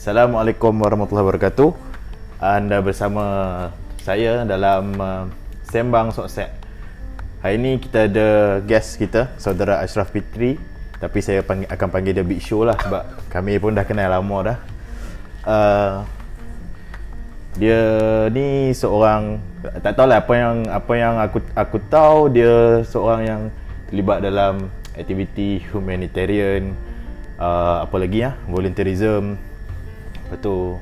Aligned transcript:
Assalamualaikum 0.00 0.80
warahmatullahi 0.80 1.28
wabarakatuh. 1.28 1.76
Anda 2.40 2.80
bersama 2.80 3.24
saya 4.00 4.48
dalam 4.48 4.96
uh, 4.96 5.28
Sembang 5.68 6.08
Sokset. 6.16 6.48
Hari 7.44 7.60
ini 7.60 7.76
kita 7.76 8.08
ada 8.08 8.28
guest 8.64 8.96
kita, 8.96 9.28
saudara 9.36 9.84
Ashraf 9.84 10.08
Fitri. 10.08 10.56
Tapi 10.96 11.20
saya 11.20 11.44
panggil, 11.44 11.68
akan 11.68 11.88
panggil 11.92 12.16
dia 12.16 12.24
Big 12.24 12.40
Show 12.40 12.64
lah 12.64 12.80
sebab 12.80 13.28
kami 13.28 13.60
pun 13.60 13.76
dah 13.76 13.84
kenal 13.84 14.08
lama 14.08 14.38
dah. 14.40 14.58
Uh, 15.44 15.92
dia 17.60 17.84
ni 18.32 18.72
seorang 18.72 19.36
tak 19.84 20.00
tahulah 20.00 20.24
apa 20.24 20.32
yang 20.32 20.56
apa 20.72 20.92
yang 20.96 21.14
aku 21.20 21.44
aku 21.52 21.76
tahu 21.92 22.32
dia 22.32 22.80
seorang 22.88 23.20
yang 23.28 23.42
terlibat 23.92 24.24
dalam 24.24 24.72
aktiviti 24.96 25.60
humanitarian 25.68 26.72
uh, 27.36 27.84
apa 27.84 28.00
lagi 28.00 28.24
ya 28.24 28.32
volunteerism 28.48 29.49
betul. 30.30 30.78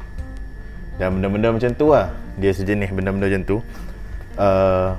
Dan 1.01 1.19
benda-benda 1.19 1.57
macam 1.57 1.71
tu 1.75 1.87
lah. 1.91 2.13
Dia 2.37 2.53
sejenis 2.53 2.93
benda-benda 2.93 3.27
macam 3.27 3.43
tu. 3.49 3.59
Uh, 4.39 4.95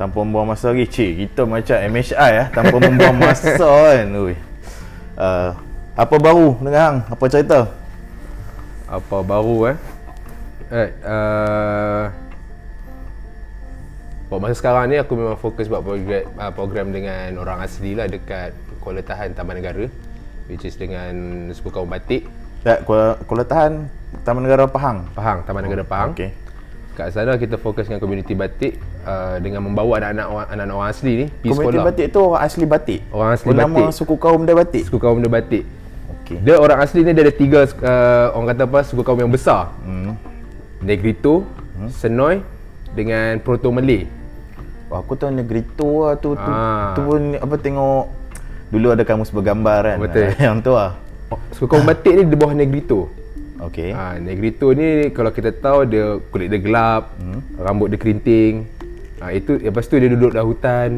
tanpa 0.00 0.24
membuang 0.24 0.48
masa 0.48 0.72
lagi 0.72 0.88
cik 0.88 1.10
kita 1.28 1.44
macam 1.44 1.76
MHI 1.76 2.30
ya 2.32 2.44
tanpa 2.48 2.76
membuang 2.80 3.16
masa 3.18 3.52
kan. 3.60 4.06
Ui. 4.16 4.34
Uh, 5.18 5.50
apa 5.92 6.16
baru 6.16 6.56
dengan 6.62 6.80
hang? 6.80 6.96
Apa 7.12 7.24
cerita? 7.28 7.68
Apa 8.88 9.20
baru 9.20 9.74
eh? 9.74 9.76
Eh 10.72 10.90
uh, 11.04 12.04
buat 14.32 14.40
masa 14.40 14.56
sekarang 14.56 14.88
ni 14.88 14.96
aku 14.96 15.12
memang 15.12 15.36
fokus 15.36 15.68
buat 15.68 15.84
program, 15.84 16.24
uh, 16.40 16.52
program 16.56 16.88
dengan 16.88 17.36
orang 17.36 17.60
asli 17.60 17.92
lah 17.92 18.08
dekat 18.08 18.56
Kuala 18.80 19.04
Tahan 19.04 19.36
Taman 19.36 19.60
Negara 19.60 19.84
which 20.48 20.64
is 20.64 20.72
dengan 20.80 21.12
suku 21.52 21.68
kaum 21.68 21.92
batik 21.92 22.24
tak 22.62 22.78
Kuala, 22.86 23.18
Kuala 23.26 23.44
Tahan 23.44 23.72
Taman 24.22 24.40
Negara 24.46 24.64
Pahang 24.70 25.10
Pahang 25.12 25.38
Taman 25.46 25.62
Negara 25.66 25.84
Pahang 25.86 26.14
okey 26.14 26.30
kat 26.92 27.08
sana 27.08 27.40
kita 27.40 27.56
fokus 27.56 27.88
dengan 27.88 28.04
komuniti 28.04 28.36
batik 28.36 28.76
uh, 29.08 29.40
dengan 29.40 29.64
membawa 29.64 29.96
anak-anak 29.96 30.26
orang, 30.28 30.48
anak-anak 30.52 30.76
orang 30.76 30.90
asli 30.92 31.12
ni 31.16 31.26
pergi 31.32 31.48
komuniti 31.48 31.72
sekolah 31.72 31.86
batik 31.88 32.06
tu 32.12 32.20
orang 32.20 32.42
asli 32.44 32.64
batik 32.68 33.00
orang 33.08 33.30
asli 33.32 33.48
oh, 33.48 33.56
nama 33.56 33.72
batik 33.72 33.96
suku 33.96 34.14
kaum 34.20 34.40
dia 34.44 34.54
batik 34.54 34.82
suku 34.84 34.98
kaum 35.00 35.18
dia 35.24 35.32
batik 35.32 35.64
okey 36.20 36.38
dia 36.44 36.54
orang 36.60 36.78
asli 36.84 37.00
ni 37.00 37.16
dia 37.16 37.24
ada 37.24 37.32
tiga 37.32 37.64
uh, 37.64 38.36
orang 38.36 38.48
kata 38.52 38.62
apa 38.68 38.78
suku 38.84 39.00
kaum 39.00 39.16
yang 39.16 39.32
besar 39.32 39.72
hmm. 39.88 40.32
Negrito, 40.82 41.46
hmm? 41.78 41.90
Senoi 41.94 42.42
dengan 42.92 43.38
Proto 43.38 43.70
Malay. 43.70 44.04
Wah, 44.90 45.00
aku 45.00 45.16
tahu 45.16 45.30
Negrito 45.32 46.04
lah 46.04 46.18
tu, 46.18 46.36
tu, 46.36 46.50
Ah. 46.50 46.92
tu 46.92 47.00
pun 47.06 47.38
apa 47.38 47.54
tengok 47.56 48.04
dulu 48.68 48.86
ada 48.92 49.06
kamus 49.06 49.32
bergambar 49.32 49.94
kan. 49.94 49.98
Betul. 50.02 50.34
Yang 50.42 50.56
tu 50.66 50.72
lah. 50.74 50.98
Suku 51.54 51.66
kaum 51.68 51.84
batik 51.84 52.12
ni 52.16 52.22
di 52.28 52.36
bawah 52.36 52.54
Negrito. 52.56 53.10
Okey. 53.62 53.94
Ha, 53.94 54.18
Negrito 54.18 54.74
ni 54.74 55.14
kalau 55.14 55.30
kita 55.30 55.54
tahu 55.54 55.86
dia 55.86 56.18
kulit 56.34 56.50
dia 56.50 56.58
gelap, 56.58 57.14
hmm? 57.20 57.62
rambut 57.62 57.94
dia 57.94 57.98
kerinting. 58.00 58.66
Ha, 59.22 59.30
itu 59.30 59.54
lepas 59.60 59.86
tu 59.86 60.00
dia 60.02 60.10
duduk 60.10 60.34
dalam 60.34 60.50
hutan. 60.50 60.90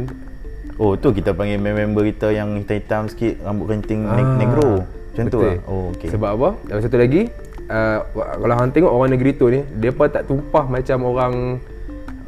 Oh, 0.81 0.99
tu 0.99 1.15
kita 1.15 1.37
panggil 1.37 1.61
member 1.61 2.03
kita 2.11 2.35
yang 2.35 2.59
hitam-hitam 2.59 3.07
sikit, 3.07 3.39
rambut 3.45 3.71
kerinting 3.71 4.09
ah. 4.09 4.39
negro. 4.41 4.83
Macam 5.15 5.25
tu 5.31 5.39
lah. 5.45 5.57
Oh, 5.71 5.95
okey. 5.95 6.11
Sebab 6.11 6.31
apa? 6.35 6.49
Dan 6.67 6.83
satu 6.83 6.99
lagi, 6.99 7.31
uh, 7.71 7.99
kalau 8.15 8.55
hang 8.59 8.73
tengok 8.75 8.91
orang 8.91 9.11
Negrito 9.15 9.47
ni, 9.47 9.63
depa 9.79 10.11
tak 10.11 10.27
tumpah 10.27 10.67
macam 10.67 10.99
orang 11.07 11.35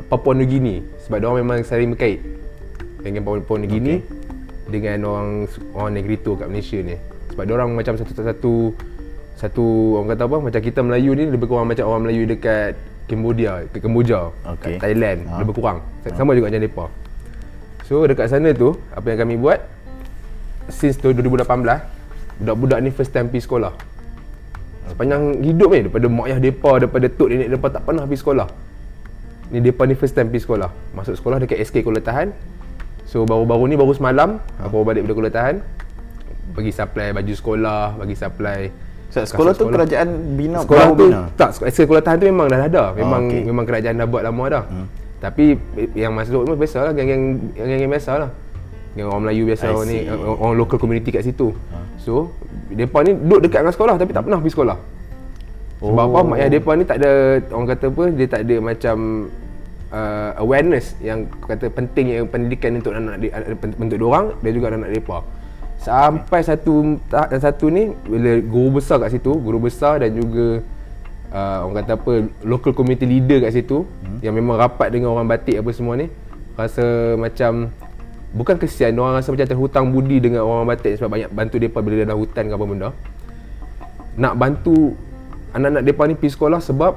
Papua 0.06 0.38
New 0.38 0.46
Guinea 0.46 0.86
sebab 1.02 1.16
dia 1.18 1.26
orang 1.26 1.40
memang 1.42 1.58
saling 1.66 1.90
berkait. 1.96 2.22
Dengan 3.02 3.22
Papua, 3.26 3.58
New 3.58 3.70
Guinea 3.70 3.98
dengan 4.66 4.98
orang 5.06 5.30
orang 5.74 5.92
Negrito 5.94 6.34
kat 6.34 6.46
Malaysia 6.50 6.78
ni. 6.82 6.98
Sebab 7.36 7.44
dia 7.44 7.54
orang 7.54 7.76
macam 7.76 7.92
satu 8.00 8.12
satu 8.16 8.52
satu 9.36 9.64
orang 10.00 10.16
kata 10.16 10.24
apa 10.24 10.36
macam 10.40 10.60
kita 10.64 10.80
Melayu 10.80 11.12
ni 11.12 11.28
lebih 11.28 11.44
kurang 11.44 11.68
macam 11.68 11.84
orang 11.84 12.08
Melayu 12.08 12.24
dekat 12.24 12.72
Cambodia, 13.04 13.62
ke 13.68 13.78
Kemboja, 13.78 14.32
Okey. 14.56 14.80
kat 14.80 14.82
Thailand, 14.82 15.18
Ha. 15.28 15.38
lebih 15.38 15.54
kurang. 15.54 15.78
Sama 16.16 16.32
juga 16.32 16.48
macam 16.48 16.58
depa. 16.58 16.84
So 17.84 18.02
dekat 18.02 18.26
sana 18.26 18.50
tu 18.50 18.74
apa 18.90 19.06
yang 19.12 19.20
kami 19.20 19.36
buat 19.36 19.60
since 20.66 20.96
tu 20.96 21.12
2018 21.12 21.46
budak-budak 22.40 22.78
ni 22.80 22.90
first 22.90 23.12
time 23.12 23.28
pergi 23.28 23.44
sekolah. 23.44 23.70
Sepanjang 24.88 25.44
hidup 25.44 25.70
ni 25.70 25.80
daripada 25.84 26.06
mak 26.08 26.26
ayah 26.26 26.40
depa 26.40 26.70
daripada 26.78 27.06
tok 27.06 27.28
nenek 27.28 27.48
depa 27.52 27.66
tak 27.68 27.82
pernah 27.84 28.02
pergi 28.08 28.20
sekolah. 28.24 28.48
Ni 29.52 29.58
depa 29.60 29.82
ni 29.84 29.94
first 29.94 30.16
time 30.16 30.26
pergi 30.26 30.42
sekolah. 30.42 30.70
Masuk 30.96 31.14
sekolah 31.14 31.36
dekat 31.38 31.60
SK 31.60 31.84
Kuala 31.84 32.00
Tahan. 32.00 32.32
So 33.06 33.22
baru-baru 33.22 33.68
ni 33.68 33.76
baru 33.76 33.94
semalam 33.94 34.42
aku 34.58 34.72
baru 34.72 34.84
balik 34.84 35.00
daripada 35.04 35.14
Kuala 35.14 35.30
Tahan. 35.30 35.56
Bagi 36.54 36.70
supply 36.70 37.10
baju 37.10 37.32
sekolah, 37.34 37.82
bagi 37.96 38.14
supply 38.14 38.60
So, 39.06 39.22
sekolah 39.22 39.54
tu 39.54 39.70
kerajaan 39.70 40.34
bina 40.34 40.66
sekolah 40.66 40.86
tu 40.92 41.08
bina. 41.08 41.30
tak 41.38 41.54
sekolah, 41.54 41.70
Kuala 41.88 42.02
Tahan 42.02 42.16
tu 42.20 42.26
memang 42.26 42.46
dah 42.50 42.58
ada. 42.58 42.84
Memang 42.92 43.22
okey. 43.30 43.42
memang 43.46 43.64
kerajaan 43.64 43.94
dah 43.96 44.06
buat 44.10 44.22
lama 44.26 44.44
dah. 44.50 44.64
Hmm. 44.66 44.86
Tapi 45.22 45.56
yang 45.96 46.12
masuk 46.12 46.44
tu 46.44 46.52
biasalah 46.52 46.90
geng-geng 46.92 47.54
geng-geng 47.54 47.88
biasalah. 47.88 48.28
Geng 48.92 49.06
orang 49.08 49.22
Melayu 49.24 49.42
biasa 49.48 49.64
orang 49.72 49.86
ni 49.88 49.98
orang 50.10 50.54
local 50.58 50.76
community 50.76 51.14
kat 51.14 51.22
situ. 51.24 51.54
So 52.02 52.34
depa 52.68 53.06
ni 53.06 53.14
duduk 53.14 53.46
dekat 53.46 53.62
dengan 53.64 53.74
sekolah 53.78 53.94
tapi 53.96 54.10
tak 54.12 54.26
pernah 54.26 54.38
pergi 54.42 54.52
sekolah. 54.52 54.76
Sebab 55.76 56.04
Oh. 56.08 56.12
apa 56.12 56.18
mak 56.24 56.36
ayah 56.40 56.50
depa 56.50 56.70
ni 56.72 56.84
tak 56.88 56.96
ada 57.04 57.10
orang 57.52 57.68
kata 57.68 57.84
apa 57.92 58.02
dia 58.10 58.26
tak 58.26 58.40
ada 58.48 58.56
macam 58.58 58.96
uh, 59.92 60.30
awareness 60.40 60.96
yang 60.98 61.28
kata 61.44 61.68
penting 61.68 62.06
yang 62.16 62.26
pendidikan 62.26 62.80
untuk 62.80 62.96
anak 62.96 63.20
di, 63.20 63.28
untuk 63.76 63.96
dia 63.96 64.06
orang 64.08 64.26
dan 64.40 64.50
juga 64.50 64.66
anak 64.72 64.90
depa. 64.92 65.18
Sampai 65.80 66.42
satu 66.42 66.98
satu 67.38 67.66
ni 67.70 67.94
bila 68.08 68.42
guru 68.42 68.80
besar 68.82 68.98
kat 68.98 69.14
situ, 69.14 69.32
guru 69.38 69.62
besar 69.62 70.02
dan 70.02 70.16
juga 70.16 70.64
uh, 71.32 71.66
orang 71.66 71.76
kata 71.82 71.92
apa 71.98 72.12
local 72.46 72.72
community 72.74 73.06
leader 73.06 73.42
kat 73.42 73.54
situ 73.54 73.86
hmm. 73.86 74.22
yang 74.22 74.34
memang 74.36 74.58
rapat 74.58 74.92
dengan 74.92 75.14
orang 75.14 75.26
batik 75.26 75.58
apa 75.58 75.70
semua 75.74 75.98
ni 75.98 76.10
rasa 76.56 77.16
macam 77.20 77.68
bukan 78.32 78.56
kesian 78.60 78.96
orang 78.96 79.20
rasa 79.20 79.32
macam 79.32 79.48
terhutang 79.48 79.84
budi 79.92 80.20
dengan 80.20 80.44
orang 80.44 80.68
batik 80.76 80.96
sebab 81.00 81.10
banyak 81.12 81.30
bantu 81.32 81.56
depa 81.60 81.78
bila 81.84 81.94
dia 82.00 82.06
dah 82.08 82.18
hutan 82.18 82.44
ke 82.48 82.54
apa 82.56 82.66
benda 82.66 82.90
nak 84.16 84.34
bantu 84.36 84.96
anak-anak 85.52 85.82
depa 85.84 86.02
ni 86.08 86.14
pergi 86.16 86.32
sekolah 86.32 86.60
sebab 86.60 86.92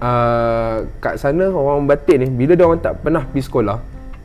uh, 0.00 0.76
kat 1.00 1.14
sana 1.20 1.52
orang 1.52 1.84
batik 1.84 2.16
ni 2.20 2.26
bila 2.32 2.56
dia 2.56 2.64
orang 2.64 2.80
tak 2.80 3.04
pernah 3.04 3.24
pergi 3.28 3.44
sekolah 3.44 3.78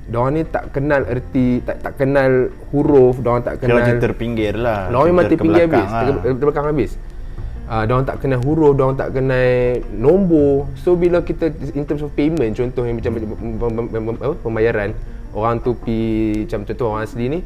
dia 0.10 0.18
orang 0.18 0.34
ni 0.36 0.44
tak 0.44 0.74
kenal 0.74 1.02
erti 1.06 1.62
tak 1.62 1.78
tak 1.86 1.94
kenal 2.02 2.50
huruf 2.74 3.22
dia 3.22 3.30
orang 3.30 3.46
tak 3.46 3.56
kenal 3.62 3.78
macam 3.78 3.98
terpinggir 4.02 4.54
lah. 4.58 4.90
dia 4.90 4.98
orang 4.98 5.10
memang 5.14 5.26
Ter- 5.26 5.30
ke 5.30 5.36
terpinggir 5.38 5.64
habis 5.70 5.90
lah. 5.90 6.02
ter- 6.02 6.22
terbelakang 6.36 6.68
habis 6.68 6.92
Uh, 7.70 7.86
dia 7.86 7.94
orang 7.94 8.08
tak 8.10 8.18
kenal 8.26 8.42
huruf, 8.42 8.74
dia 8.74 8.82
orang 8.82 8.98
tak 8.98 9.10
kenal 9.14 9.46
nombor. 9.94 10.66
So 10.74 10.98
bila 10.98 11.22
kita 11.22 11.54
in 11.78 11.86
terms 11.86 12.02
of 12.02 12.10
payment 12.18 12.58
contoh 12.58 12.82
yang 12.82 12.98
macam 12.98 13.14
apa, 13.14 14.34
pembayaran 14.42 14.90
orang 15.38 15.62
tu 15.62 15.78
pi 15.78 16.34
macam 16.50 16.66
contoh 16.66 16.86
orang 16.90 17.06
asli 17.06 17.30
ni 17.30 17.40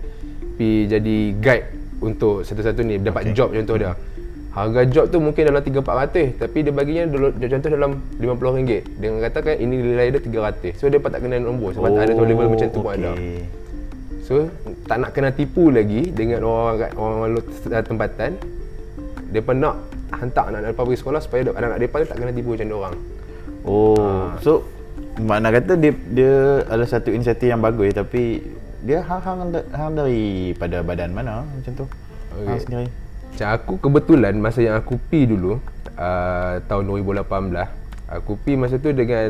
pi 0.56 0.88
jadi 0.88 1.18
guide 1.44 1.68
untuk 2.00 2.48
satu-satu 2.48 2.88
ni 2.88 3.04
dapat 3.04 3.28
okay. 3.28 3.36
job 3.36 3.52
contoh 3.52 3.76
dia. 3.76 3.92
Harga 4.54 4.86
job 4.86 5.10
tu 5.10 5.18
mungkin 5.18 5.50
dalam 5.50 5.60
3 5.60 5.82
400 5.82 6.38
tapi 6.38 6.62
dia 6.62 6.70
baginya 6.70 7.10
dulu 7.10 7.34
contoh 7.34 7.70
dalam 7.70 7.92
RM50. 8.22 9.02
Dia 9.02 9.10
katakan 9.20 9.58
ini 9.58 9.82
nilai 9.82 10.14
dia 10.14 10.22
300. 10.22 10.78
So 10.78 10.86
dia 10.88 11.02
tak 11.02 11.20
kenal 11.20 11.42
nombor 11.42 11.74
sebab 11.74 11.90
oh, 11.90 11.98
tak 11.98 12.06
ada 12.06 12.22
level 12.22 12.48
macam 12.48 12.68
tu 12.70 12.80
pun 12.80 12.94
ada. 12.94 13.12
So 14.24 14.34
tak 14.86 14.98
nak 15.02 15.10
kena 15.12 15.34
tipu 15.34 15.68
lagi 15.68 16.08
dengan 16.08 16.46
orang 16.46 16.86
orang 16.94 17.34
lo- 17.34 17.50
tempatan. 17.82 18.38
Depa 19.34 19.52
nak 19.52 19.76
hantar 20.14 20.46
anak-anak 20.48 20.70
depa 20.72 20.82
pergi 20.86 21.00
sekolah 21.02 21.20
supaya 21.20 21.42
anak-anak 21.50 21.80
depa 21.82 21.96
ni 21.98 22.06
tak 22.06 22.18
kena 22.22 22.32
tipu 22.32 22.50
macam 22.54 22.68
dia 22.70 22.78
orang. 22.78 22.96
Oh, 23.66 23.98
Ah. 23.98 24.38
so 24.38 24.62
makna 25.18 25.50
kata 25.50 25.74
dia 25.74 25.92
dia 26.08 26.34
adalah 26.64 26.86
satu 26.86 27.10
inisiatif 27.10 27.50
yang 27.50 27.58
bagus 27.58 27.90
tapi 27.92 28.46
dia 28.82 29.02
hang 29.02 29.18
hang 29.18 29.50
da- 29.50 29.66
hang 29.72 29.98
dari 29.98 30.24
pada 30.54 30.86
badan 30.86 31.10
mana 31.10 31.42
macam 31.42 31.74
tu? 31.74 31.86
Okay. 32.30 32.46
Hang 32.46 32.62
sendiri. 32.62 32.88
Macam 33.34 33.48
aku 33.50 33.74
kebetulan 33.80 34.34
masa 34.36 34.62
yang 34.62 34.78
aku 34.78 35.02
pi 35.02 35.26
dulu 35.26 35.58
uh, 35.92 36.54
tahun 36.64 36.84
2018 36.86 37.26
aku 38.14 38.38
pi 38.38 38.54
masa 38.54 38.78
tu 38.78 38.94
dengan 38.94 39.30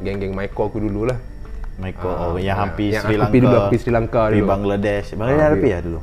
geng-geng 0.00 0.34
Maiko 0.34 0.66
aku 0.66 0.78
dululah. 0.78 1.14
Michael 1.78 2.10
Ah, 2.10 2.18
oh, 2.26 2.34
yang 2.34 2.44
yang- 2.44 2.58
hampir 2.60 2.90
yang 2.90 3.00
Sri 3.00 3.14
aku 3.14 3.22
Lanka. 3.22 3.30
pi 3.30 3.38
dulu, 3.38 3.54
aku 3.54 3.68
pi 3.68 3.78
Sri 3.78 3.90
Lanka 3.90 4.22
Pi 4.26 4.34
dulu. 4.34 4.48
Bangladesh. 4.50 5.06
Bangladesh 5.14 5.40
Ah, 5.40 5.46
ada 5.46 5.54
okey. 5.54 5.62
pi 5.62 5.70
lah 5.70 5.80
dulu. 5.80 6.00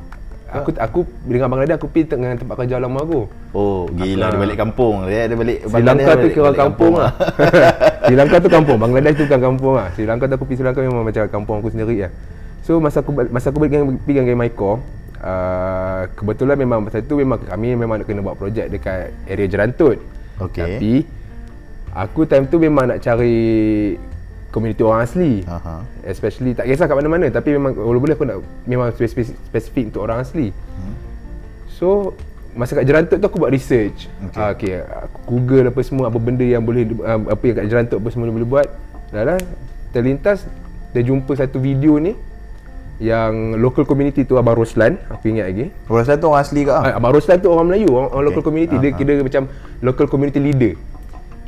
Aku 0.48 0.68
aku 0.74 1.00
dengan 1.22 1.48
Bangladesh 1.48 1.76
aku 1.76 1.86
pi 1.86 2.00
dengan 2.02 2.32
tempat 2.34 2.54
kerja 2.58 2.76
lama 2.78 2.98
aku. 2.98 3.20
Oh, 3.52 3.84
gila 3.92 4.24
Ah. 4.24 4.28
dia 4.28 4.38
balik 4.40 4.58
kampung. 4.58 4.94
Dia 5.04 5.20
ada 5.22 5.34
balik 5.36 5.58
Sri 5.62 5.82
Lanka 5.84 6.02
tu 6.08 6.16
balik- 6.18 6.32
kira 6.32 6.44
balik 6.48 6.58
kampung 6.58 6.92
lah. 6.96 7.10
Sri 8.02 8.16
Lanka 8.16 8.36
tu 8.40 8.48
kampung, 8.48 8.76
Bangladesh 8.80 9.14
tu 9.14 9.24
bukan 9.28 9.40
kampung 9.44 9.74
lah. 9.76 9.86
Sri 9.92 10.02
Lanka 10.02 10.24
tu 10.24 10.34
aku 10.34 10.44
pergi 10.46 10.56
Sri 10.56 10.66
Lanka 10.66 10.80
memang 10.80 11.04
macam 11.04 11.22
kampung 11.28 11.54
aku 11.60 11.68
sendiri 11.68 11.96
lah. 12.00 12.12
So 12.58 12.80
masa 12.80 12.98
aku 12.98 13.10
masa 13.28 13.46
aku 13.48 13.60
pergi 13.60 13.76
dengan 13.76 13.94
pergi 13.94 14.18
dengan 14.18 14.40
Maiko, 14.40 14.80
uh, 15.22 16.02
kebetulan 16.14 16.56
memang 16.58 16.78
masa 16.86 17.02
tu 17.02 17.18
memang 17.18 17.38
kami 17.42 17.74
memang 17.74 18.02
nak 18.02 18.06
kena 18.06 18.22
buat 18.22 18.38
projek 18.38 18.70
dekat 18.70 19.14
area 19.26 19.46
Jerantut. 19.50 19.98
Okey. 20.38 20.62
Tapi 20.62 20.94
aku 21.94 22.26
time 22.26 22.46
tu 22.46 22.62
memang 22.62 22.94
nak 22.94 22.98
cari 23.02 23.94
komuniti 24.48 24.80
orang 24.82 25.04
asli. 25.04 25.32
Aha. 25.44 25.84
Especially 26.06 26.56
tak 26.56 26.66
kisah 26.70 26.86
kat 26.88 26.96
mana-mana 26.96 27.28
tapi 27.28 27.54
memang 27.54 27.76
kalau 27.76 28.00
boleh 28.00 28.14
aku 28.16 28.24
nak 28.24 28.38
memang 28.64 28.88
spesifik, 28.94 29.36
spesifik 29.50 29.84
untuk 29.94 30.02
orang 30.06 30.22
asli. 30.24 30.50
Hmm. 30.54 30.94
So 31.68 32.16
masa 32.56 32.74
kat 32.74 32.88
Jerantuk 32.88 33.22
tu 33.22 33.26
aku 33.28 33.38
buat 33.38 33.52
research. 33.52 34.10
Okay. 34.30 34.40
Uh, 34.40 34.50
okay. 34.54 34.74
Aku 34.82 35.18
Google 35.36 35.70
apa 35.70 35.80
semua 35.84 36.10
apa 36.10 36.18
benda 36.18 36.42
yang 36.42 36.64
boleh 36.64 36.88
uh, 37.04 37.30
apa 37.30 37.42
yang 37.44 37.56
kat 37.62 37.66
Jerantuk 37.70 37.98
apa 38.02 38.08
semua 38.10 38.30
boleh 38.30 38.48
buat. 38.48 38.68
Dah 39.14 39.24
lah 39.34 39.38
terlintas 39.92 40.44
dia 40.92 41.04
jumpa 41.04 41.32
satu 41.36 41.60
video 41.60 42.00
ni 42.00 42.16
yang 42.98 43.54
local 43.62 43.86
community 43.86 44.26
tu 44.26 44.34
Abang 44.34 44.58
Roslan 44.58 44.98
aku 45.06 45.30
ingat 45.30 45.54
lagi 45.54 45.70
Abang 45.86 46.02
Roslan 46.02 46.18
tu 46.18 46.26
orang 46.26 46.42
asli 46.42 46.60
ke? 46.66 46.72
Ah, 46.74 46.98
Abang 46.98 47.12
Roslan 47.14 47.38
tu 47.38 47.48
orang 47.48 47.66
Melayu 47.70 47.88
orang, 47.94 48.10
orang 48.10 48.24
okay. 48.26 48.30
local 48.34 48.44
community 48.44 48.74
uh-huh. 48.74 48.90
dia 48.90 48.98
kira 48.98 49.12
macam 49.22 49.42
local 49.80 50.06
community 50.10 50.40
leader 50.42 50.72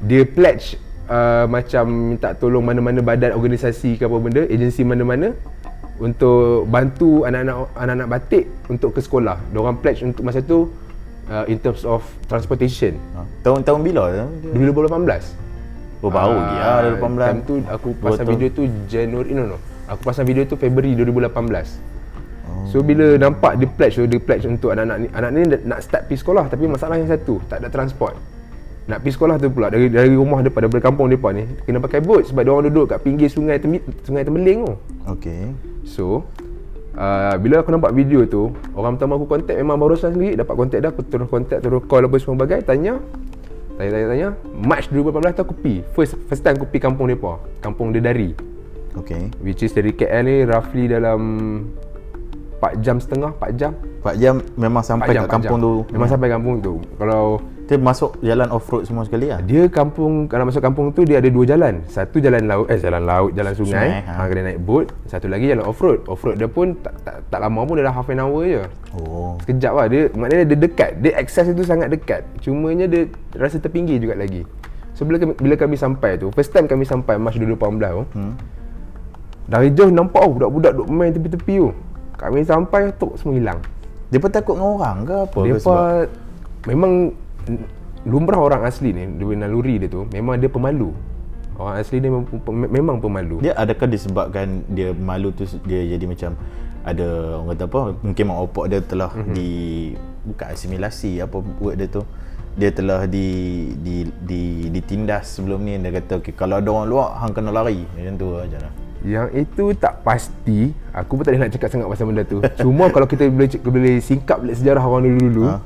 dia 0.00 0.22
pledge 0.24 0.78
uh, 1.10 1.44
macam 1.50 2.14
minta 2.14 2.32
tolong 2.38 2.62
mana-mana 2.62 3.02
badan 3.02 3.34
organisasi 3.34 3.98
ke 3.98 4.06
apa 4.06 4.16
benda 4.16 4.42
agensi 4.46 4.86
mana-mana 4.86 5.34
untuk 6.00 6.64
bantu 6.64 7.28
anak-anak 7.28 7.76
anak-anak 7.76 8.08
batik 8.08 8.44
untuk 8.72 8.96
ke 8.96 9.04
sekolah. 9.04 9.36
Diorang 9.52 9.76
pledge 9.84 10.00
untuk 10.00 10.24
masa 10.24 10.40
tu 10.40 10.72
uh, 11.28 11.44
in 11.44 11.60
terms 11.60 11.84
of 11.84 12.00
transportation. 12.24 12.96
Ha. 13.12 13.28
Tahun-tahun 13.44 13.80
bila? 13.84 14.24
2018. 14.56 16.00
Oh 16.00 16.08
baru 16.08 16.32
lagi 16.32 16.56
uh, 16.56 16.64
ah 16.64 16.80
2018. 16.96 17.20
Time 17.20 17.40
tu 17.44 17.54
aku 17.68 17.88
pasang 18.00 18.26
video 18.32 18.48
tu 18.48 18.64
Januari 18.88 19.36
no 19.36 19.44
no. 19.44 19.58
Aku 19.90 20.06
pasang 20.06 20.22
video 20.22 20.46
tu 20.46 20.54
Februari 20.54 20.94
2018. 20.94 21.34
Oh. 22.46 22.70
So 22.70 22.78
bila 22.86 23.18
nampak 23.18 23.58
dia 23.58 23.66
pledge 23.66 23.98
tu 23.98 24.06
dia 24.06 24.22
pledge 24.22 24.46
untuk 24.46 24.70
anak-anak 24.70 24.96
ni 25.02 25.06
anak 25.10 25.30
ni 25.34 25.42
nak 25.66 25.82
start 25.82 26.06
pergi 26.06 26.22
sekolah 26.22 26.46
tapi 26.46 26.70
masalah 26.70 26.94
yang 26.94 27.10
satu 27.10 27.42
tak 27.50 27.58
ada 27.58 27.68
transport. 27.74 28.14
Nak 28.86 29.02
pergi 29.02 29.18
sekolah 29.18 29.42
tu 29.42 29.50
pula 29.50 29.66
dari 29.66 29.90
dari 29.90 30.14
rumah 30.14 30.46
depan 30.46 30.70
daripada 30.70 30.82
kampung 30.86 31.10
depan 31.10 31.42
ni 31.42 31.44
kena 31.66 31.82
pakai 31.82 32.06
boat 32.06 32.22
sebab 32.30 32.42
dia 32.46 32.52
orang 32.54 32.70
duduk 32.70 32.94
kat 32.94 33.02
pinggir 33.02 33.26
sungai 33.26 33.58
Temi, 33.58 33.82
sungai 34.06 34.22
Temeling 34.22 34.62
tu. 34.62 34.74
Okey. 35.10 35.42
So 35.82 36.22
uh, 36.94 37.34
bila 37.42 37.66
aku 37.66 37.74
nampak 37.74 37.90
video 37.90 38.22
tu, 38.30 38.54
orang 38.78 38.94
pertama 38.94 39.18
aku 39.18 39.26
kontak 39.26 39.58
memang 39.58 39.74
baru 39.74 39.98
saja 39.98 40.14
sendiri 40.14 40.38
dapat 40.38 40.54
kontak 40.54 40.78
dah 40.86 40.94
aku 40.94 41.02
terus 41.02 41.26
kontak 41.26 41.58
terus 41.66 41.82
call 41.90 42.06
apa 42.06 42.14
semua 42.22 42.46
bagai 42.46 42.62
tanya 42.62 43.02
tanya 43.74 43.90
tanya 43.90 44.06
tanya 44.06 44.28
March 44.54 44.86
2018 44.94 45.34
tu 45.34 45.42
aku 45.42 45.54
pi 45.58 45.74
first 45.98 46.14
first 46.30 46.46
time 46.46 46.54
aku 46.60 46.70
pi 46.70 46.78
kampung 46.78 47.10
depa 47.10 47.42
kampung 47.58 47.90
Dedari 47.96 48.36
Okay. 48.92 49.30
which 49.38 49.60
is 49.60 49.70
dari 49.70 49.90
KL 49.90 50.22
ni 50.22 50.36
roughly 50.42 50.86
dalam 50.86 51.20
4 52.60 52.84
jam 52.84 52.96
setengah 52.98 53.32
4 53.38 53.56
jam 53.56 53.72
4 54.02 54.20
jam 54.20 54.34
memang 54.54 54.84
sampai 54.84 55.14
jam, 55.14 55.24
kat 55.24 55.32
kampung 55.32 55.58
jam. 55.58 55.64
tu. 55.64 55.72
memang 55.90 56.08
sampai 56.08 56.28
kampung 56.28 56.56
tu 56.58 56.74
kalau 56.96 57.40
Dia 57.70 57.78
masuk 57.78 58.18
jalan 58.18 58.50
off 58.50 58.66
road 58.66 58.82
semua 58.82 59.06
sekali 59.06 59.30
lah. 59.30 59.38
dia 59.46 59.70
kampung 59.70 60.26
kalau 60.26 60.42
masuk 60.42 60.58
kampung 60.58 60.90
tu 60.90 61.06
dia 61.06 61.22
ada 61.22 61.30
dua 61.30 61.46
jalan 61.46 61.78
satu 61.86 62.18
jalan 62.18 62.42
laut 62.42 62.66
eh 62.66 62.74
jalan 62.76 63.06
laut 63.06 63.30
jalan 63.30 63.54
sungai, 63.54 64.02
Sungai, 64.02 64.10
ha. 64.10 64.12
ha. 64.12 64.26
kena 64.26 64.42
naik 64.42 64.58
boat 64.60 64.90
satu 65.06 65.30
lagi 65.30 65.46
jalan 65.46 65.62
off 65.62 65.78
road 65.78 66.02
off 66.10 66.18
road 66.20 66.34
dia 66.34 66.50
pun 66.50 66.74
tak, 66.82 66.98
tak, 67.06 67.22
tak 67.30 67.38
lama 67.38 67.62
pun 67.62 67.78
dia 67.78 67.86
dah 67.86 67.94
half 67.94 68.10
an 68.10 68.20
hour 68.20 68.42
je 68.42 68.62
Oh. 68.90 69.38
Sekejap 69.46 69.70
lah 69.70 69.86
dia 69.86 70.10
Maknanya 70.10 70.50
dia 70.50 70.58
dekat 70.58 70.98
Dia 70.98 71.14
access 71.14 71.46
itu 71.46 71.62
sangat 71.62 71.94
dekat 71.94 72.26
Cumanya 72.42 72.90
dia 72.90 73.06
Rasa 73.38 73.62
terpinggir 73.62 74.02
juga 74.02 74.18
lagi 74.18 74.42
So 74.98 75.06
bila 75.06 75.14
kami, 75.14 75.38
bila 75.38 75.54
kami 75.54 75.78
sampai 75.78 76.18
tu 76.18 76.34
First 76.34 76.50
time 76.50 76.66
kami 76.66 76.82
sampai 76.82 77.14
March 77.14 77.38
2018 77.38 77.54
tu 77.78 78.02
Hmm. 78.10 78.34
Dari 79.50 79.74
jauh 79.74 79.90
nampak 79.90 80.22
oh, 80.22 80.30
Budak-budak 80.38 80.72
duk 80.78 80.86
main 80.88 81.10
tepi-tepi 81.10 81.54
tu 81.58 81.70
Kami 82.14 82.46
sampai 82.46 82.94
Tok 82.94 83.18
semua 83.18 83.34
hilang 83.34 83.60
pun 84.10 84.30
takut 84.30 84.58
dengan 84.58 84.74
orang 84.74 84.96
ke 85.06 85.14
apa? 85.26 85.38
sebab? 85.58 86.06
Memang 86.66 86.92
Lumrah 88.06 88.40
orang 88.40 88.62
asli 88.66 88.94
ni 88.94 89.06
Dia 89.18 89.26
naluri 89.34 89.82
dia 89.82 89.90
tu 89.90 90.06
Memang 90.14 90.38
dia 90.38 90.50
pemalu 90.50 90.94
Orang 91.58 91.76
asli 91.76 91.98
dia 92.00 92.10
memang, 92.10 92.98
pemalu 93.02 93.42
Dia 93.42 93.52
adakah 93.58 93.86
disebabkan 93.90 94.64
dia 94.70 94.96
malu 94.96 95.34
tu 95.34 95.44
dia 95.68 95.84
jadi 95.94 96.06
macam 96.08 96.32
ada 96.80 97.36
orang 97.36 97.48
kata 97.52 97.64
apa 97.68 97.80
mungkin 98.00 98.24
mak 98.24 98.38
opak 98.48 98.64
dia 98.72 98.80
telah 98.80 99.10
Mhm. 99.12 99.20
mm-hmm. 99.20 99.36
di 99.36 99.48
bukan 100.20 100.46
asimilasi 100.52 101.10
apa 101.20 101.36
word 101.60 101.76
dia 101.76 101.88
tu 101.92 102.02
dia 102.56 102.70
telah 102.74 103.06
di 103.06 103.28
di 103.78 104.08
di 104.24 104.42
ditindas 104.72 105.38
sebelum 105.38 105.60
ni 105.64 105.76
dia 105.76 105.92
kata 106.00 106.20
okay, 106.20 106.32
kalau 106.32 106.58
ada 106.58 106.68
orang 106.72 106.88
luar 106.88 107.08
hang 107.20 107.32
kena 107.36 107.52
lari 107.52 107.84
macam 107.94 108.14
tu 108.16 108.28
aja 108.36 108.58
lah 108.64 108.72
Yang 109.00 109.26
itu 109.38 109.64
tak 109.74 110.00
pasti 110.00 110.60
Aku 110.90 111.14
pun 111.14 111.22
tak 111.22 111.32
boleh 111.32 111.42
nak 111.42 111.52
cakap 111.52 111.68
sangat 111.68 111.86
pasal 111.86 112.04
benda 112.04 112.22
tu 112.22 112.38
Cuma 112.54 112.88
kalau 112.88 113.04
kita 113.04 113.26
boleh, 113.26 113.48
boleh 113.56 113.96
singkap 113.98 114.38
balik 114.38 114.56
sejarah 114.56 114.82
orang 114.82 115.08
dulu-dulu 115.08 115.44
Ha? 115.46 115.56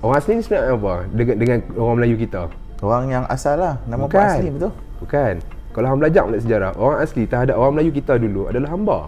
Orang 0.00 0.16
asli 0.16 0.32
ni 0.32 0.42
sebenarnya 0.42 0.72
apa? 0.72 0.94
Dengan, 1.08 1.34
dengan 1.36 1.58
orang 1.74 1.96
Melayu 1.96 2.16
kita 2.16 2.42
orang 2.80 3.04
yang 3.08 3.24
asal 3.26 3.54
lah 3.54 3.74
nama 3.84 4.04
Bukan. 4.04 4.14
Bukan. 4.14 4.30
asli 4.32 4.48
betul 4.48 4.72
Bukan 4.98 5.34
Kalau 5.70 5.86
hang 5.86 5.98
belajar 5.98 6.22
balik 6.24 6.40
sejarah 6.40 6.70
Orang 6.74 6.98
asli 6.98 7.22
terhadap 7.24 7.54
orang 7.54 7.72
Melayu 7.72 7.90
kita 7.90 8.14
dulu 8.14 8.46
adalah 8.46 8.68
hamba 8.68 8.98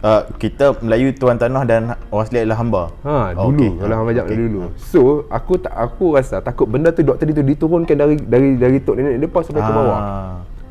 uh, 0.00 0.22
kita 0.36 0.78
Melayu 0.80 1.10
tuan 1.12 1.34
tanah 1.34 1.62
dan 1.64 1.80
orang 2.08 2.24
asli 2.24 2.38
adalah 2.38 2.58
hamba 2.58 2.82
Ha, 3.02 3.34
Oh, 3.34 3.50
dulu 3.50 3.62
okey. 3.66 3.70
kalau 3.76 3.94
hang 3.94 4.06
belajar 4.06 4.24
Okey. 4.24 4.36
dulu. 4.36 4.60
So, 4.76 5.00
aku 5.28 5.52
tak 5.56 5.74
aku 5.74 6.04
rasa 6.12 6.38
takut 6.38 6.66
benda 6.66 6.90
tu 6.90 7.02
doktor 7.02 7.26
itu 7.26 7.42
diturunkan 7.42 7.94
dari 7.94 8.14
dari 8.16 8.48
dari 8.54 8.78
tok 8.78 8.94
nenek 8.96 9.18
depa 9.20 9.38
sampai 9.40 9.58
ke 9.60 9.72
bawah. 9.72 10.00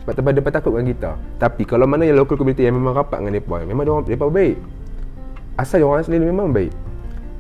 Ah. 0.08 0.16
Sebab 0.16 0.24
tempat 0.24 0.32
depa 0.40 0.50
takut 0.56 0.72
dengan 0.72 0.88
kita. 0.88 1.12
Tapi 1.36 1.68
kalau 1.68 1.84
mana 1.84 2.08
yang 2.08 2.16
local 2.16 2.40
community 2.40 2.64
yang 2.64 2.80
memang 2.80 2.96
rapat 2.96 3.20
dengan 3.20 3.44
depa, 3.44 3.60
memang 3.68 3.84
dia 3.84 3.92
orang 3.92 4.08
depa 4.08 4.26
baik. 4.32 4.56
Asal 5.60 5.84
orang 5.84 6.00
asli 6.00 6.16
memang 6.16 6.56
baik. 6.56 6.72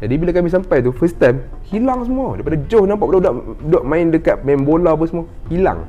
Jadi 0.03 0.13
bila 0.19 0.35
kami 0.35 0.51
sampai 0.51 0.83
tu 0.83 0.91
first 0.91 1.15
time 1.15 1.47
hilang 1.71 2.03
semua. 2.03 2.35
Daripada 2.35 2.59
jauh 2.67 2.83
nampak 2.83 3.07
budak-budak 3.07 3.33
duk 3.71 3.83
main 3.87 4.11
dekat 4.11 4.43
main 4.43 4.59
bola 4.67 4.99
apa 4.99 5.07
semua, 5.07 5.25
hilang. 5.47 5.87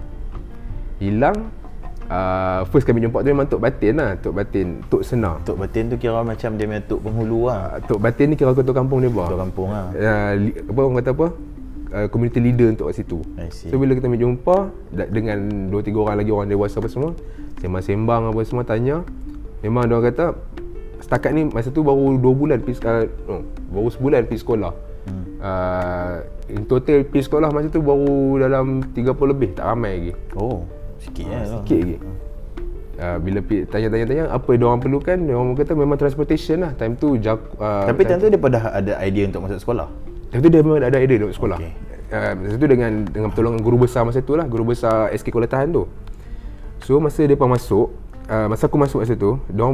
Hilang. 1.03 1.51
Uh, 2.09 2.65
first 2.73 2.89
kami 2.89 3.05
jumpa 3.05 3.21
tu 3.21 3.29
memang 3.29 3.45
Tok 3.45 3.61
Batin 3.61 4.01
lah 4.01 4.17
Tok 4.17 4.33
Batin 4.33 4.81
Tok 4.89 5.05
Senar 5.05 5.45
Tok 5.45 5.61
Batin 5.61 5.93
tu 5.93 6.01
kira 6.01 6.25
macam 6.25 6.57
dia 6.57 6.65
punya 6.65 6.81
tok 6.81 7.05
penghulu 7.05 7.53
lah 7.53 7.77
uh, 7.77 7.85
Tok 7.85 8.01
Batin 8.01 8.33
ni 8.33 8.35
kira 8.41 8.57
ketua 8.57 8.73
kampung 8.73 9.05
dia 9.05 9.13
Tok 9.13 9.37
kampung 9.37 9.69
lah 9.69 9.93
uh, 9.93 10.33
apa 10.41 10.79
orang 10.81 11.05
kata 11.05 11.13
apa 11.13 11.27
uh, 11.93 12.07
community 12.09 12.41
leader 12.41 12.69
untuk 12.73 12.91
kat 12.93 13.05
situ. 13.05 13.19
So 13.53 13.77
bila 13.81 13.97
kita 13.97 14.09
ambil 14.09 14.21
jumpa 14.21 14.57
dengan 15.13 15.39
dua 15.73 15.81
tiga 15.85 15.99
orang 16.05 16.17
lagi 16.21 16.31
orang 16.33 16.49
dewasa 16.49 16.81
apa 16.81 16.89
semua, 16.91 17.11
sembang-sembang 17.61 18.33
apa 18.33 18.41
semua 18.45 18.65
tanya, 18.65 19.05
memang 19.65 19.89
dia 19.89 19.95
orang 19.97 20.07
kata 20.13 20.27
setakat 20.99 21.31
ni 21.31 21.47
masa 21.47 21.71
tu 21.71 21.87
baru 21.87 22.19
2 22.19 22.21
bulan 22.35 22.59
pergi 22.59 22.83
uh, 22.83 23.07
no, 23.31 23.47
baru 23.71 23.89
sebulan 23.95 24.21
pergi 24.27 24.41
sekolah. 24.43 24.73
Hmm. 25.09 25.25
Uh, 25.39 26.15
in 26.53 26.63
total 26.67 27.07
pergi 27.07 27.23
sekolah 27.25 27.49
masa 27.55 27.71
tu 27.71 27.81
baru 27.81 28.43
dalam 28.43 28.83
30 28.93 29.33
lebih, 29.33 29.49
tak 29.57 29.65
ramai 29.73 29.93
lagi. 29.95 30.13
Oh 30.37 30.67
sikit 30.99 31.31
lah 31.31 31.63
Sikit 31.63 31.79
lagi. 31.79 31.97
Uh, 32.99 33.15
bila 33.23 33.39
tanya-tanya-tanya 33.47 34.27
apa 34.27 34.51
dia 34.59 34.67
orang 34.67 34.83
perlukan, 34.83 35.15
dia 35.23 35.39
orang 35.39 35.55
kata 35.55 35.73
memang 35.79 35.95
transportation 35.95 36.67
lah. 36.67 36.75
Time 36.75 36.99
tu 36.99 37.15
jak, 37.15 37.39
uh, 37.63 37.87
Tapi 37.87 38.03
time 38.03 38.19
tu 38.19 38.27
dia 38.27 38.43
pada 38.43 38.75
ada 38.75 38.99
idea 39.07 39.31
untuk 39.31 39.47
masuk 39.47 39.63
sekolah 39.63 39.87
tu 40.37 40.49
dia 40.53 40.61
memang 40.61 40.85
ada 40.85 40.99
idea 41.01 41.17
untuk 41.25 41.33
sekolah. 41.33 41.59
Okay. 41.59 41.73
Uh, 42.09 42.33
masa 42.41 42.57
tu 42.57 42.65
dengan 42.65 43.05
dengan 43.05 43.29
pertolongan 43.29 43.61
guru 43.61 43.85
besar 43.85 44.01
masa 44.01 44.25
tu 44.25 44.33
lah, 44.33 44.49
guru 44.49 44.73
besar 44.73 45.13
SK 45.13 45.29
Kulatahan 45.29 45.69
tu. 45.69 45.85
So 46.81 46.97
masa 47.05 47.29
depa 47.29 47.45
masuk, 47.45 47.93
uh, 48.33 48.49
masa 48.49 48.65
aku 48.65 48.81
masuk 48.81 49.05
masa 49.05 49.13
tu, 49.13 49.37
dia 49.53 49.69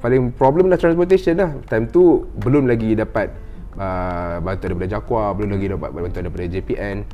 paling 0.00 0.32
problem 0.32 0.72
dah 0.72 0.80
transportation 0.80 1.36
lah. 1.36 1.52
Time 1.68 1.84
tu 1.92 2.24
belum 2.40 2.64
lagi 2.64 2.96
dapat 2.96 3.28
uh, 3.76 4.40
bantuan 4.40 4.72
daripada 4.72 4.88
Jakwa, 4.96 5.36
belum 5.36 5.60
lagi 5.60 5.66
dapat 5.76 5.88
bantuan 5.92 6.22
daripada 6.24 6.48
JPN. 6.48 7.04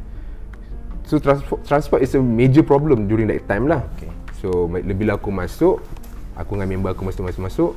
So 1.05 1.19
transport, 1.19 1.61
transport 1.67 2.01
is 2.07 2.15
a 2.15 2.23
major 2.23 2.63
problem 2.63 3.11
during 3.11 3.29
that 3.29 3.43
time 3.51 3.67
lah. 3.67 3.83
Okay. 3.99 4.09
So 4.39 4.71
bila 4.71 5.19
aku 5.19 5.35
masuk, 5.35 5.83
aku 6.39 6.51
dengan 6.55 6.79
member 6.79 6.95
aku 6.95 7.03
masa 7.03 7.21
tu 7.21 7.27
masuk 7.27 7.43
masuk, 7.43 7.73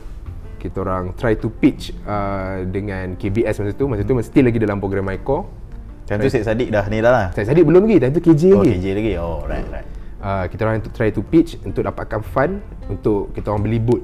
kita 0.62 0.84
orang 0.84 1.15
try 1.17 1.34
to 1.34 1.50
pitch 1.50 1.89
uh, 2.05 2.62
dengan 2.69 3.17
KBS 3.17 3.65
masa 3.65 3.72
tu, 3.74 3.86
masa 3.89 4.05
tu 4.05 4.13
mesti 4.13 4.39
lagi 4.46 4.62
dalam 4.62 4.77
program 4.77 5.10
MyCore. 5.10 5.66
Time 6.07 6.19
tu 6.19 6.29
Syed 6.29 6.43
Saddiq 6.43 6.69
dah 6.69 6.87
ni 6.87 6.97
dah 6.97 7.11
lah 7.11 7.25
Saya 7.31 7.45
tadi 7.45 7.61
belum 7.61 7.83
lagi, 7.83 7.99
time 7.99 8.13
tu 8.13 8.21
KJ 8.21 8.43
Oh 8.49 8.63
lagi. 8.63 8.73
KJ 8.73 8.85
lagi 8.95 9.11
Oh 9.17 9.43
right 9.43 9.67
right 9.67 9.87
Uh, 10.17 10.49
kita 10.49 10.65
orang 10.65 10.81
tu 10.81 10.89
try 10.89 11.07
to 11.07 11.21
pitch 11.21 11.61
untuk 11.61 11.83
dapatkan 11.83 12.25
fund 12.25 12.57
untuk 12.89 13.29
kita 13.31 13.53
orang 13.53 13.61
beli 13.61 13.77
boat. 13.77 14.01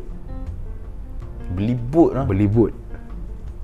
Beli 1.49 1.73
boat 1.73 2.11
lah 2.13 2.23
Beli 2.23 2.45
boat. 2.45 2.69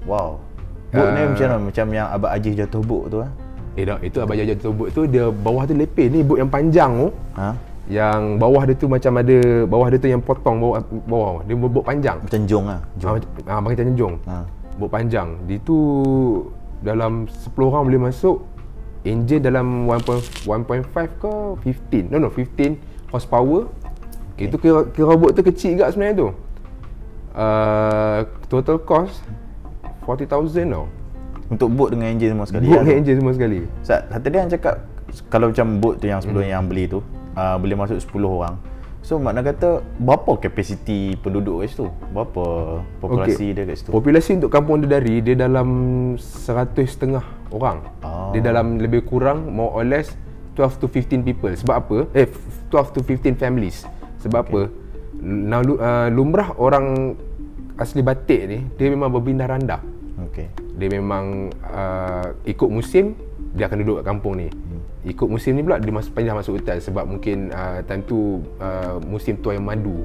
Wow 0.04 0.42
Boat 0.90 1.10
ni 1.12 1.20
Ah. 1.20 1.28
macam 1.30 1.46
mana? 1.46 1.58
Macam 1.62 1.86
yang 1.90 2.08
Abang 2.10 2.32
Ajih 2.32 2.54
jatuh 2.56 2.82
boat 2.82 3.06
tu 3.08 3.18
lah 3.20 3.30
Eh 3.78 3.86
dah, 3.86 4.02
itu 4.02 4.18
abang 4.18 4.34
jajan 4.34 4.58
tu 4.58 4.74
boat 4.74 4.90
tu 4.90 5.06
dia 5.06 5.30
bawah 5.30 5.64
tu 5.64 5.72
lepeh 5.72 6.10
ni 6.10 6.20
boat 6.20 6.42
yang 6.42 6.50
panjang 6.50 6.92
tu. 6.98 7.08
Ha? 7.38 7.54
Yang 7.88 8.20
bawah 8.36 8.62
dia 8.66 8.76
tu 8.76 8.86
macam 8.86 9.14
ada 9.16 9.38
bawah 9.64 9.88
dia 9.88 9.98
tu 9.98 10.10
yang 10.10 10.20
potong 10.20 10.58
bawah 10.58 10.78
bawah 11.06 11.46
dia 11.46 11.54
boat 11.54 11.86
panjang. 11.86 12.18
Macam 12.20 12.40
jong 12.44 12.66
Ah, 12.66 12.82
Jong 12.98 13.12
macam- 13.16 13.32
ah, 13.46 13.60
bagi 13.62 13.78
tanya 13.78 13.94
jong. 13.94 14.16
Ha. 14.26 14.36
Boat 14.76 14.90
panjang. 14.90 15.38
Di 15.46 15.56
tu 15.62 15.78
dalam 16.80 17.28
10 17.28 17.56
orang 17.60 17.84
boleh 17.88 18.02
masuk. 18.12 18.44
Engine 19.08 19.40
dalam 19.40 19.88
1.5 19.88 20.44
1.5 20.44 21.24
ke 21.24 21.34
15. 21.64 22.12
No 22.12 22.20
no 22.20 22.30
15 22.32 22.76
horsepower. 23.12 23.72
Okay. 24.36 24.52
Itu 24.52 24.60
kira, 24.60 24.88
kira 24.92 25.16
boat 25.16 25.36
tu 25.36 25.44
kecil 25.44 25.80
juga 25.80 25.92
sebenarnya 25.92 26.16
tu. 26.20 26.30
Uh, 27.32 28.28
total 28.52 28.82
cost 28.84 29.24
40,000 30.04 30.68
tau. 30.68 30.88
Untuk 31.50 31.70
boat 31.74 31.90
dengan 31.96 32.14
enjin 32.14 32.30
semua 32.38 32.46
sekali 32.46 32.70
Boat 32.70 32.78
lah 32.78 32.84
dengan 32.86 32.98
engine 33.02 33.18
semua 33.18 33.34
sekali. 33.34 33.60
Sat, 33.82 34.06
tadi 34.06 34.38
yang 34.38 34.52
cakap 34.54 34.76
Kalau 35.34 35.50
macam 35.50 35.82
boat 35.82 35.98
tu 35.98 36.06
yang 36.06 36.22
sebelum 36.22 36.46
Hmm. 36.46 36.54
yang 36.54 36.64
beli 36.70 36.86
tu 36.86 37.02
uh, 37.34 37.58
Boleh 37.58 37.74
masuk 37.74 37.98
10 37.98 38.22
orang 38.22 38.54
So 39.10 39.18
makna 39.18 39.42
kata 39.42 39.82
berapa 39.98 40.38
kapasiti 40.38 41.18
penduduk 41.18 41.66
kat 41.66 41.74
situ? 41.74 41.90
Berapa 42.14 42.78
populasi 43.02 43.42
okay. 43.50 43.58
dia 43.58 43.64
kat 43.66 43.76
situ? 43.82 43.90
Populasi 43.90 44.38
untuk 44.38 44.54
kampung 44.54 44.86
Dedari 44.86 45.18
dia 45.26 45.34
dalam 45.34 45.70
100 46.14 46.78
setengah 46.86 47.26
orang. 47.50 47.82
Oh. 48.06 48.30
Dia 48.38 48.54
dalam 48.54 48.78
lebih 48.78 49.10
kurang 49.10 49.50
more 49.50 49.74
or 49.74 49.82
less 49.82 50.14
12 50.54 50.78
to 50.78 50.86
15 50.86 51.26
people. 51.26 51.50
Sebab 51.50 51.76
apa? 51.82 51.98
Eh 52.14 52.30
12 52.70 52.94
to 52.94 53.02
15 53.02 53.34
families. 53.34 53.82
Sebab 54.22 54.46
okay. 54.46 54.54
apa? 54.54 54.62
Now, 55.26 55.66
uh, 55.66 56.14
lumrah 56.14 56.54
orang 56.62 57.18
asli 57.82 58.06
Batik 58.06 58.46
ni 58.46 58.62
dia 58.78 58.94
memang 58.94 59.10
berpindah 59.10 59.50
randah. 59.50 59.82
Okey. 60.30 60.54
Dia 60.78 60.90
memang 60.94 61.50
uh, 61.66 62.30
ikut 62.46 62.70
musim 62.70 63.18
dia 63.58 63.66
akan 63.66 63.82
duduk 63.82 64.06
kat 64.06 64.06
kampung 64.06 64.38
ni. 64.38 64.54
Hmm. 64.54 64.79
Ikut 65.08 65.28
musim 65.32 65.56
ni 65.56 65.64
pula 65.64 65.80
dia 65.80 65.96
masuk 65.96 66.12
pindah 66.12 66.36
masuk 66.36 66.60
hutan 66.60 66.78
sebab 66.84 67.08
mungkin 67.08 67.56
uh, 67.56 67.80
time 67.88 68.04
tu 68.04 68.44
uh, 68.60 69.00
musim 69.08 69.40
tuai 69.40 69.56
madu. 69.56 70.04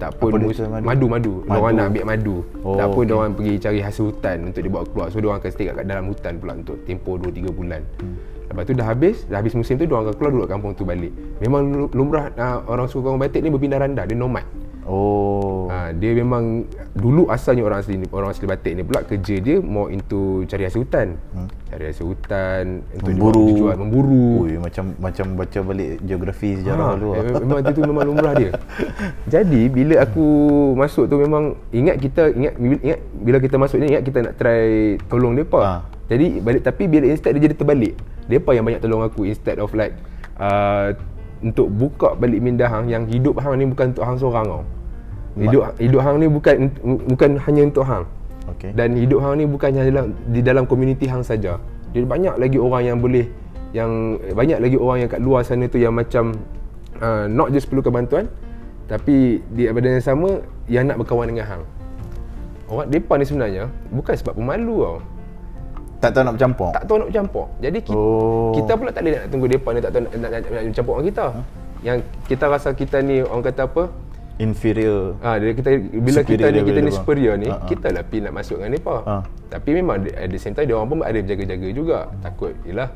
Tak 0.00 0.16
pun 0.16 0.32
mus- 0.32 0.56
madu? 0.56 0.80
madu 0.80 1.06
madu. 1.12 1.32
Madu. 1.44 1.60
Orang 1.60 1.72
nak 1.76 1.86
ambil 1.92 2.04
madu. 2.08 2.36
Oh, 2.64 2.80
tak 2.80 2.88
pun 2.88 3.04
dia 3.04 3.16
orang 3.20 3.36
pergi 3.36 3.54
cari 3.60 3.78
hasil 3.84 4.08
hutan 4.08 4.48
untuk 4.48 4.64
dibawa 4.64 4.84
keluar. 4.88 5.06
So 5.12 5.20
dia 5.20 5.28
orang 5.28 5.44
akan 5.44 5.50
stay 5.52 5.68
kat 5.68 5.84
dalam 5.84 6.04
hutan 6.08 6.32
pula 6.40 6.52
untuk 6.56 6.80
tempoh 6.88 7.20
2 7.20 7.28
3 7.36 7.52
bulan. 7.52 7.84
Hmm. 8.00 8.16
Lepas 8.48 8.64
tu 8.64 8.72
dah 8.74 8.86
habis, 8.88 9.16
dah 9.28 9.38
habis 9.38 9.52
musim 9.52 9.76
tu 9.76 9.84
dia 9.84 9.92
orang 9.92 10.08
akan 10.08 10.16
keluar 10.16 10.32
duduk 10.32 10.48
kampung 10.48 10.72
tu 10.72 10.88
balik. 10.88 11.12
Memang 11.44 11.62
lu- 11.68 11.92
lumrah 11.92 12.32
uh, 12.32 12.64
orang 12.64 12.88
suku 12.88 13.04
kampung 13.04 13.20
Batik 13.20 13.44
ni 13.44 13.52
berpindah 13.52 13.76
randah, 13.76 14.08
dia 14.08 14.16
nomad. 14.16 14.42
Oh. 14.90 15.70
Ha, 15.70 15.94
dia 15.94 16.18
memang 16.18 16.66
dulu 16.98 17.30
asalnya 17.30 17.62
orang 17.62 17.78
asli 17.78 17.94
orang 18.10 18.34
asli 18.34 18.42
Batik 18.42 18.74
ni 18.74 18.82
pula 18.82 19.06
kerja 19.06 19.38
dia 19.38 19.62
more 19.62 19.94
into 19.94 20.42
cari 20.50 20.66
hasil 20.66 20.82
hutan. 20.82 21.14
Hmm. 21.30 21.46
Cari 21.70 21.84
hasil 21.86 22.02
hutan 22.02 22.82
untuk 22.90 23.14
Memburu. 23.14 23.44
dijual, 23.46 23.76
memburu. 23.78 24.30
Ui, 24.42 24.58
macam 24.58 24.90
macam 24.98 25.38
baca 25.38 25.58
balik 25.62 26.02
geografi 26.02 26.58
sejarah 26.58 26.88
Ha, 26.90 26.98
dulu. 26.98 27.10
eh, 27.14 27.22
memang 27.46 27.58
itu 27.62 27.80
memang 27.80 28.02
lumrah 28.02 28.34
dia. 28.34 28.50
Jadi 29.30 29.70
bila 29.70 30.02
aku 30.02 30.26
masuk 30.74 31.06
tu 31.06 31.16
memang 31.16 31.54
ingat 31.70 31.96
kita 31.96 32.34
ingat 32.34 32.54
ingat 32.58 32.98
bila 33.14 33.38
kita 33.38 33.56
masuk 33.56 33.78
ni 33.78 33.94
ingat 33.94 34.02
kita 34.02 34.18
nak 34.26 34.34
try 34.34 34.98
tolong 35.06 35.38
depa. 35.38 35.60
Ha. 35.62 35.74
Jadi 36.10 36.42
balik 36.42 36.66
tapi 36.66 36.90
bila 36.90 37.06
instead 37.06 37.38
dia 37.38 37.46
jadi 37.46 37.54
terbalik. 37.54 37.94
Depa 38.26 38.58
yang 38.58 38.66
banyak 38.66 38.82
tolong 38.82 39.06
aku 39.06 39.22
instead 39.22 39.62
of 39.62 39.70
like 39.70 39.94
uh, 40.34 40.90
untuk 41.40 41.70
buka 41.70 42.18
balik 42.18 42.42
minda 42.42 42.66
hang 42.66 42.90
yang 42.90 43.06
hidup 43.06 43.38
hang 43.38 43.54
ni 43.54 43.70
bukan 43.70 43.94
untuk 43.94 44.02
hang 44.02 44.18
seorang 44.18 44.50
tau. 44.50 44.62
Hidup 45.38 45.62
hidup 45.78 46.00
hang 46.02 46.16
ni 46.18 46.26
bukan 46.26 46.54
bukan 47.06 47.30
hanya 47.38 47.62
untuk 47.70 47.84
hang. 47.86 48.04
Okey. 48.50 48.70
Dan 48.74 48.98
hidup 48.98 49.22
hang 49.22 49.34
ni 49.38 49.44
bukan 49.46 49.68
hanya 49.70 49.82
dalam 49.86 50.06
di 50.30 50.40
dalam 50.42 50.64
komuniti 50.66 51.06
hang 51.06 51.22
saja. 51.22 51.60
Dia 51.94 52.02
banyak 52.02 52.34
lagi 52.38 52.58
orang 52.58 52.82
yang 52.82 52.98
boleh 52.98 53.26
yang 53.70 54.18
banyak 54.34 54.58
lagi 54.58 54.74
orang 54.74 55.06
yang 55.06 55.10
kat 55.10 55.22
luar 55.22 55.46
sana 55.46 55.70
tu 55.70 55.78
yang 55.78 55.94
macam 55.94 56.34
uh, 56.98 57.30
not 57.30 57.54
just 57.54 57.70
perlukan 57.70 58.02
bantuan 58.02 58.26
tapi 58.90 59.38
di 59.54 59.70
pada 59.70 59.86
yang 59.86 60.02
sama 60.02 60.42
yang 60.66 60.90
nak 60.90 60.98
berkawan 60.98 61.30
dengan 61.30 61.46
hang. 61.46 61.62
Orang 62.66 62.90
depa 62.90 63.14
ni 63.18 63.26
sebenarnya 63.26 63.70
bukan 63.94 64.14
sebab 64.18 64.34
pemalu 64.34 64.78
tau. 64.82 64.98
Tak 66.00 66.10
tahu 66.16 66.22
nak 66.26 66.34
bercampur. 66.40 66.70
Tak 66.72 66.84
tahu 66.88 66.96
nak 66.96 67.08
bercampur. 67.12 67.46
Jadi 67.60 67.78
kita, 67.84 67.94
Oh. 67.94 68.56
kita 68.56 68.72
pula 68.72 68.90
tak 68.90 69.04
boleh 69.04 69.14
nak 69.20 69.24
tunggu 69.28 69.46
depa 69.46 69.68
ni 69.76 69.80
tak 69.84 69.90
tahu 69.92 70.02
nak, 70.02 70.12
nak, 70.16 70.30
nak, 70.32 70.40
nak 70.48 70.62
bercampur 70.72 70.94
dengan 70.96 71.06
kita. 71.12 71.26
Yang 71.80 71.98
kita 72.26 72.44
rasa 72.48 72.68
kita 72.74 72.96
ni 73.04 73.16
orang 73.22 73.44
kata 73.46 73.62
apa? 73.68 73.82
Inferior. 74.40 75.20
Ah, 75.20 75.36
dia 75.36 75.52
kita 75.52 75.76
bila 76.00 76.24
kita 76.24 76.48
ni 76.48 76.60
kita 76.64 76.80
ni 76.80 76.90
superior 76.90 77.36
ni, 77.36 77.52
Ha, 77.52 77.60
ha. 77.60 77.66
kita 77.68 77.92
lah 77.92 78.02
pergi 78.08 78.24
nak 78.24 78.34
masuk 78.40 78.56
dengan 78.56 78.72
depa. 78.72 78.96
Ha. 79.04 79.14
Tapi 79.52 79.70
memang 79.76 80.00
at 80.08 80.28
the 80.32 80.40
same 80.40 80.56
time 80.56 80.64
dia 80.64 80.80
orang 80.80 80.88
pun 80.88 80.98
ada 81.04 81.20
berjaga-jaga 81.20 81.68
juga. 81.76 81.98
Takut 82.24 82.56
yalah. 82.64 82.88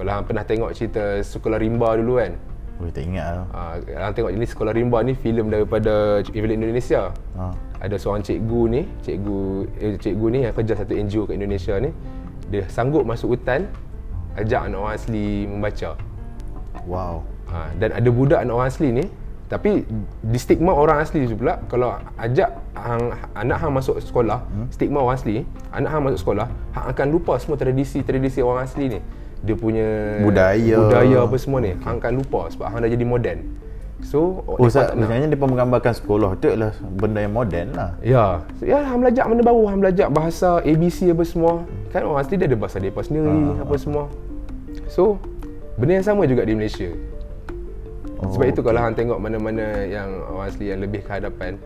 Kalau 0.00 0.10
hang 0.10 0.26
pernah 0.26 0.42
tengok 0.42 0.70
cerita 0.74 1.22
Sekolah 1.22 1.62
Rimba 1.62 1.94
dulu 1.94 2.18
kan. 2.18 2.34
Ui, 2.80 2.88
tak 2.88 3.04
ingat 3.06 3.28
lah. 3.38 3.46
Ah, 3.54 3.74
hang 3.78 4.14
tengok 4.18 4.30
ni 4.34 4.46
Sekolah 4.48 4.72
Rimba 4.74 4.98
ni 5.06 5.12
filem 5.14 5.46
daripada 5.46 6.26
Evelyn 6.34 6.58
Indonesia. 6.58 7.14
Ha. 7.38 7.54
Ada 7.86 7.94
seorang 7.94 8.26
cikgu 8.26 8.62
ni, 8.66 8.82
cikgu 9.06 9.38
eh, 9.78 9.94
cikgu 9.94 10.26
ni 10.26 10.38
yang 10.42 10.54
kerja 10.58 10.74
satu 10.74 10.92
NGO 10.98 11.22
kat 11.30 11.34
Indonesia 11.38 11.74
ni, 11.78 11.94
dia 12.50 12.66
sanggup 12.66 13.06
masuk 13.06 13.38
hutan 13.38 13.70
ajak 14.34 14.66
anak 14.66 14.78
orang 14.82 14.94
asli 14.98 15.46
membaca. 15.46 15.94
Wow. 16.88 17.22
Ha, 17.50 17.70
dan 17.78 17.90
ada 17.94 18.08
budak 18.10 18.40
anak 18.42 18.54
orang 18.54 18.70
asli 18.70 18.88
ni 18.94 19.04
tapi 19.50 19.82
di 20.22 20.38
stigma 20.38 20.70
orang 20.70 21.02
asli 21.02 21.26
tu 21.26 21.34
pula 21.34 21.58
kalau 21.66 21.98
ajak 22.22 22.54
hang, 22.78 23.10
anak 23.34 23.56
hang 23.58 23.72
masuk 23.74 23.98
sekolah 23.98 24.46
hmm? 24.46 24.70
stigma 24.70 25.02
orang 25.02 25.18
asli 25.18 25.42
anak 25.74 25.90
hang 25.90 26.02
masuk 26.06 26.18
sekolah 26.22 26.46
hang 26.70 26.86
akan 26.86 27.06
lupa 27.10 27.34
semua 27.42 27.58
tradisi-tradisi 27.58 28.46
orang 28.46 28.70
asli 28.70 28.86
ni 28.86 29.00
dia 29.42 29.58
punya 29.58 30.22
Budaya. 30.22 30.76
budaya 30.78 31.16
apa 31.26 31.34
semua 31.34 31.58
ni 31.58 31.74
hang 31.82 31.98
akan 31.98 32.12
lupa 32.22 32.46
sebab 32.54 32.70
hang 32.70 32.78
dah 32.86 32.90
jadi 32.94 33.02
moden 33.02 33.38
so 34.06 34.38
Oh, 34.46 34.56
Ustaz, 34.62 34.94
nak. 34.94 35.02
sebenarnya 35.02 35.26
dia 35.34 35.40
menggambarkan 35.42 35.92
sekolah 35.98 36.30
tu 36.38 36.46
adalah 36.48 36.72
benda 36.96 37.20
yang 37.20 37.34
moden 37.36 37.66
lah. 37.76 37.90
Ya, 38.00 38.40
so, 38.56 38.64
ya 38.64 38.80
hang 38.80 39.04
belajar 39.04 39.28
benda 39.28 39.44
baru, 39.44 39.68
hang 39.68 39.80
belajar 39.84 40.08
bahasa 40.08 40.64
ABC 40.64 41.12
apa 41.12 41.20
semua. 41.28 41.68
Kan 41.92 42.08
orang 42.08 42.24
asli 42.24 42.40
dia 42.40 42.48
ada 42.48 42.56
bahasa 42.56 42.80
depa 42.80 43.04
sendiri 43.04 43.28
Ah, 43.28 43.60
apa 43.60 43.76
semua. 43.76 44.08
So, 44.88 45.20
benda 45.76 46.00
yang 46.00 46.06
sama 46.08 46.24
juga 46.24 46.48
di 46.48 46.56
Malaysia. 46.56 46.88
Oh, 48.20 48.28
Sebab 48.36 48.46
itu 48.52 48.60
kalau 48.60 48.80
hang 48.84 48.92
tengok 48.92 49.16
mana-mana 49.16 49.80
yang 49.88 50.08
orang 50.28 50.52
asli 50.52 50.68
yang 50.68 50.84
lebih 50.84 51.00
ke 51.00 51.10
hadapan 51.10 51.56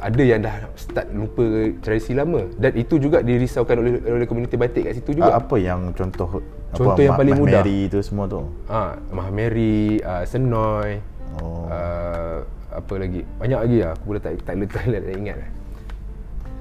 ada 0.00 0.22
yang 0.24 0.40
dah 0.40 0.64
start 0.80 1.12
lupa 1.12 1.44
tradisi 1.84 2.16
lama 2.16 2.48
dan 2.56 2.72
itu 2.72 2.96
juga 2.96 3.20
dirisaukan 3.20 3.76
oleh 3.76 3.92
oleh 4.08 4.24
komuniti 4.24 4.56
batik 4.56 4.88
kat 4.88 4.96
situ 4.96 5.20
juga. 5.20 5.36
Ah, 5.36 5.44
apa 5.44 5.60
yang 5.60 5.92
contoh 5.92 6.40
Contoh 6.72 7.02
yang 7.02 7.18
Ma- 7.18 7.20
paling 7.20 7.34
Mah 7.36 7.42
mudah. 7.44 7.62
Mary 7.66 7.80
tu 7.90 7.98
semua 8.00 8.24
tu. 8.30 8.40
Ah, 8.70 8.94
Mahmeri, 9.10 10.00
uh, 10.00 10.24
Senoi, 10.24 11.02
Oh. 11.42 11.66
uh, 11.68 12.42
apa 12.72 12.94
lagi? 12.96 13.26
Banyak 13.38 13.60
lagi 13.60 13.76
lah. 13.82 13.90
Aku 13.98 14.04
boleh 14.14 14.22
tak 14.22 14.38
tak 14.42 14.54
tak, 14.66 14.88
tak, 14.88 15.02
tak, 15.02 15.14
ingat. 15.14 15.36
lah. 15.38 15.50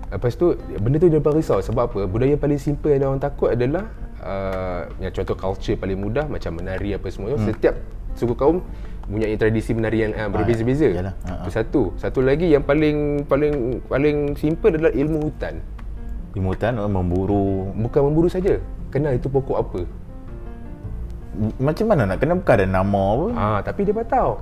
Lepas 0.10 0.34
tu 0.34 0.58
benda 0.82 0.98
tu 0.98 1.08
dia 1.08 1.22
risau 1.22 1.62
sebab 1.62 1.94
apa? 1.94 2.00
Budaya 2.10 2.34
paling 2.36 2.58
simple 2.58 2.92
yang 2.92 3.14
orang 3.14 3.22
takut 3.22 3.54
adalah 3.54 3.86
uh, 4.26 4.90
yang 4.98 5.14
contoh 5.14 5.38
culture 5.38 5.78
paling 5.78 6.02
mudah 6.02 6.26
macam 6.26 6.58
menari 6.58 6.98
apa 6.98 7.08
semua. 7.14 7.38
Hmm. 7.38 7.46
Setiap 7.46 7.78
suku 8.18 8.34
kaum 8.34 8.66
mempunyai 9.10 9.36
tradisi 9.42 9.74
menari 9.74 10.06
yang 10.06 10.14
uh, 10.14 10.30
berbeza-beza. 10.30 10.86
yalah. 10.94 11.14
Ah, 11.26 11.42
Itu 11.42 11.50
satu. 11.50 11.82
Satu 11.98 12.22
lagi 12.22 12.54
yang 12.54 12.62
paling 12.62 13.26
paling 13.26 13.82
paling 13.90 14.38
simple 14.38 14.70
adalah 14.70 14.94
ilmu 14.94 15.18
hutan. 15.26 15.58
Ilmu 16.38 16.48
hutan 16.54 16.78
oh, 16.78 16.86
memburu. 16.86 17.74
Bukan 17.74 18.02
memburu 18.06 18.30
saja. 18.30 18.62
Kenal 18.94 19.18
itu 19.18 19.26
pokok 19.26 19.58
apa. 19.58 19.82
Macam 21.58 21.86
mana 21.90 22.06
nak 22.06 22.22
kena 22.22 22.38
bukan 22.38 22.54
ada 22.54 22.68
nama 22.70 23.04
apa? 23.18 23.28
Ah, 23.34 23.60
tapi 23.66 23.90
dia 23.90 23.98
patau. 23.98 24.38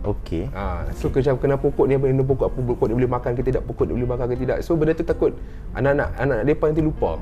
Okey. 0.00 0.48
Ha, 0.56 0.88
so 0.96 1.12
okay. 1.12 1.20
kenal 1.20 1.60
pokok 1.60 1.84
ni 1.84 2.00
benda 2.00 2.24
pokok 2.24 2.48
apa 2.48 2.58
pokok 2.64 2.86
dia 2.88 2.96
boleh 2.96 3.12
makan 3.12 3.30
ke 3.36 3.42
tidak 3.44 3.62
pokok 3.68 3.84
dia 3.84 3.94
boleh 4.00 4.08
makan 4.08 4.26
ke 4.32 4.36
tidak 4.40 4.58
so 4.64 4.72
benda 4.72 4.96
tu 4.96 5.04
takut 5.04 5.36
anak-anak 5.76 6.08
anak 6.16 6.38
depa 6.48 6.72
nanti 6.72 6.80
lupa 6.80 7.20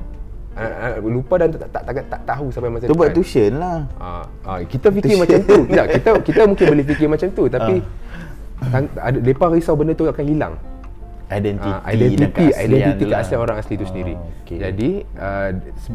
anak-anak 0.59 0.99
lupa 1.05 1.33
dan 1.35 1.47
tak 1.49 1.59
tak, 1.65 1.81
tak, 1.81 1.93
tak, 1.95 2.05
tak 2.11 2.21
tahu 2.27 2.45
sampai 2.51 2.69
masa 2.69 2.85
Tu 2.85 2.93
buat 2.93 3.11
tuition 3.11 3.51
lah. 3.55 3.79
ha, 3.97 4.09
ha, 4.43 4.51
kita 4.61 4.87
fikir 4.91 5.15
macam 5.15 5.39
tu 5.41 5.57
tidak 5.65 5.85
kita 5.95 6.09
kita 6.21 6.41
mungkin 6.43 6.65
boleh 6.67 6.85
fikir 6.85 7.07
macam 7.13 7.27
tu 7.31 7.43
tapi 7.47 7.75
ha. 8.61 8.77
ada 8.99 9.17
depa 9.17 9.45
risau 9.47 9.73
benda 9.73 9.95
tu 9.95 10.03
akan 10.03 10.25
hilang 10.25 10.55
Identiti, 11.29 11.61
Ah, 11.61 11.85
identiti 11.85 12.45
identiti 12.57 13.05
lah. 13.05 13.21
keaslian 13.21 13.39
orang 13.39 13.61
asli 13.61 13.77
itu 13.77 13.85
sendiri. 13.85 14.17
okey. 14.41 14.57
Jadi 14.57 14.89
uh, 15.13 15.49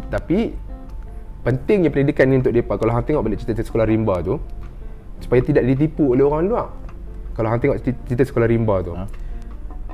tapi 0.06 0.54
pentingnya 1.42 1.90
pendidikan 1.90 2.30
ni 2.30 2.38
untuk 2.38 2.54
depa 2.54 2.78
kalau 2.78 2.94
hang 2.94 3.02
tengok 3.02 3.26
balik 3.26 3.42
cerita 3.42 3.59
sekolah 3.61 3.83
rimba 3.83 4.23
tu 4.23 4.38
supaya 5.18 5.42
tidak 5.42 5.66
ditipu 5.66 6.14
oleh 6.14 6.23
orang 6.23 6.47
luar. 6.47 6.71
Kalau 7.35 7.50
hang 7.50 7.59
tengok 7.59 7.83
cerita 7.83 8.23
sekolah 8.23 8.47
rimba 8.47 8.78
tu. 8.80 8.94
Ha? 8.94 9.04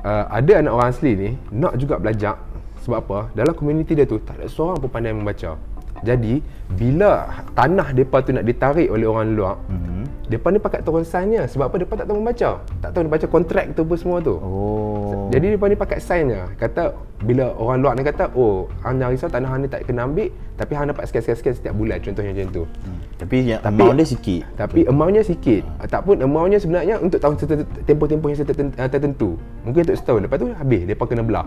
Uh, 0.01 0.25
ada 0.29 0.51
anak 0.61 0.71
orang 0.71 0.89
asli 0.93 1.11
ni 1.13 1.29
nak 1.49 1.73
juga 1.73 1.97
belajar 1.97 2.37
sebab 2.81 2.97
apa? 2.97 3.19
Dalam 3.37 3.53
komuniti 3.53 3.93
dia 3.93 4.09
tu 4.09 4.17
tak 4.21 4.41
ada 4.41 4.49
seorang 4.49 4.81
pun 4.81 4.89
pandai 4.89 5.13
membaca. 5.13 5.55
Jadi 6.01 6.41
bila 6.71 7.29
tanah 7.53 7.93
depa 7.93 8.25
tu 8.25 8.33
nak 8.33 8.41
ditarik 8.41 8.89
oleh 8.89 9.05
orang 9.05 9.37
luar, 9.37 9.55
mm-hmm. 9.69 10.33
depa 10.33 10.47
ni 10.49 10.57
pakat 10.57 10.81
turun 10.81 11.05
sign 11.05 11.37
sebab 11.45 11.69
apa? 11.69 11.75
Depa 11.77 11.93
tak 11.93 12.05
tahu 12.09 12.17
membaca. 12.17 12.49
Tak 12.81 12.89
tahu 12.89 13.05
baca 13.05 13.27
kontrak 13.29 13.65
tu 13.77 13.85
apa 13.85 13.95
semua 14.01 14.17
tu. 14.17 14.33
Oh. 14.41 15.29
Jadi 15.29 15.53
depa 15.53 15.69
ni 15.69 15.77
pakai 15.77 16.01
sign. 16.01 16.33
Kata 16.57 16.97
bila 17.21 17.53
orang 17.53 17.85
luar 17.85 17.93
ni 17.93 18.01
kata, 18.01 18.33
"Oh, 18.33 18.65
hang 18.81 18.97
jangan 18.97 19.13
risau 19.13 19.29
tanah 19.29 19.49
hang 19.53 19.61
ni 19.61 19.69
tak 19.69 19.85
kena 19.85 20.09
ambil, 20.09 20.33
tapi 20.57 20.71
hang 20.73 20.89
dapat 20.89 21.05
sekian-sekian 21.05 21.53
setiap 21.53 21.73
bulan." 21.77 22.01
Contohnya 22.01 22.33
macam 22.33 22.49
tu. 22.49 22.63
Hmm. 22.65 22.99
Tapi 23.21 23.35
yang 23.45 23.61
amount 23.61 23.95
dia 24.01 24.07
sikit. 24.09 24.41
Tapi 24.57 24.79
amountnya 24.89 25.21
sikit. 25.21 25.61
Ah, 25.77 25.85
Tak 25.85 26.01
pun 26.09 26.17
amountnya 26.17 26.57
sebenarnya 26.57 26.97
untuk 26.97 27.21
tahun 27.21 27.37
tertentu, 27.37 27.65
tempoh-tempoh 27.85 28.27
yang 28.33 28.41
terten- 28.41 28.73
tertentu. 28.73 29.37
Mungkin 29.69 29.79
untuk 29.85 29.97
setahun. 30.01 30.25
Lepas 30.25 30.37
tu 30.41 30.47
habis 30.49 30.81
depa 30.89 31.03
kena 31.05 31.21
belah. 31.21 31.45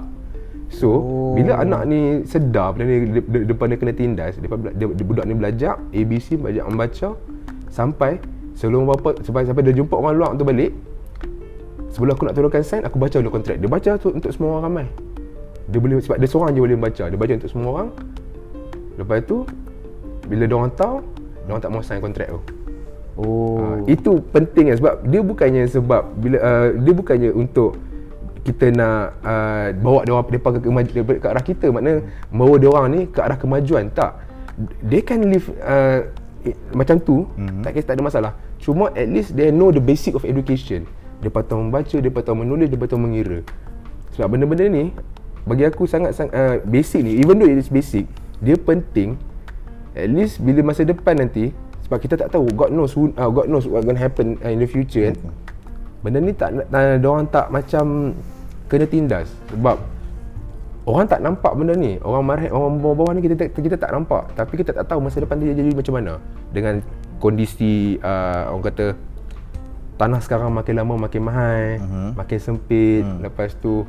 So, 0.75 0.91
oh. 0.91 1.33
bila 1.39 1.63
anak 1.63 1.87
ni 1.87 2.27
sedar 2.27 2.75
benda 2.75 2.91
ni 2.91 3.07
de- 3.15 3.23
de- 3.31 3.47
depan 3.47 3.71
dia 3.71 3.79
kena 3.79 3.95
tindas, 3.95 4.35
bela- 4.43 4.75
dia, 4.75 4.91
dia, 4.91 5.05
budak 5.07 5.25
ni 5.31 5.35
belajar 5.39 5.79
ABC 5.95 6.35
belajar 6.35 6.67
membaca 6.67 7.09
sampai 7.71 8.19
sebelum 8.59 8.91
berapa 8.91 9.23
sampai 9.23 9.47
sampai 9.47 9.63
dia 9.71 9.75
jumpa 9.79 9.95
orang 9.95 10.15
luar 10.19 10.31
tu 10.35 10.43
balik. 10.43 10.75
Sebelum 11.95 12.19
aku 12.19 12.27
nak 12.27 12.35
turunkan 12.35 12.63
sign, 12.67 12.83
aku 12.83 12.99
baca 12.99 13.23
dulu 13.23 13.39
kontrak. 13.39 13.63
Dia 13.63 13.71
baca 13.71 13.91
tu 14.03 14.11
untuk 14.11 14.35
semua 14.35 14.59
orang 14.59 14.63
ramai. 14.67 14.87
Dia 15.71 15.79
boleh 15.79 16.03
sebab 16.03 16.19
dia 16.19 16.27
seorang 16.27 16.51
je 16.51 16.59
boleh 16.59 16.75
membaca. 16.75 17.05
Dia 17.07 17.19
baca 17.19 17.33
untuk 17.39 17.51
semua 17.55 17.69
orang. 17.71 17.89
Lepas 18.99 19.19
tu 19.31 19.37
bila 20.27 20.43
dia 20.51 20.57
orang 20.59 20.75
tahu, 20.75 21.07
dia 21.47 21.51
orang 21.55 21.63
tak 21.63 21.71
mau 21.71 21.83
sign 21.87 22.03
kontrak 22.03 22.29
tu. 22.35 22.41
Oh. 23.15 23.63
Uh, 23.63 23.77
itu 23.87 24.19
penting 24.35 24.75
kan 24.75 24.77
sebab 24.83 24.95
dia 25.07 25.23
bukannya 25.23 25.63
sebab 25.71 26.03
bila 26.19 26.37
uh, 26.43 26.67
dia 26.83 26.93
bukannya 26.99 27.31
untuk 27.31 27.79
kita 28.45 28.69
nak 28.77 29.17
uh, 29.25 29.73
bawa 29.81 30.05
dia 30.05 30.13
orang 30.13 30.29
depa 30.29 30.49
ke, 30.53 30.59
ke, 30.61 31.01
ke 31.17 31.27
arah 31.27 31.45
kita. 31.45 31.73
Makna 31.73 32.05
bawa 32.29 32.55
dia 32.61 32.69
orang 32.69 32.87
ni 32.93 33.01
ke 33.09 33.19
arah 33.25 33.41
kemajuan. 33.41 33.89
Tak. 33.89 34.21
They 34.85 35.01
can 35.01 35.25
live 35.33 35.49
uh, 35.65 36.05
eh, 36.45 36.57
macam 36.77 37.01
tu. 37.01 37.25
Mm-hmm. 37.25 37.65
tak 37.65 37.71
kisah 37.73 37.89
tak 37.89 37.95
ada 37.97 38.05
masalah. 38.05 38.33
Cuma 38.61 38.93
at 38.93 39.09
least 39.09 39.33
they 39.33 39.49
know 39.49 39.73
the 39.73 39.81
basic 39.81 40.13
of 40.13 40.29
education. 40.29 40.85
Dia 41.25 41.33
tahu 41.33 41.73
membaca 41.73 41.97
dia 41.97 42.11
tahu 42.13 42.37
menulis 42.37 42.69
dia 42.69 42.77
tahu 42.85 43.01
mengira. 43.01 43.41
Sebab 44.13 44.37
benda-benda 44.37 44.69
ni 44.69 44.93
bagi 45.49 45.65
aku 45.65 45.89
sangat 45.89 46.13
sangat 46.13 46.33
uh, 46.37 46.57
basic 46.65 47.01
ni 47.05 47.21
even 47.21 47.41
though 47.41 47.49
it 47.49 47.57
is 47.57 47.73
basic 47.73 48.05
dia 48.45 48.61
penting. 48.61 49.17
At 49.97 50.13
least 50.13 50.45
bila 50.45 50.61
masa 50.61 50.85
depan 50.85 51.17
nanti 51.17 51.57
sebab 51.89 51.97
kita 51.97 52.21
tak 52.21 52.29
tahu 52.29 52.45
God 52.53 52.77
knows 52.77 52.93
who, 52.93 53.09
uh, 53.17 53.31
God 53.33 53.49
knows 53.49 53.65
what 53.65 53.89
going 53.89 53.97
to 53.97 54.05
happen 54.05 54.37
uh, 54.45 54.53
in 54.53 54.61
the 54.61 54.69
future 54.69 55.09
kan. 55.09 55.17
Benda 56.05 56.21
ni 56.21 56.37
tak 56.37 56.53
uh, 56.53 57.01
orang 57.01 57.25
tak 57.33 57.49
macam 57.49 58.13
kena 58.69 58.87
tindas 58.89 59.29
sebab 59.53 59.77
orang 60.85 61.09
tak 61.09 61.21
nampak 61.25 61.53
benda 61.57 61.75
ni. 61.77 61.97
Orang 62.05 62.29
marah 62.29 62.49
orang 62.53 62.81
bawah-bawah 62.81 63.13
ni 63.17 63.21
kita 63.25 63.49
kita 63.53 63.77
tak 63.81 63.91
nampak 63.93 64.29
tapi 64.37 64.61
kita 64.61 64.77
tak 64.77 64.85
tahu 64.89 65.01
masa 65.01 65.25
depan 65.25 65.41
dia 65.41 65.57
jadi 65.57 65.71
macam 65.73 65.95
mana 65.97 66.13
dengan 66.53 66.85
kondisi 67.19 67.97
uh, 68.05 68.53
orang 68.53 68.65
kata 68.69 68.87
tanah 69.95 70.21
sekarang 70.21 70.51
makin 70.51 70.75
lama 70.75 70.95
makin 71.07 71.23
mahal, 71.23 71.63
uh-huh. 71.79 72.11
makin 72.19 72.39
sempit, 72.43 73.07
uh-huh. 73.07 73.23
lepas 73.25 73.55
tu 73.63 73.87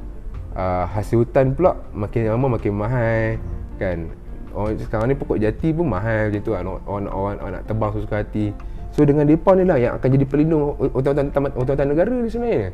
uh, 0.55 0.85
hasil 0.89 1.25
hutan 1.25 1.51
pula 1.53 1.75
makin 1.91 2.31
lama 2.31 2.55
makin 2.57 2.73
mahal 2.73 3.41
kan 3.75 4.07
orang 4.55 4.79
sekarang 4.79 5.11
ni 5.11 5.15
pokok 5.19 5.37
jati 5.37 5.75
pun 5.75 5.91
mahal 5.91 6.31
macam 6.31 6.41
tu 6.41 6.51
kan 6.55 6.63
orang, 6.63 7.11
orang, 7.11 7.37
orang, 7.43 7.51
nak 7.59 7.63
tebang 7.67 7.89
sesuka 7.91 8.23
hati 8.23 8.55
so 8.95 9.03
dengan 9.03 9.27
depa 9.27 9.51
ni 9.59 9.67
lah 9.67 9.75
yang 9.75 9.99
akan 9.99 10.07
jadi 10.15 10.25
pelindung 10.25 10.79
hutan-hutan 10.79 11.51
hutan 11.51 11.87
negara 11.91 12.07
ni 12.07 12.31
sebenarnya 12.31 12.71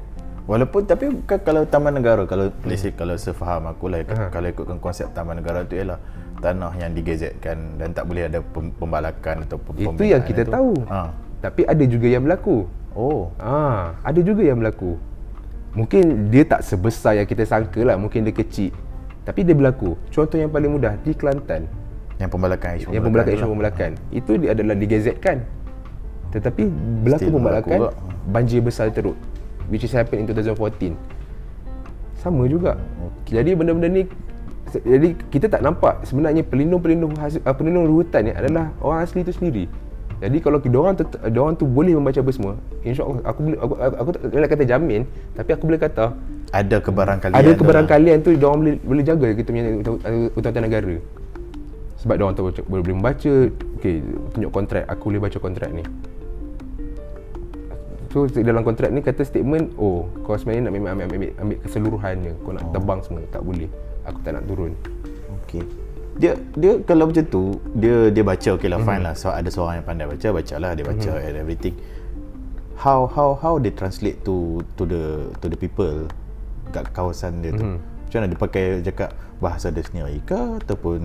Walaupun 0.52 0.84
tapi 0.84 1.06
kan 1.24 1.40
kalau 1.48 1.64
taman 1.64 1.96
negara 1.96 2.28
kalau 2.28 2.52
let's 2.68 2.84
say 2.84 2.92
kalau 2.92 3.16
sefaham 3.16 3.72
aku 3.72 3.88
lah 3.88 4.04
uh-huh. 4.04 4.28
kalau 4.36 4.52
ikutkan 4.52 4.84
konsep 4.84 5.08
taman 5.16 5.40
negara 5.40 5.64
tu 5.64 5.80
ialah 5.80 5.96
tanah 6.44 6.76
yang 6.76 6.92
digezetkan 6.92 7.80
dan 7.80 7.96
tak 7.96 8.04
boleh 8.04 8.28
ada 8.28 8.44
pembalakan 8.52 9.48
atau 9.48 9.56
pembinaan 9.56 9.96
itu 9.96 10.04
yang 10.12 10.22
kita 10.28 10.44
itu. 10.44 10.52
tahu 10.52 10.74
ha. 10.92 11.16
tapi 11.40 11.64
ada 11.64 11.84
juga 11.88 12.08
yang 12.12 12.28
berlaku 12.28 12.68
oh 12.98 13.32
ha. 13.40 13.96
ada 14.04 14.20
juga 14.20 14.44
yang 14.44 14.60
berlaku 14.60 15.00
mungkin 15.72 16.28
dia 16.28 16.44
tak 16.44 16.68
sebesar 16.68 17.16
yang 17.16 17.30
kita 17.30 17.48
sangka 17.48 17.80
lah 17.88 17.96
mungkin 17.96 18.28
dia 18.28 18.36
kecil 18.36 18.76
tapi 19.22 19.46
dia 19.46 19.54
berlaku. 19.54 19.94
Contoh 20.10 20.38
yang 20.38 20.50
paling 20.50 20.72
mudah 20.74 20.98
di 21.06 21.14
Kelantan. 21.14 21.70
Yang 22.18 22.30
pembalakan 22.38 22.70
isu 22.78 22.88
Yang 22.94 23.04
pembalakan 23.10 23.32
isu 23.34 23.48
pembalakan. 23.50 23.92
Itu 24.10 24.32
dia 24.38 24.50
adalah 24.54 24.76
digazetkan. 24.78 25.38
Tetapi 26.32 26.64
berlaku 27.06 27.28
Still 27.28 27.36
pembalakan 27.38 27.80
berlaku 27.86 27.98
banjir 28.30 28.62
besar 28.66 28.90
teruk. 28.90 29.18
Which 29.72 29.88
is 29.88 29.96
happened 29.96 30.28
in 30.28 30.36
2014. 30.36 30.94
Sama 32.20 32.44
juga. 32.46 32.76
Okay. 33.24 33.40
Jadi 33.40 33.56
benda-benda 33.56 33.88
ni 33.88 34.04
jadi 34.72 35.16
kita 35.28 35.52
tak 35.52 35.64
nampak 35.64 36.04
sebenarnya 36.08 36.48
pelindung-pelindung 36.48 37.16
hasil, 37.20 37.44
uh, 37.44 37.52
pelindung 37.52 37.92
hutan 37.92 38.28
ni 38.28 38.32
adalah 38.32 38.72
orang 38.80 39.04
asli 39.04 39.24
itu 39.24 39.36
sendiri. 39.36 39.68
Jadi 40.22 40.38
kalau 40.38 40.62
kita 40.62 40.78
orang 40.78 40.96
tu 40.96 41.04
orang 41.18 41.58
tu 41.58 41.66
boleh 41.66 41.98
membaca 41.98 42.22
apa 42.22 42.32
semua, 42.32 42.54
insya-Allah 42.86 43.26
aku 43.26 43.40
boleh 43.42 43.58
aku, 43.58 43.74
aku, 43.74 43.94
aku, 43.98 44.10
aku, 44.22 44.38
tak 44.38 44.50
kata 44.54 44.64
jamin, 44.70 45.02
tapi 45.34 45.50
aku 45.58 45.64
boleh 45.66 45.82
kata 45.82 46.14
ada 46.52 46.78
kebarangkalian 46.84 47.36
ada 47.40 47.52
kebarangkalian 47.56 48.18
tu 48.22 48.36
dia 48.36 48.48
orang 48.48 48.60
boleh 48.62 48.76
boleh 48.84 49.04
jaga 49.08 49.28
kita 49.32 49.50
punya 49.56 49.72
hutan 50.36 50.62
negara 50.62 50.96
sebab 52.04 52.14
dia 52.20 52.24
orang 52.28 52.36
tu 52.36 52.44
boleh, 52.44 52.84
boleh 52.84 52.96
membaca 53.00 53.34
okey 53.80 53.96
tunjuk 54.36 54.52
kontrak 54.52 54.84
aku 54.92 55.04
boleh 55.16 55.22
baca 55.24 55.38
kontrak 55.40 55.70
ni 55.72 55.84
so 58.12 58.28
dalam 58.28 58.62
kontrak 58.62 58.92
ni 58.92 59.00
kata 59.00 59.24
statement 59.24 59.72
oh 59.80 60.06
kau 60.28 60.36
sebenarnya 60.36 60.68
nak 60.68 60.72
ambil, 60.76 60.92
ambil, 60.92 61.06
ambil, 61.08 61.32
ambil 61.40 61.58
keseluruhannya 61.64 62.32
kau 62.44 62.52
nak 62.52 62.64
oh. 62.68 62.72
tebang 62.76 63.00
semua 63.02 63.24
tak 63.32 63.42
boleh 63.42 63.70
aku 64.04 64.20
tak 64.22 64.32
nak 64.36 64.44
turun 64.46 64.72
okey 65.44 65.64
dia 66.20 66.36
dia 66.60 66.76
kalau 66.84 67.08
macam 67.08 67.24
tu 67.24 67.56
dia 67.72 68.12
dia 68.12 68.24
baca 68.28 68.50
okey 68.60 68.68
lah 68.68 68.84
mm-hmm. 68.84 69.00
fine 69.00 69.04
lah 69.08 69.14
so 69.16 69.32
ada 69.32 69.48
seorang 69.48 69.80
yang 69.80 69.88
pandai 69.88 70.06
baca 70.12 70.28
bacalah 70.36 70.72
dia 70.76 70.84
baca 70.84 71.12
mm-hmm. 71.16 71.28
and 71.32 71.36
everything 71.40 71.76
how 72.82 73.06
how 73.06 73.38
how 73.38 73.62
they 73.62 73.70
translate 73.70 74.18
to 74.26 74.60
to 74.74 74.90
the 74.90 75.30
to 75.38 75.46
the 75.46 75.56
people 75.56 76.10
kat 76.72 76.90
kawasan 76.96 77.44
dia 77.44 77.54
tu. 77.54 77.62
Mm-hmm. 77.62 77.80
Macam 78.08 78.18
mana 78.18 78.28
dia 78.28 78.40
pakai 78.40 78.64
cakap 78.82 79.10
bahasa 79.38 79.68
dia 79.70 79.84
sendiri 79.86 80.18
ke 80.26 80.40
ataupun 80.66 81.00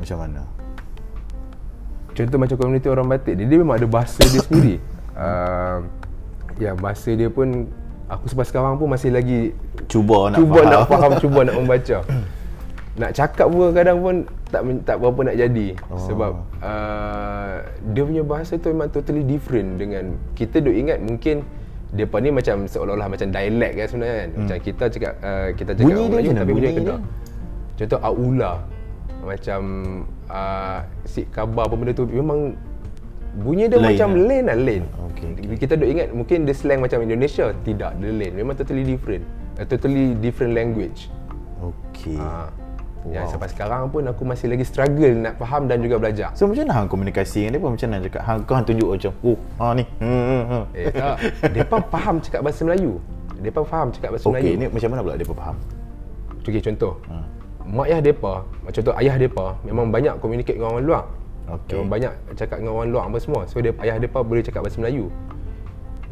macam 0.00 0.18
mana? 0.18 0.42
Contoh 2.14 2.38
macam 2.38 2.56
komuniti 2.58 2.88
orang 2.90 3.06
batik 3.10 3.34
dia, 3.38 3.46
dia 3.46 3.58
memang 3.58 3.78
ada 3.78 3.86
bahasa 3.86 4.22
dia 4.26 4.42
sendiri. 4.42 4.76
Uh, 5.14 5.78
ya 6.58 6.74
bahasa 6.74 7.14
dia 7.14 7.30
pun 7.30 7.70
aku 8.10 8.24
sampai 8.30 8.46
sekarang 8.46 8.74
pun 8.78 8.90
masih 8.90 9.10
lagi 9.14 9.54
cuba 9.90 10.30
nak 10.30 10.38
cuba 10.38 10.60
faham. 10.60 10.70
nak 10.70 10.80
faham 10.86 11.12
cuba 11.18 11.40
nak 11.46 11.54
membaca. 11.62 11.98
nak 12.94 13.10
cakap 13.10 13.46
pun 13.50 13.74
kadang 13.74 13.98
pun 13.98 14.14
tak 14.54 14.62
tak 14.86 14.96
berapa 15.02 15.20
nak 15.26 15.36
jadi 15.38 15.66
oh. 15.90 15.98
sebab 15.98 16.32
uh, 16.62 17.54
dia 17.90 18.02
punya 18.06 18.22
bahasa 18.22 18.54
tu 18.54 18.70
memang 18.70 18.86
totally 18.94 19.26
different 19.26 19.82
dengan 19.82 20.14
kita 20.38 20.62
duk 20.62 20.74
ingat 20.74 21.02
mungkin 21.02 21.42
depa 21.94 22.18
ni 22.18 22.30
macam 22.34 22.66
seolah-olah 22.66 23.06
macam 23.06 23.30
dialek 23.30 23.72
kan 23.78 23.86
sebenarnya 23.86 24.14
kan. 24.14 24.28
Hmm. 24.28 24.38
Macam 24.42 24.56
kita 24.66 24.84
cakap 24.90 25.12
uh, 25.22 25.48
kita 25.54 25.70
cakap 25.78 25.86
bunyi 25.86 26.04
Melayu 26.10 26.30
dia 26.30 26.40
tapi 26.42 26.52
bunyi 26.52 26.66
dia 26.66 26.78
kena. 26.78 26.96
Contoh 27.74 28.00
aula 28.02 28.52
macam 29.24 29.62
uh, 30.28 30.78
si 31.08 31.24
khabar 31.32 31.64
apa 31.66 31.74
benda 31.74 31.92
tu 31.96 32.04
memang 32.06 32.52
bunyi 33.34 33.66
dia 33.66 33.78
lain 33.78 33.94
macam 33.94 34.08
lah. 34.14 34.26
lain 34.30 34.44
lah 34.46 34.56
lain. 34.58 34.82
Okay. 35.12 35.56
Kita 35.58 35.74
duk 35.74 35.88
ingat 35.90 36.08
mungkin 36.14 36.46
dia 36.46 36.54
slang 36.54 36.80
macam 36.82 37.02
Indonesia 37.02 37.50
tidak 37.66 37.92
dia 37.98 38.12
lain. 38.12 38.32
Memang 38.34 38.54
totally 38.54 38.86
different. 38.86 39.24
A 39.58 39.66
totally 39.66 40.14
different 40.18 40.54
language. 40.54 41.10
Okay. 41.62 42.18
Uh, 42.18 42.50
Wow. 43.04 43.20
Yang 43.20 43.36
sampai 43.36 43.48
sekarang 43.52 43.92
pun 43.92 44.08
aku 44.08 44.24
masih 44.24 44.48
lagi 44.48 44.64
struggle 44.64 45.12
nak 45.12 45.36
faham 45.36 45.68
dan 45.68 45.84
juga 45.84 46.00
belajar. 46.00 46.32
So 46.32 46.48
macam 46.48 46.64
mana 46.64 46.72
hang 46.72 46.88
komunikasi 46.88 47.44
dengan 47.44 47.52
dia 47.52 47.60
pun 47.60 47.70
macam 47.76 47.88
mana 47.92 48.00
cakap? 48.00 48.22
Hang 48.24 48.38
kau 48.48 48.54
hang 48.56 48.64
tunjuk 48.64 48.88
macam, 48.96 49.12
"Oh, 49.20 49.38
ha 49.60 49.64
ni." 49.76 49.84
Hmm, 50.00 50.24
hmm, 50.24 50.44
hmm. 50.48 50.64
Eh 50.72 50.86
tak. 50.88 51.16
Depa 51.54 51.76
faham 51.92 52.16
cakap 52.24 52.40
bahasa 52.40 52.64
Melayu. 52.64 52.96
Depa 53.44 53.60
faham 53.60 53.92
cakap 53.92 54.16
bahasa 54.16 54.24
okay, 54.24 54.32
Melayu. 54.32 54.48
Okey, 54.48 54.54
ni 54.56 54.66
macam 54.72 54.88
mana 54.88 55.00
pula 55.04 55.14
depa 55.20 55.34
faham? 55.36 55.56
Okey, 56.48 56.60
contoh. 56.64 56.94
Hmm. 57.04 57.24
Mak 57.64 57.86
ayah 57.92 58.00
depa, 58.00 58.34
macam 58.64 58.80
tu 58.80 58.92
ayah 58.96 59.16
depa 59.20 59.46
memang 59.68 59.86
banyak 59.92 60.14
communicate 60.24 60.56
dengan 60.56 60.72
orang 60.72 60.84
luar. 60.88 61.04
Okey. 61.44 61.76
Memang 61.76 61.88
banyak 61.92 62.12
cakap 62.40 62.56
dengan 62.60 62.72
orang 62.80 62.88
luar 62.88 63.02
apa 63.08 63.18
semua. 63.20 63.40
So 63.44 63.60
dia 63.60 63.76
ayah 63.84 64.00
depa 64.00 64.24
boleh 64.24 64.40
cakap 64.40 64.64
bahasa 64.64 64.80
Melayu. 64.80 65.12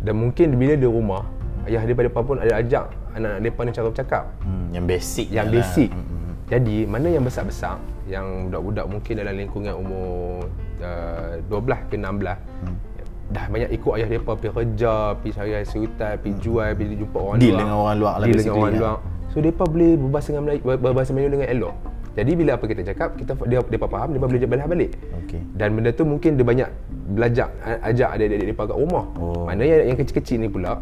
Dan 0.02 0.18
mungkin 0.18 0.58
bila 0.58 0.74
dia 0.74 0.90
rumah, 0.90 1.22
ayah 1.70 1.82
depa 1.86 2.04
depa 2.04 2.20
pun 2.20 2.36
ada 2.42 2.58
ajak 2.58 2.90
anak-anak 3.16 3.40
depa 3.44 3.60
ni 3.64 3.70
cara 3.72 3.86
bercakap. 3.88 4.24
Hmm, 4.44 4.66
yang 4.72 4.84
basic. 4.84 5.26
Yang 5.32 5.48
basic. 5.60 5.90
Lah. 5.92 6.04
Hmm. 6.04 6.32
Jadi 6.52 6.76
mana 6.84 7.06
yang 7.08 7.24
besar-besar 7.24 7.80
yang 8.10 8.50
budak-budak 8.50 8.86
mungkin 8.90 9.12
dalam 9.14 9.34
lingkungan 9.38 9.74
umur 9.78 10.44
uh, 10.82 11.38
12 11.48 11.88
ke 11.88 11.96
16 11.96 12.02
hmm. 12.02 12.76
dah 13.30 13.44
banyak 13.48 13.70
ikut 13.72 13.92
ayah 13.96 14.08
depa 14.10 14.30
pergi 14.36 14.52
kerja, 14.52 14.94
pergi 15.16 15.30
cari 15.32 15.50
hasil 15.56 15.78
hutan, 15.86 16.12
pergi 16.20 16.34
hmm. 16.36 16.42
jual, 16.42 16.68
pergi 16.76 16.96
jumpa 16.98 17.18
orang 17.22 17.38
Deal 17.38 17.54
luar. 17.54 17.60
dengan 17.62 17.76
orang 17.78 17.96
luar 17.96 18.14
lah 18.18 18.26
dengan 18.28 18.54
orang 18.58 18.74
luar. 18.76 18.96
So 19.32 19.40
depa 19.40 19.64
boleh 19.64 19.92
berbahasa 19.96 20.28
dengan 20.34 20.44
Melayu, 20.44 20.60
berbahasa 20.76 21.10
Melayu 21.16 21.30
dengan 21.40 21.48
elok. 21.48 21.74
Jadi 22.12 22.32
bila 22.36 22.60
apa 22.60 22.64
kita 22.68 22.82
cakap, 22.84 23.16
kita 23.16 23.32
dia 23.48 23.64
depa 23.64 23.88
faham, 23.88 24.12
depa 24.12 24.28
boleh 24.28 24.44
balas 24.44 24.68
balik. 24.68 24.90
Okay. 25.24 25.40
Dan 25.56 25.72
benda 25.72 25.90
tu 25.96 26.04
mungkin 26.04 26.36
dia 26.36 26.44
banyak 26.44 26.68
belajar 27.16 27.48
ajak 27.84 28.08
adik-adik 28.16 28.52
depa 28.52 28.68
kat 28.68 28.76
rumah. 28.76 29.04
Oh. 29.16 29.48
Mana 29.48 29.64
yang 29.64 29.92
yang 29.92 29.96
kecil-kecil 29.96 30.44
ni 30.44 30.48
pula 30.52 30.76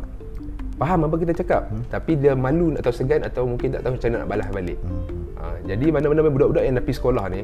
faham 0.80 1.04
apa 1.04 1.16
kita 1.20 1.36
cakap 1.44 1.68
hmm. 1.68 1.92
tapi 1.92 2.16
dia 2.16 2.32
malu 2.32 2.72
atau 2.72 2.88
segan 2.88 3.20
atau 3.20 3.44
mungkin 3.44 3.76
tak 3.76 3.84
tahu 3.84 4.00
macam 4.00 4.08
mana 4.08 4.16
nak 4.16 4.28
balas 4.32 4.48
balik. 4.48 4.78
Hmm. 4.80 5.04
Ha, 5.36 5.44
jadi 5.68 5.86
mana-mana 5.92 6.20
budak-budak 6.32 6.64
yang 6.64 6.74
dah 6.80 6.84
pergi 6.88 6.96
sekolah 6.96 7.24
ni 7.28 7.40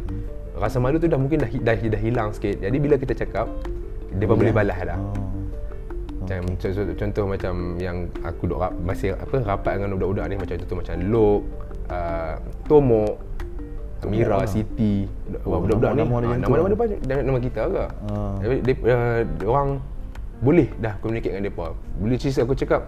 rasa 0.56 0.80
malu 0.80 0.96
tu 0.96 1.04
dah 1.04 1.20
mungkin 1.20 1.44
dah 1.44 1.50
dah, 1.52 1.76
dah 1.76 2.00
hilang 2.00 2.32
sikit. 2.32 2.64
Jadi 2.64 2.76
bila 2.80 2.96
kita 2.96 3.12
cakap 3.12 3.46
dia 4.16 4.24
boleh 4.24 4.56
balas 4.56 4.80
dah. 4.80 4.96
Oh. 4.96 5.36
Macam 6.26 6.42
okay. 6.42 6.74
contoh, 6.74 6.94
contoh 6.98 7.24
macam 7.30 7.54
yang 7.78 7.96
aku 8.26 8.42
duk 8.50 8.58
rap, 8.58 8.74
masih 8.82 9.14
apa 9.14 9.36
rapat 9.46 9.78
dengan 9.78 9.94
budak-budak 9.94 10.24
ni 10.26 10.34
macam 10.40 10.54
contoh 10.58 10.76
macam 10.82 10.94
Lok, 11.06 11.40
uh, 11.92 12.34
Tomok, 12.66 13.14
Mira, 14.10 14.36
Siti, 14.46 15.06
oh, 15.44 15.60
budak-budak 15.62 15.90
ni. 15.94 16.00
nama-nama 16.40 16.68
depan 16.72 16.86
nama, 17.04 17.20
nama 17.22 17.38
kita 17.42 17.60
agak. 17.66 17.90
Uh. 18.08 18.34
Dia, 18.40 18.48
dia, 18.62 18.74
uh, 18.86 19.20
orang 19.46 19.68
boleh 20.40 20.68
dah 20.78 20.94
communicate 21.00 21.32
dengan 21.32 21.48
depa. 21.48 21.66
Boleh 21.96 22.16
cerita 22.20 22.44
aku 22.44 22.54
cakap 22.54 22.86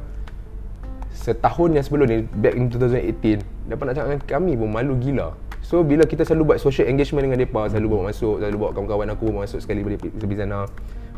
setahun 1.12 1.68
yang 1.74 1.84
sebelum 1.84 2.06
ni 2.06 2.18
back 2.24 2.54
in 2.54 2.70
2018 2.70 3.72
dapat 3.72 3.84
nak 3.84 3.94
cakap 3.96 4.08
dengan 4.12 4.22
kami 4.28 4.52
pun 4.54 4.68
malu 4.70 4.94
gila. 5.00 5.34
So 5.64 5.84
bila 5.84 6.08
kita 6.08 6.24
selalu 6.24 6.54
buat 6.54 6.58
social 6.62 6.88
engagement 6.88 7.28
dengan 7.28 7.44
mereka 7.44 7.68
selalu 7.68 7.86
bawa 7.92 8.02
masuk 8.08 8.40
selalu 8.40 8.56
bawa 8.56 8.70
kawan-kawan 8.72 9.08
aku 9.12 9.26
masuk 9.34 9.60
sekali 9.60 9.84
pergi 9.84 10.36
sana 10.38 10.64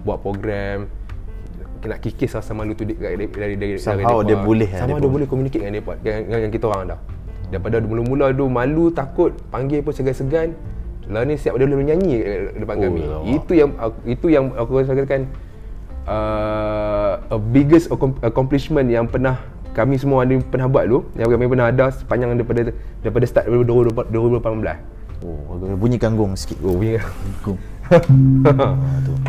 buat 0.02 0.18
program 0.24 0.88
nak 1.80 1.98
kikis 2.04 2.36
rasa 2.36 2.52
malu 2.52 2.76
tu 2.76 2.84
dari 2.84 3.24
dari 3.24 3.56
dari 3.56 3.72
somehow 3.80 4.20
dia 4.20 4.36
boleh 4.36 4.68
sama 4.68 5.00
dia 5.00 5.08
boleh. 5.08 5.24
communicate 5.24 5.64
dengan 5.64 5.80
mereka 5.80 5.92
dengan, 6.04 6.20
dengan 6.28 6.50
kita 6.52 6.64
orang 6.68 6.82
dah 6.92 7.00
daripada 7.50 7.82
mula-mula 7.82 8.30
tu 8.32 8.46
malu 8.46 8.94
takut 8.94 9.34
panggil 9.50 9.82
pun 9.82 9.92
segan-segan. 9.92 10.54
Lah 11.10 11.26
ni 11.26 11.34
siap 11.34 11.58
dia 11.58 11.66
boleh 11.66 11.80
menyanyi 11.82 12.16
depan 12.54 12.74
oh, 12.78 12.82
kami. 12.86 13.02
itu 13.34 13.52
yang 13.58 13.70
itu 14.06 14.26
yang 14.30 14.54
aku 14.54 14.78
rasakan 14.78 15.26
uh, 16.06 17.18
a 17.18 17.36
biggest 17.38 17.90
accom- 17.90 18.18
accomplishment 18.22 18.86
yang 18.86 19.10
pernah 19.10 19.42
kami 19.74 19.98
semua 19.98 20.22
ada 20.22 20.38
pernah 20.46 20.70
buat 20.70 20.86
dulu. 20.86 21.00
Yang 21.18 21.28
kami 21.34 21.44
pernah 21.50 21.66
ada 21.66 21.90
sepanjang 21.90 22.38
daripada 22.38 22.70
daripada 23.02 23.24
start 23.26 23.46
2018 23.50 25.00
Oh, 25.20 25.60
bunyikan 25.76 26.16
gong 26.16 26.32
sikit. 26.32 26.56
oh 26.64 26.80
punya 26.80 26.96
Gong. 27.90 28.78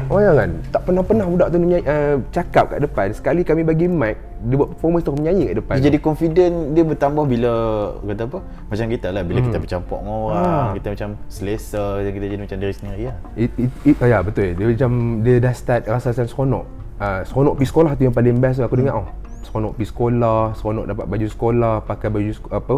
oh 0.13 0.19
ya 0.21 0.31
kan 0.37 0.49
tak 0.69 0.81
pernah-pernah 0.85 1.25
budak 1.25 1.47
tu 1.49 1.57
menyanyi, 1.57 1.85
uh, 1.87 2.15
cakap 2.29 2.69
kat 2.69 2.79
depan 2.85 3.07
sekali 3.09 3.41
kami 3.41 3.65
bagi 3.65 3.89
mic 3.89 4.21
dia 4.41 4.55
buat 4.57 4.69
performance 4.73 5.03
tu 5.05 5.13
menyanyi 5.13 5.43
kat 5.49 5.55
depan 5.61 5.73
Dia 5.77 5.85
jadi 5.89 5.99
confident 6.01 6.55
dia 6.73 6.83
bertambah 6.85 7.25
bila 7.25 7.53
kata 8.01 8.23
apa? 8.25 8.39
Macam 8.41 8.85
kita 8.89 9.07
lah 9.09 9.21
bila 9.21 9.39
kita 9.41 9.57
bercampur 9.57 9.97
dengan 10.01 10.17
orang, 10.17 10.45
Ah. 10.45 10.69
kita 10.73 10.87
macam 10.93 11.09
selesa 11.25 11.85
dan 12.01 12.11
kita 12.11 12.25
jadi 12.25 12.41
macam 12.41 12.57
diri 12.57 12.73
sendiri 12.73 13.03
lah. 13.09 13.17
It, 13.37 13.51
it, 13.57 13.71
it, 13.85 13.95
oh 13.97 14.07
ya 14.09 14.19
betul 14.21 14.47
dia 14.53 14.65
macam 14.65 14.91
dia 15.21 15.35
dah 15.37 15.53
start 15.53 15.81
rasa 15.85 16.13
macam 16.13 16.25
seronok 16.25 16.65
uh, 16.97 17.21
seronok 17.25 17.53
pergi 17.57 17.69
sekolah 17.69 17.91
tu 17.93 18.01
yang 18.05 18.15
paling 18.15 18.37
best 18.37 18.57
tu 18.57 18.63
aku 18.65 18.77
dengar 18.77 18.93
oh. 18.97 19.07
seronok 19.41 19.71
pergi 19.77 19.89
sekolah 19.89 20.41
seronok 20.53 20.85
dapat 20.85 21.05
baju 21.05 21.27
sekolah 21.27 21.73
pakai 21.85 22.07
baju 22.09 22.31
sek- 22.33 22.53
apa 22.53 22.75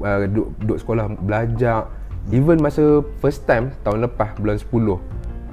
uh, 0.00 0.18
duduk, 0.28 0.48
duduk 0.60 0.76
sekolah 0.80 1.04
belajar 1.16 1.78
even 2.30 2.62
masa 2.62 3.02
first 3.18 3.42
time 3.48 3.74
tahun 3.82 4.06
lepas 4.06 4.38
bulan 4.38 4.60
10 4.60 4.68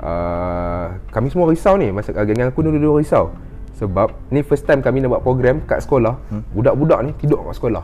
uh, 0.03 0.85
kami 1.11 1.27
semua 1.31 1.47
risau 1.51 1.75
ni. 1.75 1.91
Masa 1.91 2.15
uh, 2.15 2.25
geng 2.25 2.43
aku 2.43 2.61
dulu-dulu 2.63 2.99
risau. 2.99 3.31
Sebab 3.79 4.11
ni 4.27 4.43
first 4.43 4.67
time 4.67 4.83
kami 4.83 4.99
nak 4.99 5.19
buat 5.19 5.23
program 5.23 5.63
kat 5.63 5.83
sekolah. 5.83 6.19
Budak-budak 6.51 6.99
ni 7.07 7.11
tidur 7.15 7.47
kat 7.47 7.55
sekolah. 7.55 7.83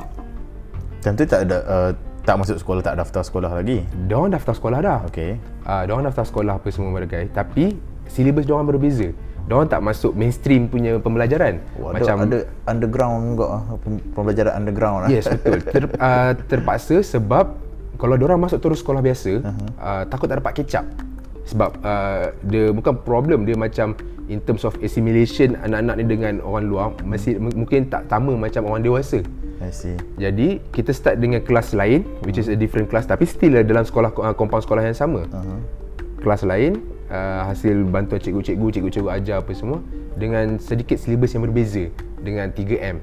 Time 1.00 1.16
tu 1.16 1.24
tak 1.24 1.48
ada 1.48 1.58
uh, 1.64 1.92
tak 2.26 2.42
masuk 2.42 2.58
sekolah, 2.58 2.82
tak 2.82 2.98
daftar 2.98 3.22
sekolah 3.22 3.52
lagi. 3.54 3.86
dia 4.10 4.16
orang 4.18 4.34
daftar 4.34 4.54
sekolah 4.58 4.80
dah. 4.82 5.00
Okey. 5.08 5.38
uh, 5.70 5.84
diorang 5.86 6.10
daftar 6.10 6.26
sekolah 6.26 6.54
apa 6.58 6.68
semua 6.74 6.90
berbagai 6.90 7.30
tapi 7.32 7.78
silibus 8.10 8.44
diorang 8.50 8.66
berbeza. 8.66 9.14
Diorang 9.46 9.70
tak 9.70 9.86
masuk 9.86 10.18
mainstream 10.18 10.66
punya 10.66 10.98
pembelajaran. 10.98 11.62
Oh, 11.78 11.94
ada, 11.94 12.02
ada 12.02 12.40
underground 12.66 13.38
juga 13.38 13.46
ah, 13.62 13.62
pem- 13.78 14.02
pembelajaran 14.18 14.54
underground 14.58 14.98
lah. 15.06 15.10
yes 15.14 15.30
betul. 15.30 15.62
Ter, 15.62 15.84
uh, 15.86 16.34
terpaksa 16.50 17.06
sebab 17.06 17.65
kalau 17.96 18.16
diorang 18.16 18.38
masuk 18.38 18.60
terus 18.60 18.80
sekolah 18.80 19.00
biasa 19.00 19.32
uh-huh. 19.40 19.70
uh, 19.78 20.04
takut 20.06 20.26
tak 20.26 20.40
dapat 20.40 20.54
catch 20.56 20.76
up 20.76 20.86
sebab 21.46 21.78
uh, 21.82 22.34
dia 22.42 22.70
bukan 22.70 22.98
problem 23.00 23.44
dia 23.44 23.54
macam 23.54 23.94
in 24.26 24.42
terms 24.42 24.66
of 24.66 24.74
assimilation 24.82 25.54
anak-anak 25.62 25.96
ni 25.96 26.06
dengan 26.10 26.34
orang 26.42 26.66
luar 26.66 26.88
masih 27.06 27.38
m- 27.38 27.54
mungkin 27.54 27.86
tak 27.86 28.10
sama 28.10 28.34
macam 28.34 28.66
orang 28.66 28.82
dewasa 28.82 29.22
I 29.62 29.70
see. 29.70 29.96
jadi 30.18 30.60
kita 30.74 30.92
start 30.92 31.22
dengan 31.22 31.40
kelas 31.40 31.72
lain 31.72 32.02
which 32.26 32.36
is 32.36 32.50
a 32.50 32.58
different 32.58 32.90
class 32.90 33.06
tapi 33.06 33.24
still 33.24 33.54
dalam 33.56 33.86
sekolah 33.86 34.10
uh, 34.18 34.34
compound 34.34 34.66
sekolah 34.66 34.82
yang 34.82 34.98
sama 34.98 35.30
Uh-huh. 35.30 35.62
kelas 36.20 36.42
lain 36.42 36.82
uh, 37.08 37.46
hasil 37.46 37.86
bantuan 37.86 38.18
cikgu-cikgu 38.18 38.68
cikgu-cikgu 38.74 39.10
ajar 39.14 39.36
apa 39.40 39.54
semua 39.54 39.78
dengan 40.18 40.58
sedikit 40.58 40.98
silibus 40.98 41.38
yang 41.38 41.46
berbeza 41.46 41.86
dengan 42.18 42.50
3M 42.50 42.98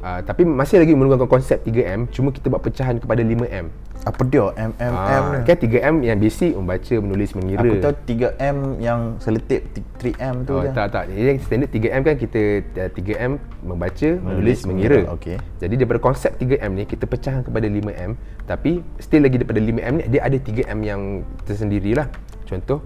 uh, 0.00 0.20
tapi 0.20 0.42
masih 0.42 0.78
lagi 0.78 0.92
menggunakan 0.92 1.24
konsep 1.26 1.60
3M 1.62 2.08
cuma 2.08 2.28
kita 2.28 2.46
buat 2.46 2.60
pecahan 2.60 2.96
kepada 2.96 3.20
5M 3.20 3.66
Apa 4.00 4.24
dia 4.24 4.48
M 4.56 4.72
M 4.74 4.88
M 4.88 4.94
Ah, 4.96 5.36
ni? 5.36 5.44
kan 5.44 5.56
3M 5.56 5.94
yang 6.00 6.16
basic 6.16 6.52
membaca 6.52 6.94
menulis 6.96 7.30
mengira 7.32 7.60
Aku 7.62 7.76
tahu 7.78 7.94
3M 8.06 8.56
yang 8.78 9.00
seletip 9.18 9.60
3M 9.96 10.34
tu 10.42 10.56
Oh, 10.56 10.64
je. 10.64 10.72
tak 10.72 10.88
tak. 10.90 11.04
Jadi 11.06 11.20
yang 11.22 11.38
standard 11.38 11.70
3M 11.70 12.00
kan 12.00 12.14
kita 12.16 12.40
uh, 12.78 12.90
3M 12.90 13.32
membaca, 13.62 14.08
menulis, 14.08 14.24
Menulis, 14.24 14.58
mengira. 14.64 14.98
mengira, 15.04 15.14
okey. 15.14 15.36
Jadi 15.58 15.74
daripada 15.76 16.00
konsep 16.00 16.32
3M 16.34 16.70
ni 16.72 16.84
kita 16.84 17.04
pecahkan 17.04 17.42
kepada 17.42 17.66
5M 17.66 18.10
tapi 18.42 18.70
still 18.96 19.20
lagi 19.20 19.36
daripada 19.36 19.60
5M 19.60 19.92
ni 19.94 20.04
dia 20.08 20.20
ada 20.22 20.34
3M 20.34 20.78
yang 20.80 21.00
tersendirilah. 21.44 22.08
Contoh 22.42 22.80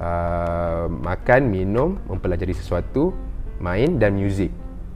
uh, 0.00 0.88
makan, 0.88 1.40
minum, 1.44 2.00
mempelajari 2.06 2.52
sesuatu, 2.52 3.12
main 3.58 4.00
dan 4.00 4.16
muzik. 4.16 4.48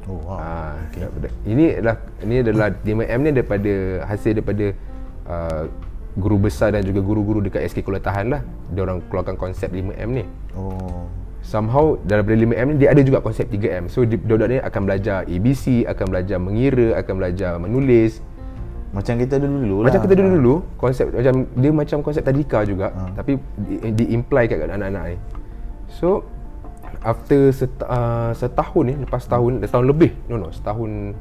Oh, 0.08 0.18
wow. 0.24 0.40
Ah, 0.40 0.72
okay. 0.88 1.04
Ini 1.44 1.84
adalah 1.84 1.96
ini 2.24 2.34
adalah 2.40 2.72
5M 2.80 3.20
ni 3.28 3.30
daripada 3.36 3.72
hasil 4.08 4.40
daripada 4.40 4.66
uh, 5.28 5.62
guru 6.16 6.40
besar 6.40 6.72
dan 6.72 6.82
juga 6.82 7.04
guru-guru 7.04 7.44
dekat 7.44 7.68
SK 7.68 7.84
Kulatahan 7.84 8.32
lah. 8.32 8.40
Dia 8.72 8.88
orang 8.88 9.04
keluarkan 9.12 9.36
konsep 9.36 9.68
5M 9.68 10.10
ni 10.16 10.24
Oh. 10.58 11.06
somehow 11.44 11.94
daripada 12.02 12.34
5M 12.34 12.66
ni 12.74 12.76
dia 12.82 12.90
ada 12.90 13.04
juga 13.04 13.20
konsep 13.20 13.46
3M. 13.52 13.92
So 13.92 14.02
budak-budak 14.02 14.48
ni 14.48 14.58
akan 14.58 14.80
belajar 14.88 15.18
ABC, 15.28 15.84
akan 15.84 16.06
belajar 16.08 16.38
mengira, 16.40 16.98
akan 16.98 17.14
belajar 17.20 17.52
menulis. 17.60 18.24
Macam 18.88 19.20
kita 19.20 19.36
dulu-dulu 19.36 19.84
lah. 19.84 19.92
Macam 19.92 20.00
kita 20.08 20.14
dulu-dulu 20.16 20.54
konsep 20.80 21.12
macam 21.12 21.44
dia 21.52 21.70
macam 21.70 21.98
konsep 22.00 22.24
tadika 22.24 22.64
juga 22.64 22.88
ha. 22.96 23.12
tapi 23.12 23.36
di, 23.60 23.92
di 23.92 24.04
imply 24.16 24.48
kat 24.48 24.64
anak-anak 24.64 25.04
ni. 25.12 25.18
So 25.92 26.24
after 27.02 27.54
set, 27.54 27.70
uh, 27.86 28.34
setahun 28.34 28.82
ni 28.82 28.94
lepas 28.98 29.22
setahun 29.22 29.62
setahun 29.62 29.86
lebih. 29.86 30.12
No 30.26 30.40
no 30.40 30.48
setahun 30.50 31.14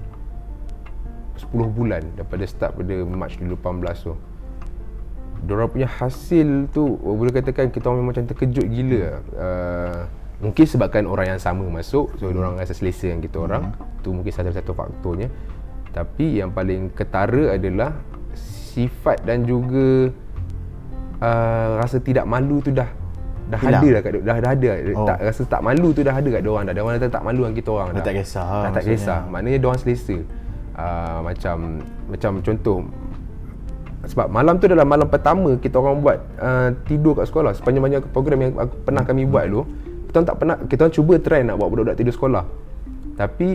10 1.37 1.53
bulan 1.53 2.01
daripada 2.17 2.43
start 2.49 2.81
pada 2.81 2.95
March 3.05 3.37
2018 3.37 4.09
tu. 4.09 4.13
Diorang 5.45 5.69
punya 5.69 5.85
hasil 5.85 6.65
tu 6.73 6.97
boleh 6.97 7.29
katakan 7.29 7.69
kita 7.69 7.93
orang 7.93 8.01
memang 8.01 8.11
macam 8.17 8.25
terkejut 8.25 8.65
gila. 8.65 9.03
Uh, 9.37 10.01
mungkin 10.41 10.65
sebabkan 10.65 11.05
orang 11.05 11.37
yang 11.37 11.41
sama 11.41 11.65
masuk 11.65 12.13
so 12.21 12.29
diorang 12.29 12.57
rasa 12.57 12.73
selesa 12.73 13.09
dengan 13.09 13.21
kita 13.21 13.37
orang. 13.37 13.63
Tu 14.01 14.09
mungkin 14.09 14.33
salah 14.33 14.53
satu 14.53 14.73
faktornya. 14.73 15.29
Tapi 15.93 16.41
yang 16.41 16.53
paling 16.53 16.93
ketara 16.93 17.53
adalah 17.53 17.93
sifat 18.33 19.25
dan 19.25 19.45
juga 19.45 20.09
uh, 21.21 21.69
rasa 21.81 22.01
tidak 22.01 22.25
malu 22.25 22.61
tu 22.61 22.73
dah 22.73 22.89
dah 23.47 23.59
Hilang. 23.63 23.81
ada 23.81 23.87
dah 23.87 24.01
kat 24.03 24.11
dah, 24.11 24.37
dah 24.43 24.51
ada. 24.51 24.67
Oh. 24.91 25.07
tak 25.07 25.17
rasa 25.23 25.41
tak 25.47 25.61
malu 25.63 25.89
tu 25.95 26.01
dah 26.03 26.15
ada 26.15 26.29
kat 26.29 26.41
diorang 26.43 26.63
dah. 26.67 26.73
Diorang 26.75 26.99
dah 26.99 27.11
tak 27.11 27.23
malu 27.23 27.41
dengan 27.47 27.55
kita 27.55 27.69
orang 27.71 27.87
Dah 27.95 28.03
tak 28.03 28.15
kisah 28.19 28.43
dah 28.43 28.59
lah 28.59 28.71
tak 28.75 28.83
kisah. 28.83 29.19
Maknanya 29.31 29.57
diorang 29.59 29.79
selesa. 29.79 30.17
Uh, 30.77 31.19
macam 31.25 31.55
macam 32.05 32.31
contoh 32.45 32.85
sebab 34.07 34.29
malam 34.29 34.55
tu 34.61 34.69
adalah 34.69 34.85
malam 34.87 35.09
pertama 35.09 35.57
kita 35.57 35.81
orang 35.81 35.99
buat 35.99 36.17
uh, 36.39 36.69
tidur 36.87 37.17
kat 37.17 37.27
sekolah. 37.27 37.51
Sepanjang 37.57 37.83
banyak 37.83 38.01
program 38.13 38.39
yang 38.39 38.51
aku, 38.55 38.75
pernah 38.87 39.03
kami 39.03 39.27
buat 39.27 39.45
dulu 39.49 39.63
kita 40.07 40.15
orang 40.15 40.27
tak 40.27 40.37
pernah 40.39 40.55
kita 40.63 40.79
orang 40.87 40.95
cuba 40.95 41.13
try 41.19 41.41
nak 41.43 41.55
buat 41.59 41.67
budak-budak 41.67 41.97
tidur 41.99 42.13
sekolah. 42.15 42.43
Tapi 43.19 43.49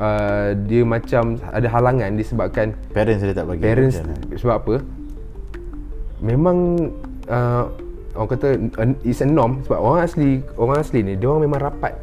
uh, 0.00 0.48
dia 0.64 0.82
macam 0.86 1.36
ada 1.36 1.68
halangan 1.68 2.10
disebabkan 2.16 2.66
Parents 2.96 3.20
dia 3.20 3.34
tak 3.36 3.46
bagi. 3.50 3.62
parents 3.62 3.96
sebab 4.40 4.56
apa? 4.64 4.74
Memang 6.24 6.56
uh, 7.28 7.64
orang 8.14 8.28
kata 8.30 8.48
it's 9.06 9.22
a 9.22 9.28
norm 9.28 9.62
sebab 9.64 9.78
orang 9.78 10.00
asli 10.02 10.42
orang 10.58 10.82
asli 10.82 11.00
ni 11.02 11.14
dia 11.14 11.30
orang 11.30 11.46
memang 11.46 11.60
rapat. 11.62 11.94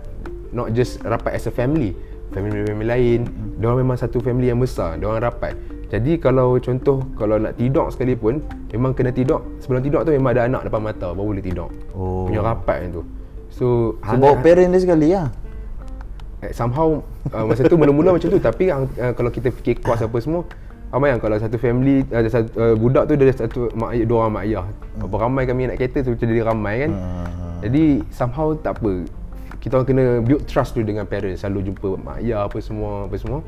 Not 0.56 0.72
just 0.72 1.04
rapat 1.04 1.36
as 1.36 1.46
a 1.48 1.54
family. 1.54 1.91
Family-family 2.32 2.88
lain. 2.88 3.20
Dia 3.60 3.72
orang 3.72 3.88
memang 3.88 3.98
satu 4.00 4.20
family 4.20 4.48
yang 4.48 4.60
besar. 4.60 4.96
Dia 5.00 5.08
orang 5.08 5.24
rapat. 5.24 5.56
Jadi 5.88 6.20
kalau 6.20 6.60
contoh 6.60 7.00
kalau 7.15 7.39
nak 7.39 7.56
tidur 7.56 7.88
sekalipun 7.88 8.43
memang 8.76 8.91
kena 8.91 9.15
tidur 9.15 9.39
sebelum 9.63 9.80
tidur 9.80 10.04
tu 10.04 10.12
memang 10.12 10.36
ada 10.36 10.43
anak 10.43 10.67
depan 10.67 10.84
mata 10.84 11.15
baru 11.15 11.32
boleh 11.32 11.39
tidur 11.39 11.72
Oh. 11.96 12.28
punya 12.28 12.43
rapat 12.43 12.91
tu. 12.91 13.08
So 13.48 13.96
So, 14.04 14.20
bawa 14.20 14.36
parent 14.43 14.76
dia 14.76 14.84
sekali 14.84 15.15
lah. 15.15 15.32
Eh, 16.43 16.52
somehow 16.52 17.00
uh, 17.32 17.46
masa 17.48 17.65
tu 17.65 17.80
mula-mula 17.80 18.20
macam 18.20 18.28
tu. 18.28 18.36
Tapi 18.36 18.67
uh, 18.67 18.84
kalau 19.15 19.32
kita 19.32 19.48
fikir 19.48 19.80
kos 19.80 20.04
apa 20.04 20.20
semua 20.20 20.43
ramai 20.88 21.12
yang 21.12 21.19
kalau 21.19 21.36
satu 21.36 21.60
family 21.60 22.08
ada 22.08 22.30
satu 22.32 22.50
uh, 22.56 22.76
budak 22.80 23.12
tu 23.12 23.13
dia 23.19 23.28
ada 23.28 23.36
satu 23.36 23.67
mak 23.76 23.91
ayah 23.91 24.06
dua 24.08 24.17
orang 24.23 24.34
mak 24.39 24.43
ayah. 24.47 24.65
Berapa 25.04 25.15
ramai 25.28 25.43
kami 25.43 25.62
nak 25.67 25.78
kereta 25.80 26.00
tu 26.04 26.15
jadi 26.15 26.47
ramai 26.47 26.88
kan? 26.88 26.91
Hmm. 26.95 27.28
jadi 27.67 27.84
somehow 28.12 28.56
tak 28.56 28.80
apa. 28.80 29.04
Kita 29.60 29.82
orang 29.82 29.88
kena 29.89 30.04
build 30.23 30.47
trust 30.47 30.80
dulu 30.80 30.88
dengan 30.88 31.04
parents. 31.04 31.43
Selalu 31.43 31.73
jumpa 31.73 32.00
mak 32.00 32.23
ayah 32.23 32.47
apa 32.47 32.58
semua 32.63 33.12
apa 33.12 33.15
semua. 33.19 33.39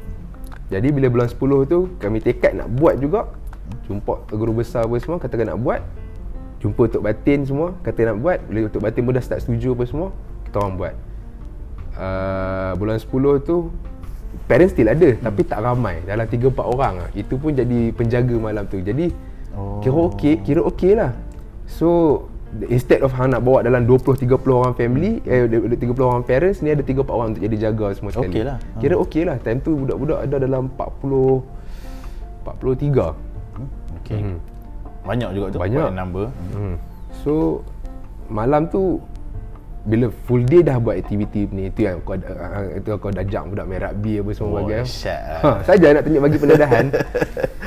Jadi 0.69 0.87
bila 0.93 1.07
bulan 1.09 1.27
10 1.31 1.65
tu 1.65 1.79
kami 1.97 2.17
tekad 2.21 2.53
nak 2.59 2.69
buat 2.75 2.99
juga. 3.01 3.31
Jumpa 3.89 4.29
guru 4.33 4.61
besar 4.61 4.85
apa 4.85 4.97
semua 5.01 5.17
katakan 5.17 5.55
nak 5.55 5.59
buat. 5.61 5.81
Jumpa 6.59 6.91
Tok 6.91 7.03
Batin 7.07 7.47
semua 7.47 7.71
kata 7.81 8.13
nak 8.13 8.19
buat. 8.19 8.43
Bila 8.45 8.67
Tok 8.67 8.83
Batin 8.83 9.01
pun 9.07 9.13
dah 9.15 9.23
start 9.23 9.41
setuju 9.47 9.73
apa 9.73 9.83
semua 9.87 10.07
kita 10.45 10.55
orang 10.59 10.75
buat. 10.75 10.95
Uh, 11.99 12.71
bulan 12.77 12.97
10 12.99 13.47
tu 13.47 13.73
parents 14.45 14.73
still 14.73 14.89
ada 14.89 15.09
hmm. 15.13 15.21
tapi 15.25 15.41
tak 15.45 15.59
ramai 15.61 16.01
dalam 16.05 16.25
3 16.25 16.37
4 16.53 16.73
orang 16.73 16.93
lah. 17.05 17.09
itu 17.17 17.35
pun 17.37 17.53
jadi 17.53 17.93
penjaga 17.93 18.35
malam 18.37 18.65
tu 18.69 18.81
jadi 18.81 19.09
oh. 19.57 19.81
Kira 19.81 19.93
okey 20.13 20.33
kira 20.45 20.61
okey 20.69 20.93
lah 20.97 21.13
so 21.69 22.21
instead 22.65 23.05
of 23.05 23.13
hang 23.13 23.29
nak 23.29 23.45
bawa 23.45 23.61
dalam 23.61 23.85
20 23.85 24.25
30 24.25 24.41
orang 24.49 24.73
family 24.73 25.21
eh 25.25 25.45
30 25.45 25.93
orang 26.01 26.25
parents 26.25 26.65
ni 26.65 26.73
ada 26.73 26.81
3 26.81 27.05
4 27.05 27.09
orang 27.09 27.27
untuk 27.33 27.43
jadi 27.45 27.57
jaga 27.69 27.93
semua 27.93 28.09
sekali 28.09 28.33
Okey 28.33 28.43
lah. 28.45 28.57
Kira 28.81 28.95
okey 29.05 29.23
lah 29.29 29.37
time 29.41 29.61
tu 29.61 29.77
budak-budak 29.85 30.19
ada 30.25 30.35
dalam 30.41 30.69
40 30.73 31.59
43 32.45 33.29
Okay. 34.01 34.21
Hmm. 34.25 34.39
Banyak 35.05 35.29
juga 35.37 35.47
tu. 35.53 35.59
Banyak. 35.61 35.93
number. 35.93 36.25
Hmm. 36.53 36.75
So 37.21 37.61
malam 38.29 38.69
tu 38.69 39.01
bila 39.89 40.05
full 40.23 40.45
day 40.45 40.61
dah 40.61 40.77
buat 40.77 40.95
aktiviti 40.95 41.49
ni 41.49 41.67
itu 41.67 41.81
yang 41.81 41.97
kau 41.99 42.13
ada- 42.13 42.37
ah, 42.37 42.61
itu 42.69 42.93
kau 42.93 43.09
dah 43.09 43.19
ajak 43.19 43.41
budak 43.47 43.65
main 43.65 43.81
rugby 43.81 44.13
apa 44.15 44.29
semua 44.31 44.49
Oh, 44.51 44.55
bagi. 44.61 44.77
dahsyat 44.77 45.21
lah. 45.25 45.41
Ha, 45.41 45.49
saja 45.65 45.87
nak 45.89 46.03
tunjuk 46.03 46.21
bagi 46.21 46.37
pendedahan. 46.37 46.85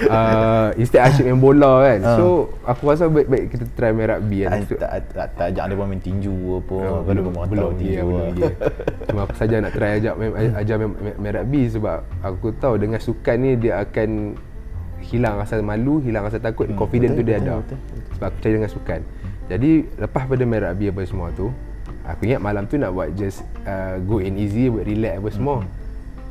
uh, 0.06 0.68
instead 0.80 1.02
asyik 1.02 1.24
main 1.26 1.37
bola 1.37 1.72
kan. 1.82 1.98
Ha. 2.00 2.12
So 2.14 2.26
aku 2.62 2.82
rasa 2.87 3.04
baik-baik 3.06 3.44
kita 3.50 3.64
try 3.74 3.90
main 3.90 4.08
rugby 4.08 4.38
kan. 4.44 4.62
Tak, 4.62 4.78
tak, 4.78 4.90
tak, 5.11 5.26
tak 5.35 5.46
ajak 5.50 5.64
dia 5.66 5.74
pun 5.74 5.87
main 5.88 5.98
tinju 6.00 6.32
apa. 6.56 6.76
Oh, 6.76 6.80
Kau 6.80 7.00
belum 7.04 7.24
belum 7.42 7.70
ya, 7.76 8.02
belum 8.02 8.14
lah. 8.14 8.28
ya. 8.32 8.50
Cuma 9.04 9.20
aku 9.24 9.35
saja 9.35 9.54
nak 9.58 9.72
try 9.72 9.90
ajak 9.98 10.14
main 10.14 10.30
ajar 10.54 10.74
main, 10.78 10.90
main, 10.94 11.14
main 11.18 11.32
rugby 11.35 11.62
sebab 11.66 11.98
aku 12.20 12.46
tahu 12.56 12.74
dengan 12.76 12.98
sukan 12.98 13.37
ni 13.37 13.50
dia 13.58 13.82
akan 13.82 14.38
hilang 15.02 15.35
rasa 15.37 15.58
malu, 15.58 15.98
hilang 15.98 16.22
rasa 16.22 16.38
takut, 16.38 16.64
hmm, 16.64 16.78
confident 16.78 17.12
betul, 17.12 17.18
tu 17.18 17.28
dia 17.28 17.37
betul, 17.37 17.50
ada. 17.50 17.54
betul, 17.58 17.78
Sebab 18.12 18.24
aku 18.24 18.35
percaya 18.38 18.54
dengan 18.54 18.70
sukan. 18.70 19.00
Jadi 19.44 19.70
lepas 19.98 20.22
pada 20.24 20.42
main 20.44 20.62
rugby 20.62 20.87
apa 20.87 21.02
semua 21.02 21.28
tu, 21.32 21.50
aku 22.07 22.21
ingat 22.29 22.41
malam 22.43 22.65
tu 22.67 22.79
nak 22.79 22.91
buat 22.95 23.15
just 23.15 23.43
uh, 23.65 23.99
go 24.03 24.19
in 24.19 24.38
easy, 24.38 24.69
buat 24.69 24.85
relax 24.85 25.15
apa 25.23 25.31
semua. 25.31 25.57
Hmm. 25.62 25.81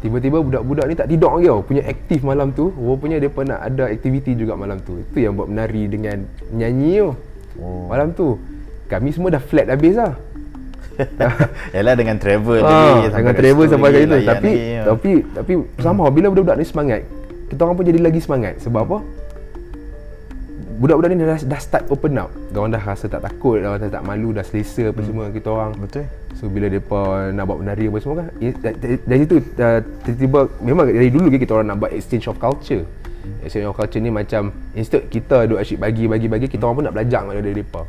Tiba-tiba 0.02 0.42
budak-budak 0.42 0.86
ni 0.90 0.96
tak 0.98 1.14
tidur 1.14 1.38
lagi 1.38 1.46
tau 1.46 1.62
Punya 1.62 1.86
aktif 1.86 2.26
malam 2.26 2.50
tu 2.50 2.74
Rupanya 2.74 3.22
dia 3.22 3.30
nak 3.30 3.60
ada 3.62 3.86
aktiviti 3.86 4.34
juga 4.34 4.58
malam 4.58 4.82
tu 4.82 4.98
Itu 4.98 5.22
yang 5.22 5.38
buat 5.38 5.46
menari 5.46 5.86
dengan 5.86 6.26
nyanyi 6.50 7.06
tu 7.06 7.14
Oh. 7.62 7.86
Malam 7.86 8.10
tu 8.16 8.42
Kami 8.90 9.14
semua 9.14 9.30
dah 9.30 9.44
flat 9.44 9.70
habis 9.70 9.94
lah 9.94 10.18
Yalah 11.78 11.94
dengan 11.94 12.18
travel 12.18 12.66
Ah, 12.66 13.06
sampai 13.08 13.22
dengan 13.22 13.36
travel 13.38 13.66
sampai 13.70 13.90
kat 13.92 14.00
situ 14.02 14.10
layan 14.12 14.28
tapi 14.28 14.52
ya. 14.58 14.82
tapi 14.90 15.12
tapi 15.38 15.54
sama 15.78 16.04
bila 16.10 16.28
budak-budak 16.34 16.58
ni 16.58 16.66
semangat 16.66 17.02
kita 17.52 17.68
orang 17.68 17.76
pun 17.76 17.86
jadi 17.86 18.00
lagi 18.00 18.20
semangat 18.24 18.54
sebab 18.64 18.82
apa 18.88 18.98
budak-budak 20.82 21.14
ni 21.14 21.22
dah, 21.22 21.38
dah 21.38 21.62
start 21.62 21.86
open 21.94 22.18
up. 22.18 22.34
Diorang 22.50 22.74
dah 22.74 22.82
rasa 22.82 23.06
tak 23.06 23.22
takut 23.22 23.62
dah 23.62 23.78
tak 23.78 24.02
malu 24.02 24.34
Dah 24.34 24.42
selesa 24.42 24.90
apa 24.90 25.00
semua 25.06 25.30
kita 25.30 25.54
orang. 25.54 25.78
Betul. 25.78 26.10
So 26.42 26.50
bila 26.50 26.74
mereka 26.74 27.30
nak 27.38 27.44
buat 27.46 27.58
menari 27.62 27.86
apa 27.86 27.98
semua 28.02 28.16
kan 28.26 28.28
Dari 28.82 29.20
situ 29.22 29.38
tiba-tiba 29.54 30.50
Memang 30.66 30.90
dari 30.90 31.10
dulu 31.14 31.30
kita 31.30 31.54
orang 31.54 31.68
nak 31.70 31.78
buat 31.86 31.94
exchange 31.94 32.26
of 32.26 32.42
culture. 32.42 32.82
Exchange 33.46 33.70
of 33.70 33.78
culture 33.78 34.02
ni 34.02 34.10
macam 34.10 34.50
Instead 34.74 35.06
kita 35.06 35.46
duk 35.46 35.62
asyik 35.62 35.78
bagi-bagi-bagi 35.78 36.50
Kita 36.50 36.66
orang 36.66 36.76
pun 36.82 36.84
nak 36.90 36.96
belajar 36.98 37.22
dari 37.30 37.54
mereka 37.54 37.86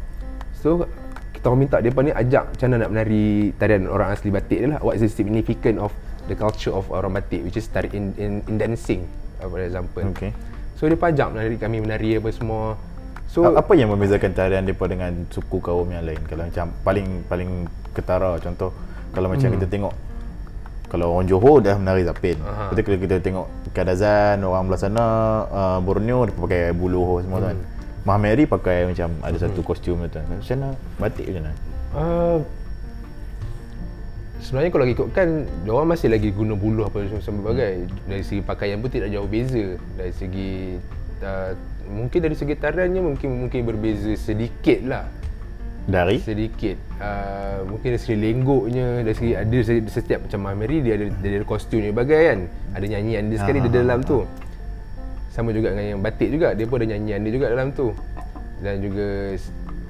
So 0.61 0.85
kita 1.33 1.49
orang 1.49 1.61
minta 1.65 1.77
mereka 1.81 2.01
ni 2.05 2.13
ajak 2.13 2.45
Macam 2.55 2.67
mana 2.69 2.77
nak 2.85 2.91
menari 2.93 3.27
tarian 3.57 3.83
orang 3.89 4.09
asli 4.13 4.29
batik 4.29 4.59
ni 4.61 4.69
lah. 4.77 4.81
What 4.85 5.01
is 5.01 5.03
the 5.03 5.11
significant 5.11 5.81
of 5.81 5.97
the 6.29 6.37
culture 6.37 6.77
of 6.77 6.93
orang 6.93 7.17
batik 7.17 7.41
Which 7.41 7.57
is 7.57 7.65
tari 7.73 7.89
in, 7.97 8.13
in, 8.21 8.45
in 8.47 8.61
dancing 8.61 9.09
For 9.43 9.59
example. 9.59 10.07
Okay. 10.15 10.31
So 10.83 10.91
dia 10.91 10.99
ajak 10.99 11.31
menari 11.31 11.55
kami 11.63 11.79
menari 11.79 12.19
apa 12.19 12.35
semua 12.35 12.75
So 13.31 13.47
apa 13.47 13.73
yang 13.79 13.95
membezakan 13.95 14.35
tarian 14.35 14.67
depa 14.67 14.91
dengan 14.91 15.15
suku 15.31 15.63
kaum 15.63 15.87
yang 15.95 16.03
lain? 16.03 16.19
Kalau 16.27 16.43
macam 16.43 16.67
paling 16.83 17.07
paling 17.31 17.51
ketara 17.95 18.35
contoh 18.43 18.75
kalau 19.15 19.31
macam 19.31 19.47
Hmm. 19.47 19.57
kita 19.63 19.67
tengok 19.71 19.95
kalau 20.91 21.17
orang 21.17 21.31
Johor 21.31 21.63
dah 21.63 21.79
menari 21.79 22.03
zapin. 22.03 22.35
Betul 22.69 22.83
kalau 22.83 22.99
kita 22.99 23.17
tengok 23.23 23.47
Kadazan 23.73 24.43
orang 24.43 24.67
belah 24.67 24.81
sana 24.83 25.05
uh, 25.49 25.79
Borneo 25.79 26.27
dia 26.27 26.35
pakai 26.35 26.63
buluh 26.75 27.23
semua 27.23 27.39
tu 27.39 27.47
kan. 27.47 27.59
Hmm. 27.63 27.71
Mahameri 28.03 28.45
pakai 28.51 28.91
macam 28.91 29.09
ada 29.23 29.37
satu 29.39 29.63
kostum 29.63 30.03
tu. 30.11 30.19
Macam 30.19 30.43
mana 30.59 30.69
batik 30.99 31.31
macam 31.31 31.43
mana? 31.47 31.53
Uh, 31.95 32.37
sebenarnya 34.43 34.75
kalau 34.75 34.87
ikutkan 34.91 35.47
orang 35.71 35.89
masih 35.95 36.11
lagi 36.11 36.35
guna 36.35 36.59
buluh 36.59 36.91
apa 36.91 37.07
semua 37.07 37.23
sebagainya 37.23 37.87
dari 38.11 38.25
segi 38.27 38.43
pakaian 38.43 38.83
pun 38.83 38.91
tidak 38.91 39.15
jauh 39.15 39.31
beza. 39.31 39.79
Dari 39.95 40.13
segi 40.13 40.77
uh, 41.23 41.55
mungkin 41.87 42.19
dari 42.19 42.35
segi 42.35 42.55
tariannya 42.59 43.01
mungkin 43.01 43.47
mungkin 43.47 43.61
berbeza 43.63 44.13
sedikit 44.19 44.83
lah. 44.85 45.07
Dari? 45.83 46.19
Sedikit. 46.23 46.79
Uh, 46.99 47.67
mungkin 47.67 47.95
dari 47.95 48.03
segi 48.03 48.17
lenggoknya 48.19 49.03
dari 49.03 49.17
segi 49.19 49.33
ada 49.35 49.59
se- 49.63 49.91
setiap 49.91 50.27
macam 50.27 50.41
Mahmeri 50.47 50.79
dia 50.83 50.95
ada 50.99 51.07
dia 51.11 51.39
ada 51.39 51.47
kostum 51.47 51.79
dia 51.79 51.95
bagai 51.95 52.21
kan. 52.21 52.41
Ada 52.75 52.87
nyanyian 52.99 53.31
dia 53.31 53.39
sekali 53.39 53.59
Ah, 53.63 53.65
di 53.67 53.71
dalam 53.71 54.03
tu. 54.03 54.27
sama 55.33 55.49
juga 55.57 55.73
dengan 55.73 55.97
yang 55.97 56.03
batik 56.05 56.29
juga. 56.29 56.53
Dia 56.53 56.69
pun 56.69 56.77
ada 56.77 56.93
nyanyian 56.93 57.25
dia 57.25 57.33
juga 57.33 57.47
dalam 57.49 57.73
tu. 57.73 57.97
Dan 58.61 58.79
juga 58.85 59.07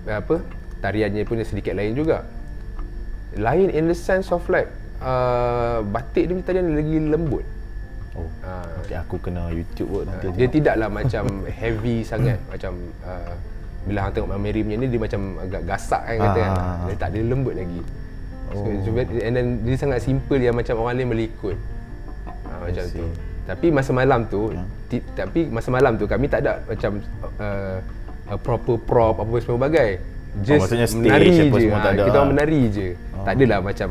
apa 0.06 0.36
tariannya 0.80 1.26
pun 1.26 1.42
sedikit 1.42 1.74
lain 1.74 1.98
juga 1.98 2.22
lain 3.34 3.68
in 3.68 3.86
the 3.86 3.96
sense 3.96 4.28
of 4.28 4.44
like 4.48 4.68
uh, 4.98 5.80
batik 5.84 6.28
dia 6.28 6.36
tarian 6.42 6.72
lagi 6.72 6.98
lembut 7.00 7.44
Oh. 8.12 8.28
uh, 8.44 8.68
Okay, 8.84 8.92
aku 8.92 9.16
kena 9.16 9.48
YouTube 9.48 9.88
kot 9.88 10.04
nanti. 10.04 10.28
dia 10.36 10.44
tidaklah 10.44 10.92
macam 10.92 11.24
heavy 11.64 12.04
sangat 12.04 12.36
macam 12.44 12.76
uh, 13.00 13.32
bila 13.82 13.98
hang 14.04 14.12
tengok 14.12 14.36
Mary 14.36 14.60
punya 14.60 14.76
ni 14.78 14.86
dia 14.86 15.00
macam 15.00 15.20
agak 15.40 15.62
gasak 15.64 16.02
kan 16.04 16.16
kata 16.20 16.38
kan. 16.38 16.52
Ah. 16.52 16.76
Dia 16.86 16.96
tak 17.00 17.08
dia 17.16 17.22
lembut 17.24 17.56
lagi. 17.56 17.80
So, 18.52 18.68
Oh. 18.68 18.84
so, 18.84 18.88
and 19.00 19.32
then 19.32 19.46
dia 19.64 19.80
sangat 19.80 20.04
simple 20.04 20.36
yang 20.36 20.52
macam 20.52 20.76
orang 20.76 21.00
lain 21.00 21.08
boleh 21.08 21.26
ikut. 21.26 21.56
Uh, 22.44 22.58
macam 22.68 22.84
tu. 22.84 23.00
see. 23.00 23.10
Tapi 23.42 23.66
masa 23.72 23.90
malam 23.90 24.20
tu, 24.28 24.54
ti, 24.86 25.00
tapi 25.16 25.48
masa 25.48 25.72
malam 25.72 25.96
tu 25.96 26.04
kami 26.04 26.28
tak 26.28 26.44
ada 26.46 26.60
macam 26.62 27.00
uh, 27.40 27.80
a 28.28 28.36
proper 28.36 28.76
prop 28.76 29.18
apa 29.18 29.34
semua 29.40 29.66
bagai. 29.66 29.98
Just 30.40 30.64
maksudnya 30.64 30.88
stage 30.88 30.96
menari 31.04 31.28
apa 31.28 31.36
je. 31.36 31.64
semua 31.68 31.76
Ha, 31.76 31.84
tak 31.84 31.92
ada 31.92 32.02
kita 32.02 32.08
lah. 32.08 32.20
orang 32.24 32.30
menari 32.32 32.60
je. 32.72 32.88
Tak 33.22 33.32
adalah 33.38 33.58
macam 33.62 33.88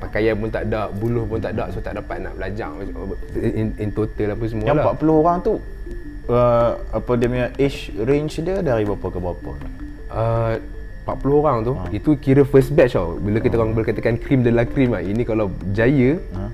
pakaian 0.00 0.34
pun 0.34 0.48
tak 0.50 0.62
ada, 0.66 0.80
buluh 0.90 1.24
pun 1.28 1.38
tak 1.38 1.52
ada, 1.54 1.64
so 1.70 1.78
tak 1.78 1.94
dapat 1.94 2.16
nak 2.18 2.34
belajar 2.34 2.66
in, 3.38 3.70
in 3.78 3.88
total 3.94 4.34
apa 4.34 4.42
semua 4.50 4.66
Yang 4.66 4.78
lah. 4.82 4.84
40 4.98 5.20
orang 5.22 5.36
tu 5.38 5.52
uh, 6.26 6.70
apa 6.90 7.10
dia 7.14 7.26
punya 7.30 7.48
age 7.62 7.78
range 7.94 8.34
dia 8.42 8.56
dari 8.58 8.82
berapa 8.82 9.06
ke 9.06 9.18
berapa? 9.22 9.50
Uh, 10.10 10.54
40 11.02 11.40
orang 11.42 11.56
tu 11.62 11.72
ha. 11.78 11.86
itu 11.90 12.10
kira 12.18 12.42
first 12.42 12.74
batch 12.74 12.94
tau. 12.94 13.18
Bila 13.18 13.38
kita 13.38 13.54
orang 13.54 13.70
boleh 13.70 13.86
katakan 13.86 14.18
krim 14.18 14.42
adalah 14.42 14.66
krim 14.66 14.94
lah. 14.94 15.02
Ini 15.02 15.22
kalau 15.22 15.50
jaya 15.70 16.18
Ha? 16.34 16.50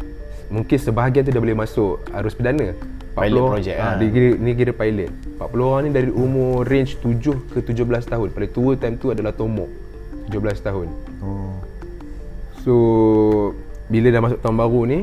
mungkin 0.49 0.77
sebahagian 0.81 1.29
tu 1.29 1.33
dah 1.33 1.41
boleh 1.41 1.57
masuk 1.57 2.01
arus 2.13 2.33
perdana. 2.33 2.73
40 3.19 3.27
Pilot 3.27 3.43
project 3.51 3.77
ha, 3.77 3.85
lah. 3.85 3.95
dia 3.99 4.09
kira, 4.15 4.29
ni 4.39 4.51
kira 4.55 4.73
pilot. 4.73 5.11
40 5.43 5.69
orang 5.69 5.83
ni 5.85 5.91
dari 5.91 6.11
umur 6.15 6.63
range 6.63 6.93
7 7.03 7.53
ke 7.53 7.59
17 7.61 8.07
tahun. 8.07 8.29
Paling 8.31 8.53
tua 8.55 8.73
time 8.79 8.97
tu 8.97 9.11
adalah 9.11 9.35
Tomok. 9.35 9.71
17 10.31 10.63
tahun. 10.63 10.89
Oh. 11.25 11.59
So 12.63 12.75
bila 13.89 14.13
dah 14.13 14.21
masuk 14.21 14.39
tahun 14.45 14.57
baru 14.61 14.81
ni 14.87 14.99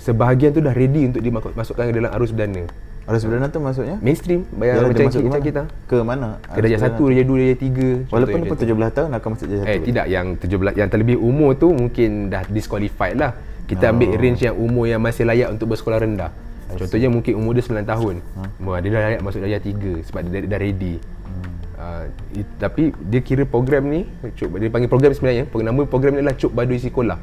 sebahagian 0.00 0.50
tu 0.56 0.60
dah 0.64 0.72
ready 0.72 1.06
untuk 1.06 1.20
dimasukkan 1.20 1.84
ke 1.88 1.94
dalam 1.94 2.10
arus 2.16 2.32
perdana. 2.32 2.64
Ada 3.10 3.16
sebenarnya 3.26 3.48
tu 3.50 3.58
maksudnya? 3.58 3.96
Mainstream 3.98 4.46
bayar 4.54 4.86
Yalah, 4.86 4.88
macam 4.94 5.06
masuk 5.10 5.20
ke 5.20 5.26
kita, 5.26 5.34
mana? 5.34 5.48
kita. 5.48 5.62
Ke 5.90 5.96
mana? 6.04 6.28
Ke 6.46 6.58
darjah 6.62 6.80
1, 6.80 6.94
darjah 6.94 7.26
2, 7.26 7.40
darjah 7.42 7.58
3. 7.58 8.12
Walaupun 8.12 8.38
dia 8.38 8.50
pun 8.50 8.58
17 8.60 8.96
tahun 8.96 9.10
akan 9.18 9.28
masuk 9.34 9.46
darjah 9.50 9.66
1. 9.66 9.72
Eh 9.72 9.78
tidak 9.82 10.06
yang 10.06 10.26
17 10.38 10.78
yang 10.78 10.88
terlebih 10.88 11.16
umur 11.18 11.50
tu 11.58 11.68
mungkin 11.74 12.30
dah 12.30 12.42
disqualified 12.46 13.16
lah. 13.18 13.32
Kita 13.66 13.90
ambil 13.90 14.14
range 14.18 14.46
yang 14.46 14.54
umur 14.58 14.90
yang 14.90 15.02
masih 15.02 15.26
layak 15.26 15.50
untuk 15.50 15.74
bersekolah 15.74 16.02
rendah. 16.02 16.30
Contohnya 16.76 17.08
mungkin 17.08 17.32
umur 17.34 17.52
dia 17.52 17.62
9 17.62 17.82
tahun. 17.82 18.14
Ha? 18.36 18.42
Dia 18.78 18.88
dah 18.88 19.00
layak 19.08 19.20
masuk 19.20 19.40
darjah 19.40 19.62
3 19.62 20.06
sebab 20.06 20.20
dia 20.22 20.30
dah, 20.30 20.40
dah 20.46 20.58
ready. 20.58 20.94
Hmm. 20.98 21.50
Uh, 21.74 22.04
it, 22.34 22.46
tapi 22.56 22.82
dia 23.00 23.20
kira 23.20 23.42
program 23.42 23.88
ni 23.88 24.04
cuk 24.36 24.52
dia 24.54 24.68
panggil 24.68 24.84
program 24.86 25.10
sebenarnya 25.10 25.48
nama 25.48 25.80
program 25.82 26.12
ni 26.12 26.20
adalah 26.20 26.36
Cuk 26.36 26.52
Baduy 26.52 26.76
Sekolah 26.76 27.16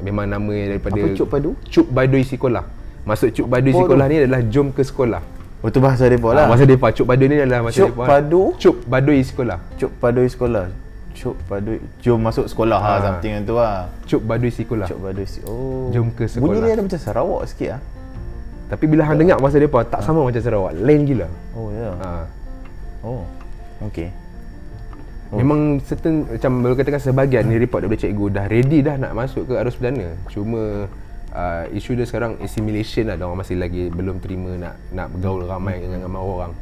memang 0.00 0.24
nama 0.24 0.48
daripada 0.48 0.96
Apa 0.96 1.12
Cuk 1.12 1.28
Padu? 1.28 1.50
Cuk 1.66 1.86
Baduy 1.90 2.24
Sekolah 2.24 2.64
maksud 3.04 3.36
Cuk 3.36 3.46
Baduy 3.46 3.70
Apa 3.70 3.76
tu? 3.76 3.84
Sekolah 3.84 4.04
ni 4.08 4.16
adalah 4.16 4.40
jom 4.48 4.72
ke 4.72 4.80
sekolah 4.80 5.20
Oh 5.60 5.68
tu 5.68 5.80
bahasa 5.80 6.08
dia 6.08 6.16
lah. 6.16 6.32
lah. 6.32 6.46
masa 6.48 6.64
depa 6.64 6.88
Cuk 6.88 7.04
Baduy 7.04 7.26
ni 7.28 7.36
adalah 7.36 7.68
masa 7.68 7.76
Cuk 7.76 7.90
depa 7.92 8.04
Padu? 8.06 8.42
Cuk 8.56 8.76
Baduy 8.86 9.20
Sekolah 9.20 9.58
Cuk 9.76 9.90
padui 9.98 10.28
sekolah. 10.30 10.64
Cuk 11.12 11.36
padui. 11.44 11.80
Jom 12.00 12.20
masuk 12.20 12.44
sekolah 12.44 12.76
ha, 12.76 12.92
Ha. 12.92 13.00
something 13.02 13.44
tu 13.44 13.56
lah. 13.56 13.88
Cuk 14.04 14.20
Baduy 14.22 14.52
Sekolah 14.52 14.84
Cuk 14.84 15.00
padui. 15.00 15.24
si- 15.24 15.40
Oh. 15.44 15.88
Jom 15.88 16.12
ke 16.12 16.28
sekolah. 16.28 16.44
Bunyi 16.44 16.60
dia 16.60 16.72
ada 16.72 16.82
macam 16.84 17.00
Sarawak 17.00 17.42
sikit 17.48 17.76
ah. 17.76 17.80
Tapi 18.66 18.84
bila 18.90 19.06
hang 19.06 19.18
dengar 19.22 19.38
bahasa 19.38 19.62
depa 19.62 19.86
tak 19.86 20.02
sama 20.02 20.26
macam 20.26 20.42
Sarawak. 20.42 20.74
Lain 20.82 21.06
gila. 21.06 21.28
Oh 21.54 21.70
ya. 21.70 21.86
Yeah. 21.86 21.94
Ha. 22.02 22.10
Oh. 23.06 23.22
Okey. 23.86 24.08
Oh. 25.30 25.38
Memang 25.38 25.78
certain 25.86 26.26
macam 26.26 26.50
boleh 26.62 26.76
katakan 26.78 27.02
sebahagian 27.02 27.46
ni 27.46 27.58
report 27.62 27.86
daripada 27.86 28.02
cikgu 28.02 28.26
dah 28.30 28.46
ready 28.50 28.78
dah 28.82 28.94
nak 28.98 29.12
masuk 29.14 29.46
ke 29.46 29.54
arus 29.54 29.78
perdana. 29.78 30.18
Cuma 30.30 30.90
uh, 31.30 31.64
isu 31.70 31.94
dia 31.94 32.06
sekarang 32.10 32.42
assimilation 32.42 33.06
lah. 33.06 33.14
Orang 33.22 33.38
masih 33.38 33.54
lagi 33.54 33.86
belum 33.90 34.18
terima 34.18 34.58
nak 34.58 34.74
nak 34.90 35.06
bergaul 35.14 35.46
ramai 35.46 35.78
dengan 35.78 36.02
ramai 36.02 36.22
orang. 36.22 36.52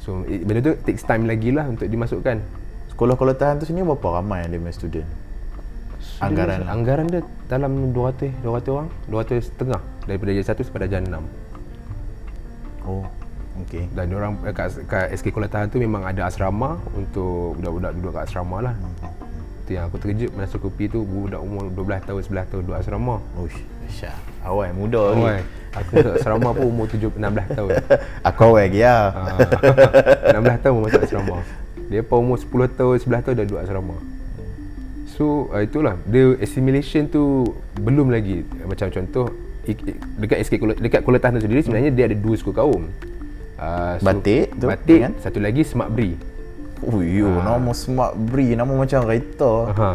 So 0.00 0.24
eh, 0.24 0.40
benda 0.40 0.64
tu 0.64 0.74
takes 0.80 1.04
time 1.04 1.28
lagi 1.28 1.52
lah 1.52 1.68
untuk 1.68 1.84
dimasukkan. 1.84 2.40
Sekolah 2.96 3.14
Kelatahan 3.20 3.60
tu 3.60 3.68
sini 3.68 3.84
berapa 3.84 4.24
ramai 4.24 4.48
dia 4.48 4.56
punya 4.56 4.72
student? 4.72 5.08
Anggaran 6.24 6.64
lah. 6.64 6.68
Anggaran 6.72 7.06
dia 7.12 7.20
dalam 7.52 7.92
200 7.92 8.40
200 8.40 8.74
orang, 8.74 8.88
200 9.12 9.44
setengah 9.44 9.80
daripada 10.08 10.32
darjah 10.32 10.56
1 10.56 10.64
sampai 10.64 10.80
darjah 10.88 11.00
6. 11.04 12.88
Oh. 12.88 13.04
Okey. 13.66 13.90
Dan 13.90 14.14
orang 14.14 14.38
eh, 14.46 14.54
kat, 14.54 14.86
kat 14.86 15.10
SK 15.18 15.34
Kuala 15.34 15.50
Tahan 15.50 15.66
tu 15.68 15.82
memang 15.82 16.06
ada 16.06 16.30
asrama 16.30 16.78
untuk 16.94 17.58
budak-budak 17.58 17.90
duduk 17.98 18.12
kat 18.14 18.22
asrama 18.30 18.62
lah. 18.62 18.74
Itu 19.66 19.76
yang 19.76 19.90
aku 19.90 19.98
terkejut 19.98 20.30
masuk 20.38 20.70
kopi 20.70 20.86
tu 20.86 21.02
budak 21.02 21.42
umur 21.42 21.68
12 21.74 22.06
tahun 22.06 22.20
11 22.22 22.50
tahun 22.54 22.60
duduk 22.64 22.78
asrama. 22.78 23.16
Uish, 23.42 23.58
Syah. 23.90 24.14
Awal 24.46 24.72
muda 24.72 25.12
lagi. 25.12 25.42
aku 25.74 25.90
masuk 25.98 26.14
asrama 26.22 26.48
pun 26.54 26.66
umur 26.70 26.86
7 26.86 27.02
16 27.02 27.58
tahun. 27.58 27.70
Aku 28.30 28.40
awal 28.46 28.70
lagi 28.70 28.80
lah. 28.80 29.04
Ha, 29.12 30.32
16 30.38 30.62
tahun 30.62 30.72
pun 30.72 30.82
masuk 30.86 31.02
asrama. 31.02 31.36
Dia 31.90 32.02
pun 32.06 32.16
umur 32.22 32.38
10 32.38 32.78
tahun 32.78 32.94
11 33.02 33.24
tahun 33.26 33.34
dah 33.42 33.46
duduk 33.46 33.60
asrama. 33.60 33.96
So 35.18 35.50
uh, 35.50 35.66
itulah 35.66 35.98
the 36.06 36.38
assimilation 36.38 37.10
tu 37.10 37.42
belum 37.74 38.14
lagi 38.14 38.46
macam 38.62 38.86
contoh 38.86 39.47
dekat 40.18 40.38
SK 40.44 40.54
Kul- 40.56 40.78
dekat 40.78 41.00
Kuala 41.02 41.18
tu 41.18 41.40
sendiri 41.40 41.60
sebenarnya 41.60 41.90
dia 41.90 42.04
ada 42.08 42.16
dua 42.16 42.34
suku 42.36 42.52
kaum. 42.52 42.88
Uh, 43.58 43.98
Batik 43.98 44.54
tu, 44.54 44.70
batik 44.70 44.98
kan? 45.02 45.12
satu 45.18 45.42
lagi 45.42 45.66
Smart 45.66 45.90
Bri. 45.90 46.14
Oh 46.78 47.02
yo, 47.02 47.42
nama 47.42 47.74
Smart 47.74 48.14
Bri, 48.14 48.54
nama 48.54 48.70
macam 48.70 49.02
kereta. 49.02 49.52
Ha. 49.74 49.90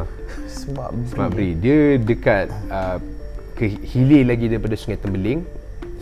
Smart 0.51 0.91
Bri. 0.91 1.07
Smart 1.15 1.31
Bri. 1.31 1.49
Dia 1.55 1.95
dekat 1.95 2.51
uh, 2.67 2.99
ke 3.55 3.71
hilir 3.71 4.27
lagi 4.27 4.51
daripada 4.51 4.75
Sungai 4.75 4.99
Tembeling. 4.99 5.47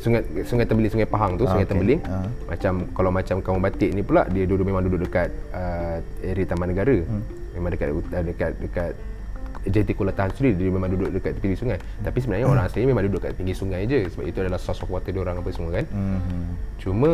Sungai 0.01 0.25
Sungai 0.49 0.65
Tembeling, 0.65 0.89
Sungai 0.89 1.05
Pahang 1.05 1.37
tu, 1.37 1.45
Ah, 1.45 1.53
Sungai 1.53 1.69
okey. 1.69 1.73
Tembeling. 1.77 2.01
Ah. 2.09 2.25
Macam 2.49 2.73
kalau 2.97 3.11
macam 3.13 3.37
kaum 3.45 3.61
batik 3.61 3.93
ni 3.93 4.01
pula 4.01 4.25
dia 4.25 4.49
dulu 4.49 4.65
memang 4.65 4.81
duduk 4.81 5.05
dekat 5.05 5.29
uh, 5.53 6.01
area 6.25 6.45
Taman 6.49 6.73
Negara. 6.73 6.97
Hmm. 6.97 7.21
Memang 7.53 7.69
dekat 7.77 7.87
uh, 7.93 8.23
dekat 8.25 8.51
dekat 8.57 8.91
JT 9.67 9.93
Kuala 9.93 10.09
Tahan 10.15 10.33
sendiri 10.33 10.57
dia 10.57 10.69
memang 10.73 10.89
duduk 10.89 11.13
dekat 11.13 11.37
tepi 11.37 11.53
sungai. 11.53 11.77
Tapi 12.01 12.17
sebenarnya 12.17 12.47
orang 12.49 12.65
asli 12.65 12.85
memang 12.87 13.05
duduk 13.05 13.21
kat 13.21 13.37
pinggir 13.37 13.53
sungai 13.53 13.85
je 13.85 14.09
sebab 14.09 14.25
itu 14.25 14.37
adalah 14.41 14.57
source 14.57 14.81
of 14.81 14.89
water 14.89 15.13
dia 15.13 15.21
orang 15.21 15.37
apa 15.37 15.49
semua 15.53 15.69
kan. 15.77 15.85
Mhm. 15.85 16.43
Cuma 16.81 17.11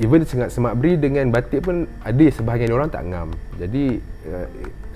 even 0.00 0.24
sangat 0.24 0.48
Smart 0.48 0.80
Bri 0.80 0.96
dengan 0.96 1.28
batik 1.28 1.60
pun 1.68 1.84
ada 2.00 2.24
sebahagian 2.32 2.72
orang 2.72 2.88
tak 2.88 3.04
ngam. 3.04 3.28
Jadi 3.60 4.00
uh, 4.32 4.46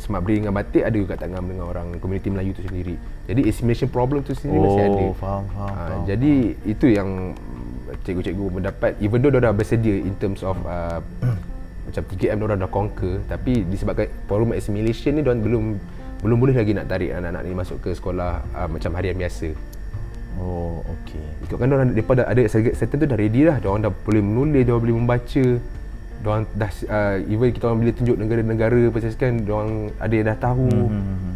Smart 0.01 0.25
Bri 0.25 0.41
dengan 0.41 0.57
batik 0.57 0.81
ada 0.81 0.97
juga 0.97 1.15
tak 1.21 1.29
ngam 1.29 1.45
dengan 1.45 1.65
orang 1.69 2.01
komuniti 2.01 2.33
Melayu 2.33 2.57
tu 2.57 2.65
sendiri. 2.65 2.97
Jadi 3.29 3.45
assimilation 3.45 3.93
problem 3.93 4.25
tu 4.25 4.33
sendiri 4.33 4.65
masih 4.65 4.85
ada. 4.85 5.05
Oh, 5.05 5.15
faham, 5.17 5.45
faham, 5.53 5.69
Ah, 5.69 5.77
faham. 5.93 6.01
Jadi 6.09 6.33
itu 6.65 6.87
yang 6.89 7.09
cikgu-cikgu 8.05 8.47
mendapat 8.61 8.97
even 9.01 9.21
though 9.21 9.33
dia 9.33 9.45
dah 9.45 9.53
bersedia 9.53 9.97
in 10.01 10.17
terms 10.17 10.41
of 10.41 10.57
uh, 10.65 11.01
macam 11.87 12.03
3M 12.11 12.37
dia 12.41 12.47
orang 12.49 12.59
dah 12.65 12.71
conquer 12.73 13.15
tapi 13.29 13.61
disebabkan 13.69 14.09
problem 14.25 14.57
assimilation 14.57 15.15
ni 15.15 15.21
dia 15.21 15.37
belum 15.37 15.77
belum 16.25 16.41
boleh 16.41 16.57
lagi 16.57 16.73
nak 16.73 16.89
tarik 16.89 17.13
anak-anak 17.13 17.43
ni 17.45 17.53
masuk 17.53 17.85
ke 17.85 17.93
sekolah 17.93 18.41
uh, 18.57 18.69
macam 18.73 18.97
harian 18.97 19.13
biasa. 19.13 19.53
Oh, 20.41 20.81
okey. 20.81 21.21
Ikutkan 21.47 21.69
orang 21.69 21.93
depa 21.93 22.17
dah 22.17 22.27
ada 22.27 22.43
certain 22.49 22.97
tu 22.97 23.07
dah 23.07 23.19
ready 23.21 23.45
dah. 23.45 23.61
Dia 23.61 23.69
orang 23.69 23.85
dah 23.85 23.93
boleh 23.93 24.25
menulis, 24.25 24.65
dia 24.65 24.73
orang 24.73 24.85
boleh 24.89 24.97
membaca. 24.97 25.45
Dia 26.25 26.27
orang 26.33 26.45
dah 26.57 26.71
uh, 26.89 27.17
even 27.29 27.53
kita 27.53 27.65
orang 27.69 27.79
bila 27.85 27.91
tunjuk 27.93 28.17
negara-negara 28.17 28.81
apa 28.89 28.99
kan 29.15 29.33
dia 29.45 29.53
orang 29.53 29.73
ada 30.01 30.15
yang 30.17 30.27
dah 30.33 30.39
tahu. 30.41 30.69
Mhm. 30.91 31.33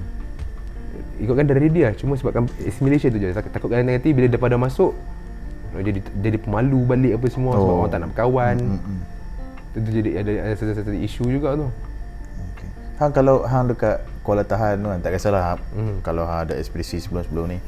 Ikutkan 1.18 1.44
dah 1.46 1.57
ready 1.61 1.81
lah. 1.85 1.92
Cuma 1.92 2.16
sebabkan 2.16 2.48
assimilation 2.64 3.12
tu 3.12 3.20
je. 3.20 3.29
Tak- 3.37 3.53
Takutkan 3.53 3.85
nanti 3.85 4.11
bila 4.16 4.27
depa 4.27 4.48
dah 4.48 4.59
masuk 4.59 4.96
jadi 5.77 6.01
jadi 6.24 6.38
pemalu 6.40 6.81
balik 6.88 7.12
apa 7.20 7.27
semua 7.29 7.53
oh. 7.55 7.61
sebab 7.61 7.74
orang 7.85 7.90
tak 7.92 8.01
nak 8.01 8.09
berkawan. 8.16 8.57
Mhm. 8.57 8.98
Itu 9.79 9.90
jadi 9.92 10.11
ada 10.24 10.33
ada 10.48 10.55
satu-satu 10.57 10.90
isu 10.96 11.24
juga 11.29 11.55
tu. 11.55 11.68
Okey. 12.57 12.68
Hang 12.98 13.12
kalau 13.12 13.44
hang 13.46 13.68
dekat 13.68 14.01
Kuala 14.29 14.45
Tahan 14.45 14.77
tu 14.77 14.87
kan 14.87 15.01
tak 15.01 15.17
kisahlah 15.17 15.57
Mhm. 15.73 16.05
kalau 16.05 16.23
hang 16.23 16.45
ada 16.45 16.55
ekspedisi 16.55 17.01
sebelum-sebelum 17.01 17.49
ni. 17.49 17.59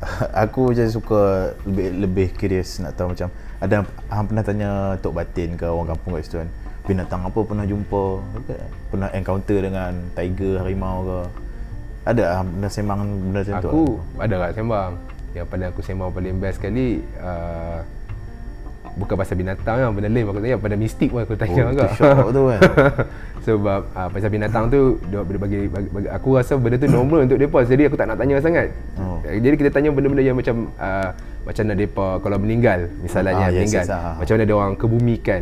aku 0.36 0.68
macam 0.68 0.84
suka 0.86 1.20
lebih 1.62 1.88
lebih 1.98 2.26
curious 2.34 2.76
nak 2.78 2.92
tahu 2.94 3.12
macam 3.12 3.28
ada 3.58 3.80
hang 4.06 4.24
pernah 4.26 4.40
tanya 4.42 4.70
Tok 4.96 5.12
Batin 5.14 5.56
ke 5.56 5.64
orang 5.64 5.88
kampung 5.90 6.12
kat 6.14 6.22
situ 6.22 6.36
kan. 6.38 6.48
Binatang 6.82 7.22
apa 7.22 7.40
pernah 7.40 7.64
jumpa? 7.64 8.04
Pernah 8.88 9.08
encounter 9.10 9.58
dengan 9.58 9.92
tiger, 10.12 10.60
harimau 10.60 10.96
ke? 11.00 11.18
Ada 12.02 12.22
hang 12.34 12.48
pernah 12.50 12.70
sembang 12.70 13.00
benda 13.22 13.40
macam 13.40 13.54
tu? 13.58 13.68
Aku 13.68 13.82
ada 14.18 14.34
kat 14.38 14.50
sembang. 14.54 14.92
Yang 15.30 15.46
paling 15.46 15.66
aku 15.66 15.80
sembang 15.80 16.10
paling 16.10 16.34
best 16.36 16.56
sekali 16.56 16.88
uh, 17.16 17.80
bukan 18.90 19.14
pasal 19.14 19.36
binatang 19.36 19.76
lah, 19.78 19.88
benda 19.88 20.08
lain 20.08 20.26
aku 20.26 20.40
tanya 20.40 20.58
pada 20.58 20.74
mistik 20.74 21.08
pun 21.08 21.22
aku 21.22 21.36
tanya 21.36 21.62
Oh, 21.62 21.70
agak. 21.70 21.90
tu 22.32 22.42
kan. 22.48 22.60
Sebab 23.40 23.80
uh, 23.96 24.08
pasal 24.12 24.28
binatang 24.28 24.68
tu 24.68 25.00
dia 25.08 25.24
bagi, 25.24 25.64
bagi, 25.64 25.88
bagi 25.88 26.08
aku 26.12 26.36
rasa 26.36 26.60
benda 26.60 26.76
tu 26.76 26.92
normal 26.92 27.24
untuk 27.24 27.40
depa 27.40 27.64
jadi 27.64 27.88
aku 27.88 27.96
tak 27.96 28.12
nak 28.12 28.20
tanya 28.20 28.36
sangat. 28.36 28.68
Oh. 29.00 29.16
Eh, 29.24 29.40
Jadi 29.40 29.54
kita 29.56 29.70
tanya 29.72 29.88
benda-benda 29.88 30.20
yang 30.20 30.36
macam 30.36 30.68
uh, 30.76 31.08
macam 31.48 31.62
mana 31.64 31.74
depa 31.74 32.06
kalau 32.20 32.36
meninggal 32.36 32.92
misalnya 33.00 33.32
Ah, 33.32 33.48
yes, 33.48 33.64
meninggal. 33.64 33.84
yes, 33.88 33.92
ah. 33.96 34.14
Macam 34.20 34.32
mana 34.36 34.44
dia 34.44 34.56
orang 34.56 34.74
kebumikan. 34.76 35.40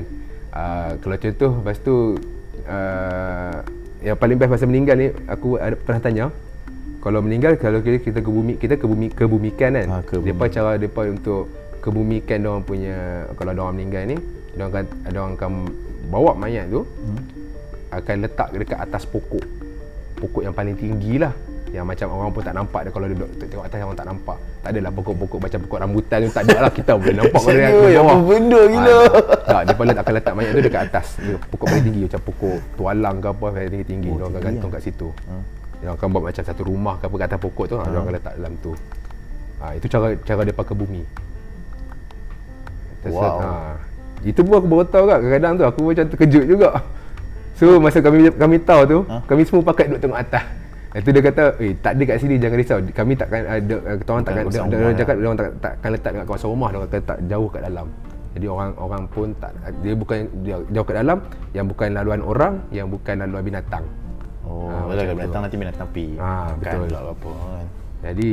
Uh, 0.55 0.91
kalau 1.03 1.17
contoh 1.19 1.53
lepas 1.59 1.77
tu 1.83 1.95
uh, 2.71 3.57
yang 3.99 4.15
paling 4.15 4.39
best 4.39 4.51
pasal 4.55 4.71
meninggal 4.71 4.95
ni 4.95 5.09
aku 5.27 5.59
ada 5.59 5.75
pernah 5.75 5.99
tanya 5.99 6.25
kalau 7.03 7.19
meninggal 7.19 7.59
kalau 7.59 7.83
kita 7.83 7.99
kita 7.99 8.19
kebumi 8.23 8.55
kita 8.59 8.75
kebumi 8.79 9.11
kebumikan 9.11 9.75
kan. 9.75 9.87
Ah, 9.91 10.03
kebumi. 10.07 10.31
Depa 10.31 10.45
cara 10.47 10.79
depa 10.79 11.03
untuk 11.03 11.51
kebumikan 11.83 12.39
dia 12.43 12.49
orang 12.51 12.63
punya 12.63 12.97
kalau 13.35 13.51
dia 13.51 13.63
orang 13.63 13.75
meninggal 13.75 14.03
ni 14.07 14.17
dia 14.55 14.63
orang 14.63 14.71
akan 14.71 14.85
dia 15.03 15.19
orang 15.19 15.35
akan 15.35 15.53
bawa 16.09 16.33
mayat 16.35 16.67
tu 16.71 16.83
hmm. 16.87 17.21
Akan 17.91 18.15
letak 18.25 18.49
dekat 18.53 18.79
atas 18.79 19.03
pokok. 19.09 19.45
Pokok 20.19 20.43
yang 20.43 20.55
paling 20.57 20.75
tinggi 20.75 21.17
lah 21.23 21.33
yang 21.69 21.85
macam 21.85 22.09
orang 22.09 22.33
pun 22.33 22.41
tak 22.41 22.57
nampak 22.57 22.81
dia 22.89 22.91
kalau 22.97 23.07
dia 23.13 23.17
duduk 23.17 23.31
tengok 23.45 23.65
atas 23.69 23.77
orang 23.85 23.99
tak 23.99 24.09
nampak. 24.09 24.39
Tak 24.65 24.71
adalah 24.73 24.93
pokok-pokok 24.93 25.39
macam 25.39 25.59
pokok 25.69 25.79
rambutan 25.85 26.19
tu 26.25 26.31
tak 26.33 26.43
ada 26.49 26.57
lah 26.65 26.73
kita 26.73 26.93
boleh 26.97 27.17
nampak 27.21 27.41
kalau 27.45 27.59
dia 27.59 27.69
kat 27.69 27.73
bawah. 27.77 28.01
Apa 28.01 28.17
benda 28.25 28.61
gila? 28.65 28.97
Ah, 28.99 29.05
tak, 29.45 29.61
dia 29.65 29.75
paling 29.77 29.97
akan 29.97 30.13
letak 30.17 30.33
mayat 30.33 30.51
tu 30.53 30.61
dekat 30.65 30.83
atas. 30.89 31.07
Dia, 31.21 31.37
pokok 31.37 31.67
paling 31.69 31.85
tinggi 31.85 32.01
macam 32.09 32.21
pokok 32.25 32.59
tualang 32.77 33.17
ke 33.21 33.27
apa 33.29 33.47
paling 33.53 33.73
tinggi-tinggi. 33.73 34.09
Oh, 34.09 34.17
dia 34.17 34.27
akan 34.29 34.41
gantung 34.41 34.71
lah. 34.73 34.81
kat 34.81 34.83
situ. 34.89 35.09
Ha. 35.29 35.35
Dia 35.79 35.89
akan 35.95 36.07
buat 36.11 36.23
macam 36.27 36.43
satu 36.43 36.63
rumah 36.65 36.95
ke 36.99 37.05
apa 37.07 37.15
kat 37.15 37.27
atas 37.29 37.41
pokok 37.45 37.65
tu, 37.69 37.75
ha. 37.77 37.83
dia 37.85 37.91
orang 37.93 38.05
akan 38.09 38.15
letak 38.17 38.33
dalam 38.41 38.53
tu. 38.65 38.73
Ha, 39.59 39.65
itu 39.77 39.87
cara 39.93 40.07
cara 40.25 40.41
dia 40.49 40.55
pakai 40.57 40.75
bumi. 40.75 41.03
Terus, 43.05 43.15
Wow. 43.15 43.39
Ha, 43.39 43.51
itu 44.27 44.41
pun 44.43 44.59
aku 44.59 44.67
baru 44.67 44.85
tahu 44.91 45.05
kat 45.07 45.19
kadang-kadang 45.23 45.53
tu 45.55 45.65
aku 45.69 45.81
macam 45.93 46.05
terkejut 46.11 46.45
juga. 46.49 46.71
So 47.59 47.77
masa 47.77 47.99
kami 47.99 48.31
kami 48.31 48.57
tahu 48.63 48.83
tu, 48.87 48.99
Ha? 49.05 49.19
kami 49.27 49.43
semua 49.43 49.63
pakai 49.67 49.91
duduk 49.91 50.01
tengok 50.01 50.21
atas. 50.21 50.45
Itu 50.89 51.09
dia 51.11 51.21
kata, 51.21 51.45
"Eh, 51.59 51.75
tak 51.77 51.93
ada 51.95 52.03
kat 52.07 52.17
sini 52.17 52.35
jangan 52.39 52.57
risau. 52.57 52.79
Kami 52.81 53.13
takkan 53.13 53.43
ada 53.45 53.75
uh, 53.77 53.97
kita 53.99 54.09
orang 54.09 54.25
takkan 54.25 54.43
dia, 54.43 54.55
cakap 54.55 54.65
lah. 54.65 55.19
dia 55.19 55.27
orang 55.27 55.39
tak 55.39 55.51
takkan 55.61 55.91
letak 55.93 56.11
dekat 56.13 56.27
kawasan 56.27 56.49
rumah, 56.49 56.69
dia 56.69 56.77
orang 56.77 56.89
akan 56.89 56.99
letak 57.03 57.19
jauh 57.27 57.49
kat 57.49 57.63
dalam." 57.63 57.87
Jadi 58.29 58.47
orang 58.47 58.71
orang 58.79 59.03
pun 59.09 59.29
tak 59.35 59.51
dia 59.83 59.93
bukan 59.93 60.17
dia 60.41 60.57
jauh 60.71 60.87
kat 60.87 60.97
dalam 60.97 61.19
yang 61.51 61.67
bukan 61.67 61.89
laluan 61.93 62.21
orang, 62.23 62.55
yang 62.71 62.87
bukan 62.87 63.15
laluan 63.19 63.43
binatang. 63.43 63.85
Oh, 64.47 64.71
Ah, 64.71 64.87
ah, 64.87 64.95
kalau 64.95 65.15
binatang 65.15 65.43
nanti 65.43 65.57
binatang 65.59 65.85
api. 65.85 66.07
Ah, 66.17 66.49
Makan 66.49 66.57
betul. 66.57 66.81
pula 66.87 67.01
apa 67.05 67.31
kan. 67.35 67.67
Jadi 68.01 68.31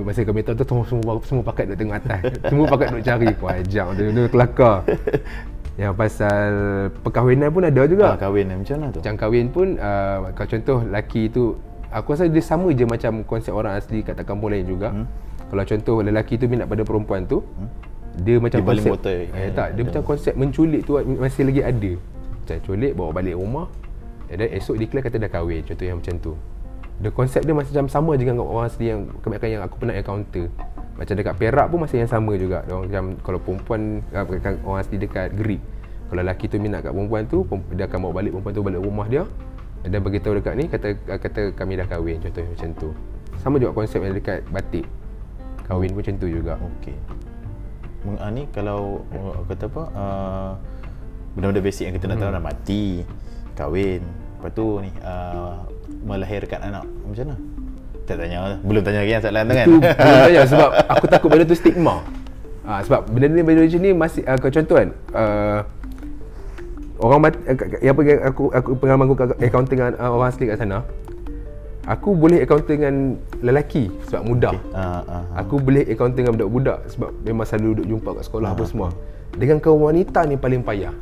masa 0.00 0.20
kami 0.22 0.40
tahu 0.40 0.54
tu 0.54 0.64
semua 0.64 0.84
semua, 0.86 1.12
semua 1.20 1.42
pakai 1.44 1.62
duduk 1.66 1.78
tengok 1.78 1.96
atas. 1.98 2.20
semua 2.48 2.64
pakai 2.64 2.86
duduk 2.88 3.04
cari 3.04 3.28
kuajang 3.34 3.88
dia, 3.92 4.06
dia 4.08 4.24
kelakar. 4.26 4.76
Yang 5.74 5.94
pasal 5.98 6.50
perkahwinan 7.02 7.50
pun 7.50 7.66
ada 7.66 7.82
juga. 7.90 8.14
Ah, 8.14 8.18
kahwin 8.18 8.46
ni 8.46 8.54
macam 8.62 8.74
mana 8.78 8.94
tu? 8.94 9.02
Macam 9.02 9.16
kahwin 9.18 9.46
pun 9.50 9.74
uh, 9.74 10.30
kalau 10.38 10.48
contoh 10.54 10.78
lelaki 10.86 11.22
tu 11.26 11.58
aku 11.90 12.14
rasa 12.14 12.30
dia 12.30 12.42
sama 12.42 12.70
je 12.70 12.86
macam 12.86 13.26
konsep 13.26 13.50
orang 13.50 13.74
asli 13.74 14.06
kat 14.06 14.14
kampung 14.22 14.54
lain 14.54 14.66
juga. 14.66 14.94
Hmm. 14.94 15.06
Kalau 15.50 15.62
contoh 15.66 15.96
lelaki 16.02 16.38
tu 16.38 16.46
minat 16.46 16.70
pada 16.70 16.82
perempuan 16.86 17.26
tu, 17.26 17.42
hmm. 17.42 17.68
dia 18.22 18.36
macam 18.38 18.58
Dia 18.62 18.70
konsep 18.70 18.90
botol, 18.90 19.18
eh, 19.18 19.30
eh, 19.34 19.50
tak, 19.50 19.68
dia 19.74 19.82
macam 19.82 20.02
konsep 20.06 20.34
menculik 20.38 20.82
tu 20.86 20.98
masih 20.98 21.42
lagi 21.46 21.62
ada. 21.62 21.92
Macam 22.42 22.56
culik 22.62 22.92
bawa 22.94 23.10
balik 23.10 23.34
rumah. 23.34 23.66
Dan 24.30 24.50
esok 24.50 24.78
declare 24.82 25.04
kata 25.06 25.16
dah 25.22 25.30
kahwin, 25.30 25.62
contoh 25.62 25.84
yang 25.86 25.98
macam 26.02 26.14
tu. 26.18 26.32
The 27.02 27.10
konsep 27.10 27.42
dia 27.42 27.54
macam 27.54 27.90
sama 27.90 28.14
je 28.14 28.22
dengan 28.22 28.46
orang 28.46 28.70
asli 28.70 28.94
yang 28.94 29.10
kebanyakan 29.22 29.48
yang 29.50 29.62
aku 29.66 29.74
pernah 29.82 29.94
encounter. 29.98 30.46
Macam 30.94 31.14
dekat 31.18 31.34
Perak 31.34 31.66
pun 31.74 31.78
masih 31.82 32.06
yang 32.06 32.10
sama 32.10 32.38
juga. 32.38 32.62
Dia 32.66 32.74
orang 32.78 32.86
macam 32.86 33.04
kalau 33.26 33.38
perempuan 33.42 33.80
ah, 34.14 34.24
orang 34.62 34.78
asli 34.78 34.96
dekat 34.98 35.34
Gerik. 35.34 35.62
Kalau 36.06 36.20
lelaki 36.22 36.46
tu 36.46 36.62
minat 36.62 36.86
kat 36.86 36.94
perempuan 36.94 37.26
tu, 37.26 37.42
dia 37.74 37.90
akan 37.90 37.98
bawa 38.06 38.12
balik 38.22 38.30
perempuan 38.36 38.54
tu 38.54 38.62
balik 38.62 38.80
rumah 38.82 39.06
dia. 39.10 39.24
Dan 39.84 40.00
beritahu 40.00 40.38
dekat 40.38 40.54
ni 40.56 40.64
kata 40.70 40.96
kata 41.18 41.52
kami 41.58 41.76
dah 41.76 41.86
kahwin 41.90 42.22
contohnya 42.22 42.48
macam 42.54 42.70
tu. 42.78 42.88
Sama 43.42 43.58
juga 43.58 43.74
konsep 43.74 44.00
yang 44.00 44.14
dekat 44.14 44.46
batik. 44.48 44.86
Kahwin 45.66 45.90
pun 45.92 46.00
macam 46.00 46.14
tu 46.16 46.28
juga. 46.30 46.54
Okey. 46.56 46.96
Meng, 48.04 48.16
ah, 48.20 48.30
ni 48.30 48.44
kalau 48.52 49.02
uh, 49.16 49.42
kata 49.48 49.64
apa? 49.66 49.82
Uh, 49.96 50.50
benda-benda 51.34 51.60
basic 51.64 51.90
yang 51.90 51.96
kita 51.96 52.06
nak 52.06 52.16
tahu 52.20 52.30
Hmm. 52.30 52.36
dah 52.38 52.44
mati, 52.44 52.84
kahwin, 53.58 54.00
lepas 54.38 54.50
tu 54.54 54.66
ni 54.78 54.90
uh, 55.02 55.66
melahirkan 56.04 56.60
anak. 56.62 56.84
Macam 57.02 57.24
mana? 57.26 57.36
Tak 58.04 58.16
tanya. 58.20 58.60
Belum 58.60 58.82
tanya 58.84 59.00
lagi 59.00 59.12
yang 59.16 59.24
soalan 59.24 59.42
tu 59.48 59.54
kan? 59.56 59.66
Itu 59.66 59.76
belum 59.80 60.20
tanya 60.28 60.42
sebab 60.52 60.68
aku 60.92 61.04
takut 61.08 61.28
benda 61.32 61.44
tu 61.48 61.56
stigma. 61.56 62.04
Ha, 62.64 62.80
sebab 62.80 63.00
benda 63.12 63.28
ni 63.28 63.44
benda 63.44 63.60
macam 63.64 63.80
ni 63.80 63.90
masih 63.92 64.22
uh, 64.24 64.40
contoh 64.40 64.76
kan 64.80 64.88
uh, 65.12 65.60
orang 66.96 67.20
mat, 67.28 67.34
uh, 67.44 67.56
yang 67.84 67.92
apa 67.92 68.02
aku 68.24 68.44
aku 68.56 68.70
pengalaman 68.80 69.04
aku 69.04 69.16
accounting 69.36 69.78
dengan 69.84 69.94
uh, 70.00 70.08
orang 70.16 70.32
asli 70.32 70.48
kat 70.48 70.56
sana 70.56 70.80
aku 71.84 72.16
boleh 72.16 72.40
accounting 72.40 72.80
dengan 72.80 72.96
lelaki 73.44 73.92
sebab 74.08 74.22
mudah 74.24 74.56
Okey. 74.56 74.72
Ah, 74.72 75.04
ah, 75.04 75.12
ah. 75.12 75.24
aku 75.44 75.60
boleh 75.60 75.84
accounting 75.84 76.24
dengan 76.24 76.34
budak-budak 76.40 76.78
sebab 76.88 77.10
memang 77.20 77.44
selalu 77.44 77.68
duduk 77.76 77.86
jumpa 77.92 78.10
kat 78.16 78.24
sekolah 78.32 78.48
apa 78.56 78.64
semua 78.64 78.88
dengan 79.36 79.60
kaum 79.60 79.84
wanita 79.84 80.24
ni 80.24 80.40
paling 80.40 80.64
payah 80.64 80.94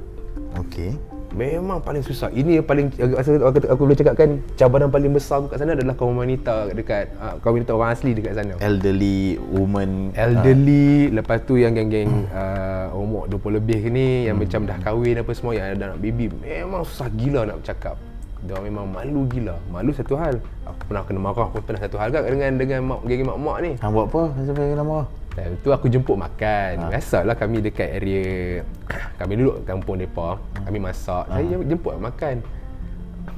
Okey. 0.59 0.99
Memang 1.33 1.80
paling 1.80 2.05
susah. 2.05 2.28
Ini 2.28 2.61
yang 2.61 2.66
paling 2.68 2.93
aku, 2.93 3.14
rasa 3.16 3.30
aku, 3.41 3.59
aku 3.64 3.83
boleh 3.89 3.99
cakapkan 3.99 4.28
cabaran 4.61 4.89
paling 4.93 5.12
besar 5.16 5.41
kat 5.49 5.57
sana 5.57 5.72
adalah 5.72 5.97
kaum 5.97 6.20
wanita 6.20 6.68
dekat 6.76 7.09
uh, 7.16 7.41
kaum 7.41 7.57
wanita 7.57 7.72
orang 7.72 7.91
asli 7.97 8.12
dekat 8.12 8.37
sana. 8.37 8.55
Elderly 8.61 9.41
woman. 9.49 10.12
Elderly, 10.12 11.09
lepas 11.09 11.41
tu 11.49 11.57
yang 11.57 11.72
geng-geng 11.72 12.28
uh, 12.30 12.93
umur 12.93 13.24
20 13.33 13.59
lebih 13.59 13.80
ni 13.89 14.28
yang 14.28 14.37
macam 14.37 14.68
dah 14.68 14.76
kahwin 14.85 15.24
apa 15.24 15.33
semua 15.33 15.57
yang 15.57 15.72
ada 15.72 15.93
anak 15.93 16.01
baby 16.05 16.28
memang 16.28 16.85
susah 16.85 17.09
gila 17.12 17.49
nak 17.49 17.64
bercakap. 17.64 17.97
dia 18.43 18.59
memang 18.59 18.91
malu 18.91 19.22
gila. 19.30 19.55
Malu 19.70 19.95
satu 19.95 20.18
hal. 20.18 20.43
Aku 20.66 20.91
pernah 20.91 21.07
kena 21.07 21.22
marah 21.22 21.47
pun 21.47 21.62
pernah 21.62 21.78
satu 21.78 21.95
hal 21.95 22.11
kan 22.11 22.26
dengan 22.26 22.59
dengan 22.59 22.80
mak 22.83 23.01
geng 23.07 23.22
mak-mak 23.22 23.57
ni. 23.62 23.72
Hang 23.78 23.95
buat 23.95 24.11
apa 24.11 24.22
sampai 24.43 24.74
kena 24.74 24.83
marah? 24.83 25.07
Time 25.33 25.57
tu 25.64 25.72
aku 25.72 25.89
jemput 25.89 26.16
makan. 26.20 26.72
Ha. 26.76 26.89
Biasalah 26.93 27.35
kami 27.41 27.64
dekat 27.64 27.89
area 27.89 28.61
kami 29.20 29.33
duduk 29.41 29.64
kampung 29.64 29.97
depa. 29.97 30.37
Kami 30.68 30.78
masak. 30.78 31.24
Ha. 31.33 31.41
Saya 31.41 31.57
jemput 31.64 31.97
makan. 31.97 32.45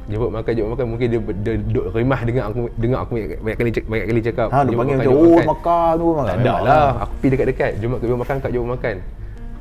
Jemput 0.04 0.30
makan, 0.34 0.52
jemput 0.52 0.70
makan. 0.74 0.86
Mungkin 0.90 1.06
dia, 1.06 1.20
dia 1.40 1.54
duduk 1.60 1.84
rimah 1.94 2.20
dengar 2.26 2.44
aku 2.50 2.60
dengar 2.76 2.98
aku 3.06 3.12
banyak, 3.16 3.40
banyak 3.40 3.58
kali 3.62 3.70
cakap, 3.70 3.88
banyak 3.88 4.06
kali 4.10 4.20
cakap. 4.20 4.48
Ha, 4.52 4.58
dia 4.66 4.76
panggil 4.76 4.96
macam 5.00 5.12
oh 5.14 5.22
makan." 5.22 5.46
makan 5.48 5.90
tu 5.94 6.04
makan. 6.04 6.24
Tak 6.26 6.36
ada 6.36 6.54
lah. 6.60 6.88
Aku 7.06 7.12
pergi 7.22 7.30
dekat-dekat. 7.32 7.70
Jemput 7.78 7.98
jemput 8.02 8.18
makan, 8.20 8.36
kat 8.42 8.50
jemput 8.52 8.70
makan. 8.74 8.94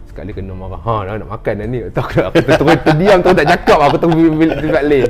Sekali 0.10 0.30
kena 0.34 0.54
marah. 0.58 0.82
Ha, 0.84 0.94
dah 1.06 1.14
nak 1.22 1.30
makan 1.38 1.54
dah 1.54 1.68
ni. 1.70 1.80
Tak 1.96 2.04
aku, 2.10 2.18
aku 2.28 2.38
terus 2.42 2.80
terdiam, 2.82 3.18
terus 3.22 3.36
tak 3.38 3.48
cakap. 3.56 3.78
Aku 3.88 3.96
terus 4.02 4.14
bilik 4.18 4.58
tempat 4.58 4.84
lain. 4.90 5.10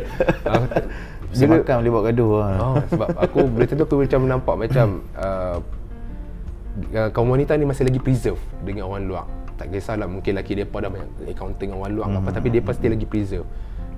Bila- 1.33 1.65
makan 1.65 1.75
boleh 1.81 1.91
buat 1.91 2.03
gaduh 2.13 2.31
lah. 2.37 2.49
Oh, 2.61 2.75
sebab 2.93 3.07
aku 3.17 3.39
bila 3.49 3.65
tentu 3.65 3.83
aku 3.89 3.95
macam 4.05 4.21
nampak 4.29 4.55
macam 4.69 4.87
uh, 5.17 5.57
uh, 6.93 7.09
kaum 7.13 7.29
wanita 7.29 7.53
ni 7.57 7.65
masih 7.65 7.87
lagi 7.87 7.99
preserve 8.01 8.41
dengan 8.65 8.89
orang 8.89 9.05
luar. 9.05 9.25
Tak 9.53 9.69
kisahlah 9.69 10.09
mungkin 10.09 10.33
lelaki 10.33 10.57
depa 10.57 10.77
dah 10.81 10.89
banyak 10.89 11.09
accounting 11.29 11.71
dengan 11.71 11.79
orang 11.85 11.93
luar 11.93 12.07
hmm. 12.09 12.19
apa 12.25 12.29
tapi 12.33 12.47
depa 12.49 12.71
still 12.73 12.93
lagi 12.93 13.07
preserve. 13.07 13.47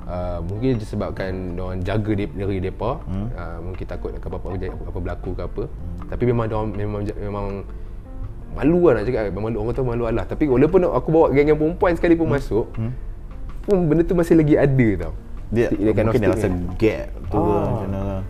Uh, 0.06 0.38
mungkin 0.46 0.78
disebabkan 0.78 1.58
orang 1.58 1.82
jaga 1.82 2.14
diri, 2.14 2.62
depa 2.62 3.02
hmm. 3.02 3.28
uh, 3.34 3.58
mungkin 3.66 3.86
takut 3.90 4.14
nak 4.14 4.22
apa-apa 4.22 4.54
apa, 4.54 4.86
apa 4.94 5.00
berlaku 5.02 5.32
ke 5.34 5.42
apa. 5.42 5.64
Tapi 6.14 6.24
memang 6.30 6.46
dia 6.46 6.60
memang 6.62 7.02
memang 7.18 7.46
malu 8.56 8.88
lah 8.88 8.94
nak 8.98 9.04
cakap 9.06 9.24
memang 9.36 9.52
orang 9.60 9.76
kata 9.76 9.82
malu 9.84 10.04
Allah 10.08 10.24
tapi 10.24 10.48
walaupun 10.48 10.88
aku 10.88 11.10
bawa 11.12 11.28
geng-geng 11.36 11.60
perempuan 11.60 11.94
sekali 12.00 12.16
pun 12.16 12.32
hmm. 12.32 12.36
masuk 12.40 12.66
hmm. 12.80 12.92
pun 13.68 13.76
benda 13.92 14.04
tu 14.08 14.16
masih 14.16 14.40
lagi 14.40 14.56
ada 14.56 14.88
tau 15.04 15.14
Dia, 15.52 15.68
Dia 15.76 15.92
kan 15.92 16.04
mungkin 16.10 16.24
dia 16.24 16.32
rasa 16.32 16.48
gap 16.80 17.08
tu 17.30 17.38
Ah. 17.38 17.44
lah 17.44 17.64
macam 17.68 17.90
mana 17.92 18.00
lah. 18.00 18.22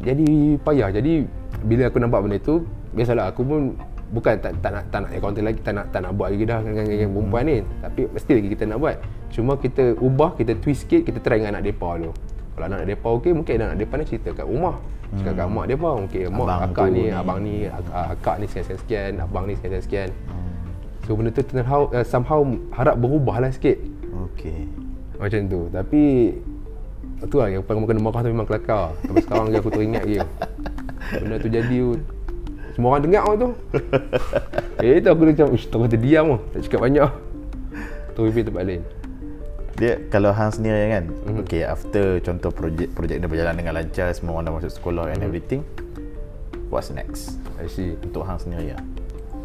jadi 0.00 0.28
payah 0.64 0.88
jadi 0.90 1.12
bila 1.62 1.82
aku 1.92 1.98
nampak 2.00 2.20
benda 2.24 2.38
tu 2.40 2.54
biasalah 2.96 3.24
aku 3.30 3.42
pun 3.44 3.60
bukan 4.14 4.38
tak, 4.38 4.52
tak 4.62 4.70
nak 4.70 4.84
tak 4.88 4.98
nak 5.02 5.10
accounting 5.12 5.44
lagi 5.44 5.60
tak 5.60 5.74
nak 5.74 5.86
tak 5.90 6.00
nak 6.06 6.12
buat 6.14 6.30
lagi 6.30 6.44
dah 6.46 6.58
dengan 6.62 6.84
geng 6.86 7.10
perempuan 7.10 7.42
ni. 7.44 7.56
Tapi 7.82 8.00
mesti 8.08 8.32
lagi 8.32 8.48
kita 8.54 8.64
nak 8.64 8.78
buat. 8.78 8.96
Cuma 9.28 9.52
kita 9.58 9.84
ubah 9.98 10.30
kita 10.38 10.52
twist 10.62 10.86
sikit 10.86 11.02
kita 11.02 11.18
try 11.18 11.42
dengan 11.42 11.58
anak 11.58 11.66
depa 11.66 11.98
dulu. 11.98 12.14
Kalau 12.54 12.64
anak 12.64 12.86
depa 12.86 13.08
okey 13.18 13.32
mungkin 13.34 13.52
anak 13.58 13.76
depa 13.76 13.94
ni 13.98 14.04
cerita 14.06 14.30
kat 14.30 14.46
rumah. 14.46 14.78
Cakap 15.14 15.34
kat 15.34 15.46
mak 15.50 15.66
depa 15.66 15.88
okey 16.06 16.22
mak 16.26 16.46
Abang 16.46 16.62
akak 16.64 16.86
ni, 16.88 17.02
ni. 17.02 17.04
abang 17.10 17.38
ni 17.42 17.54
ak- 17.66 17.94
akak 18.14 18.36
ni 18.38 18.46
sekian 18.46 18.78
sekian 18.78 19.12
abang 19.18 19.44
ni 19.44 19.54
sekian 19.58 19.82
sekian. 19.82 20.10
So 21.04 21.12
benda 21.12 21.28
tu 21.28 21.42
somehow, 21.44 21.90
uh, 21.90 22.06
somehow 22.06 22.40
harap 22.72 22.96
berubah 22.96 23.42
lah 23.42 23.50
sikit. 23.50 23.76
Okey. 24.30 24.70
macam 25.14 25.40
tu. 25.46 25.60
Tapi 25.68 26.02
Tu 27.24 27.40
lah 27.40 27.48
yang 27.48 27.64
paling 27.64 27.88
kena 27.88 28.04
marah 28.04 28.20
tu 28.20 28.28
memang 28.28 28.44
kelakar. 28.44 28.92
Sampai 29.00 29.22
sekarang 29.24 29.46
aku 29.48 29.70
teringat 29.72 30.04
lagi. 30.04 30.18
Benda 31.20 31.36
tu 31.40 31.48
jadi 31.48 31.76
Semua 32.74 32.92
orang 32.92 33.06
dengar 33.06 33.22
tu 33.38 33.48
Eh 34.84 34.98
tu 34.98 35.08
aku 35.08 35.22
macam 35.24 35.46
Ush 35.54 35.70
terus 35.70 35.86
terdiam 35.86 36.24
tu 36.26 36.38
Tak 36.50 36.60
cakap 36.66 36.80
banyak 36.82 37.10
Terus 38.12 38.30
pergi 38.30 38.46
tempat 38.46 38.62
lain 38.66 38.82
Dia 39.74 39.98
kalau 40.06 40.30
hang 40.30 40.50
sendiri 40.50 40.86
kan. 40.88 41.04
Mhm. 41.06 41.18
Mm-hmm. 41.18 41.42
Okay, 41.42 41.62
after 41.62 42.18
contoh 42.20 42.50
projek 42.50 42.94
projek 42.94 43.18
dia 43.18 43.26
berjalan 43.26 43.54
dengan 43.54 43.74
lancar, 43.74 44.06
semua 44.10 44.38
orang 44.38 44.46
dah 44.46 44.54
masuk 44.54 44.70
sekolah 44.70 45.10
and 45.10 45.18
Mhm. 45.18 45.26
everything. 45.26 45.62
What's 46.70 46.90
next 46.90 47.42
I 47.58 47.66
see 47.66 47.98
untuk 47.98 48.22
hang 48.22 48.38
sendiri 48.38 48.70
lah? 48.70 48.82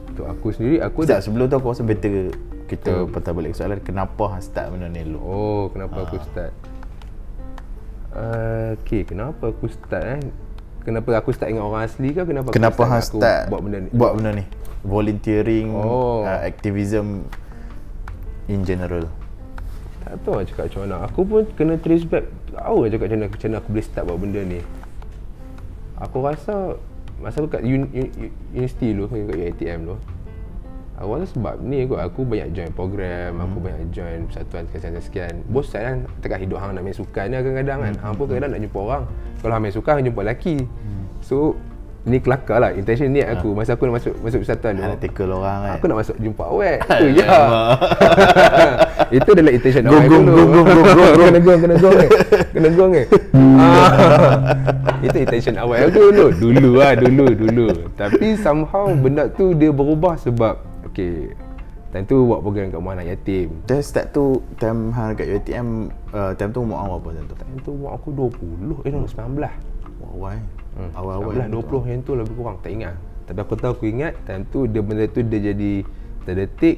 Untuk 0.05 0.25
aku 0.25 0.53
sendiri 0.53 0.81
Aku 0.81 1.01
Sekejap 1.01 1.21
sebelum 1.21 1.45
tu 1.45 1.57
aku 1.57 1.67
rasa 1.69 1.81
better 1.81 2.29
kita 2.65 2.93
Betul. 3.01 3.09
patah 3.09 3.33
balik 3.33 3.53
soalan 3.53 3.81
kenapa 3.81 4.23
hang 4.29 4.41
start 4.41 4.69
benda 4.69 4.85
ni 4.85 5.01
dulu? 5.01 5.17
Oh 5.19 5.63
kenapa 5.69 5.97
Ah. 5.97 6.05
aku 6.05 6.17
start 6.21 6.53
uh, 8.11 8.69
Okay 8.77 9.01
kenapa 9.03 9.49
aku 9.49 9.65
start 9.65 10.03
eh 10.05 10.21
Kenapa 10.89 11.09
aku 11.21 11.29
start 11.29 11.53
dengan 11.53 11.69
orang 11.69 11.85
asli 11.85 12.09
ke 12.09 12.25
Kenapa, 12.25 12.49
Kenapa 12.49 12.81
aku 12.81 12.97
aku 12.97 13.21
start 13.21 13.41
buat 13.53 13.61
benda 13.61 13.77
ni 13.85 13.89
Buat 13.93 14.11
benda 14.17 14.31
ni. 14.33 14.45
Volunteering, 14.81 15.67
Oh. 15.75 16.25
uh, 16.25 16.41
activism 16.41 17.29
in 18.49 18.65
general. 18.65 19.05
Tak 20.01 20.17
tahu 20.25 20.39
nak 20.39 20.45
cakap 20.49 20.63
macam 20.71 20.81
mana. 20.87 20.95
Aku 21.05 21.21
pun 21.21 21.43
kena 21.53 21.75
trace 21.77 22.07
back. 22.07 22.25
Tahu 22.55 22.77
nak 22.81 22.89
cakap 22.89 23.05
macam 23.05 23.17
mana, 23.19 23.27
macam 23.29 23.47
mana 23.51 23.57
aku 23.61 23.69
boleh 23.69 23.85
start 23.85 24.03
buat 24.09 24.17
benda 24.17 24.41
ni. 24.41 24.59
Aku 25.99 26.17
rasa 26.23 26.79
masa 27.19 27.43
aku 27.43 27.51
kat 27.51 27.61
uni, 27.61 27.85
uni, 27.91 28.09
universiti 28.55 28.95
dulu, 28.95 29.11
kat 29.11 29.35
UiTM 29.35 29.79
dulu. 29.85 29.95
Aku 30.99 31.15
rasa 31.15 31.31
sebab 31.31 31.63
ni 31.63 31.87
kot 31.87 32.03
aku 32.03 32.27
banyak 32.27 32.51
join 32.51 32.71
program, 32.75 33.39
hmm. 33.39 33.43
aku 33.47 33.57
banyak 33.63 33.81
join 33.95 34.19
persatuan 34.27 34.67
sekian-sekian. 34.67 35.33
Bosan 35.47 35.79
kan 35.79 35.97
tengah 36.19 36.39
hidup 36.43 36.59
hang 36.59 36.75
nak 36.75 36.83
main 36.83 36.91
sukan 36.91 37.31
ni 37.31 37.39
kadang-kadang 37.39 37.79
kan. 37.87 37.93
Hang 38.03 38.13
pun 38.19 38.23
kadang-kadang 38.27 38.51
nak 38.51 38.61
jumpa 38.67 38.79
orang. 38.83 39.03
Kalau 39.39 39.53
hang 39.55 39.63
main 39.63 39.71
sukan, 39.71 39.91
hang 39.95 40.05
jumpa 40.11 40.21
lelaki. 40.27 40.57
So 41.23 41.55
ni 42.07 42.17
kelakar 42.23 42.63
lah 42.63 42.71
intention 42.71 43.11
niat 43.11 43.37
aku 43.37 43.51
masa 43.51 43.75
aku 43.75 43.83
nak 43.91 43.99
masuk 43.99 44.13
masuk 44.23 44.39
persatuan 44.43 44.71
tu. 44.75 44.81
Nak 44.83 44.99
tackle 45.03 45.31
orang 45.35 45.59
kan. 45.59 45.71
Aku 45.75 45.85
nak 45.91 45.97
masuk 46.03 46.15
jumpa 46.19 46.43
awet. 46.47 46.79
Tu 46.99 47.07
ya. 47.19 47.27
Itu 49.19 49.29
adalah 49.35 49.51
intention 49.51 49.83
awet 49.87 50.03
gong, 50.07 50.23
dulu. 50.23 50.35
gong, 50.35 50.49
gong, 50.51 50.65
gong, 50.67 50.83
gong, 50.83 50.95
gong. 50.95 51.27
Kena 51.27 51.39
gong, 51.39 51.59
kena 51.59 51.75
gong 51.75 51.95
ni. 51.95 52.07
Kena 52.55 52.69
gong 52.71 52.91
ni. 52.91 53.03
Ah. 53.35 53.91
Itu 55.07 55.17
intention 55.19 55.55
awet 55.59 55.79
aku 55.87 55.91
dulu. 55.95 56.25
Dulu 56.35 56.69
lah, 56.79 56.91
dulu, 56.95 57.25
dulu. 57.35 57.67
Tapi 57.99 58.27
somehow 58.39 58.91
benda 58.95 59.27
tu 59.27 59.51
dia 59.51 59.71
berubah 59.71 60.15
sebab 60.15 60.68
okay, 60.91 61.33
Time 61.89 62.05
tu 62.05 62.21
buat 62.21 62.45
program 62.45 62.69
kat 62.69 62.77
rumah 62.77 62.93
anak 62.93 63.17
yatim. 63.17 63.49
Time 63.65 63.81
start 63.81 64.13
tu 64.13 64.45
time 64.61 64.93
hang 64.93 65.17
dekat 65.17 65.25
UiTM 65.33 65.89
uh, 66.13 66.31
time 66.37 66.53
tu 66.53 66.61
umur 66.61 66.77
hang 66.85 66.89
berapa 66.93 67.09
time 67.17 67.25
tu? 67.25 67.35
Time 67.41 67.57
tu 67.65 67.69
umur 67.73 67.89
aku 67.97 68.07
20, 68.13 68.85
eh 68.85 68.91
no, 68.93 69.09
19. 69.09 69.41
Wah, 69.97 70.13
why? 70.13 70.37
Hmm. 70.77 70.91
Awal-awal 70.93 71.49
19, 71.49 71.49
20 71.49 71.89
yang 71.89 72.01
tu 72.05 72.13
lebih 72.13 72.33
kurang 72.37 72.61
tak 72.61 72.71
ingat. 72.77 72.93
Tapi 73.25 73.39
aku 73.41 73.57
tahu 73.57 73.73
aku 73.73 73.85
ingat 73.89 74.13
time 74.29 74.45
tu 74.53 74.69
dia 74.69 74.81
benda 74.85 75.09
tu 75.09 75.25
dia 75.25 75.39
jadi 75.49 75.81
terdetik 76.29 76.77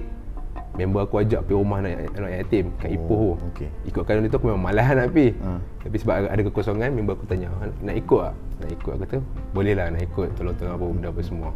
member 0.79 1.03
aku 1.03 1.19
ajak 1.19 1.43
pergi 1.43 1.59
rumah 1.59 1.83
anak, 1.83 2.07
anak 2.15 2.31
yatim 2.31 2.71
kat 2.79 2.95
Ipoh 2.95 3.35
tu. 3.35 3.47
okey. 3.51 3.69
Ikutkan 3.91 4.23
benda 4.23 4.31
tu 4.31 4.37
aku 4.39 4.47
memang 4.47 4.63
malas 4.71 4.87
nak 4.95 5.11
pergi. 5.11 5.35
Hmm. 5.43 5.59
Tapi 5.83 5.95
sebab 5.99 6.13
ada 6.31 6.41
kekosongan 6.47 6.89
member 6.95 7.19
aku 7.19 7.27
tanya, 7.27 7.51
"Han, 7.59 7.75
nak 7.83 7.99
ikut 7.99 8.31
tak? 8.31 8.35
Nak 8.63 8.69
ikut 8.79 8.91
aku 8.95 9.03
kata, 9.03 9.17
boleh 9.51 9.73
lah 9.75 9.91
nak 9.91 10.07
ikut 10.07 10.27
tolong-tolong 10.39 10.75
apa 10.79 10.85
benda 10.87 11.07
apa 11.11 11.19
semua. 11.19 11.51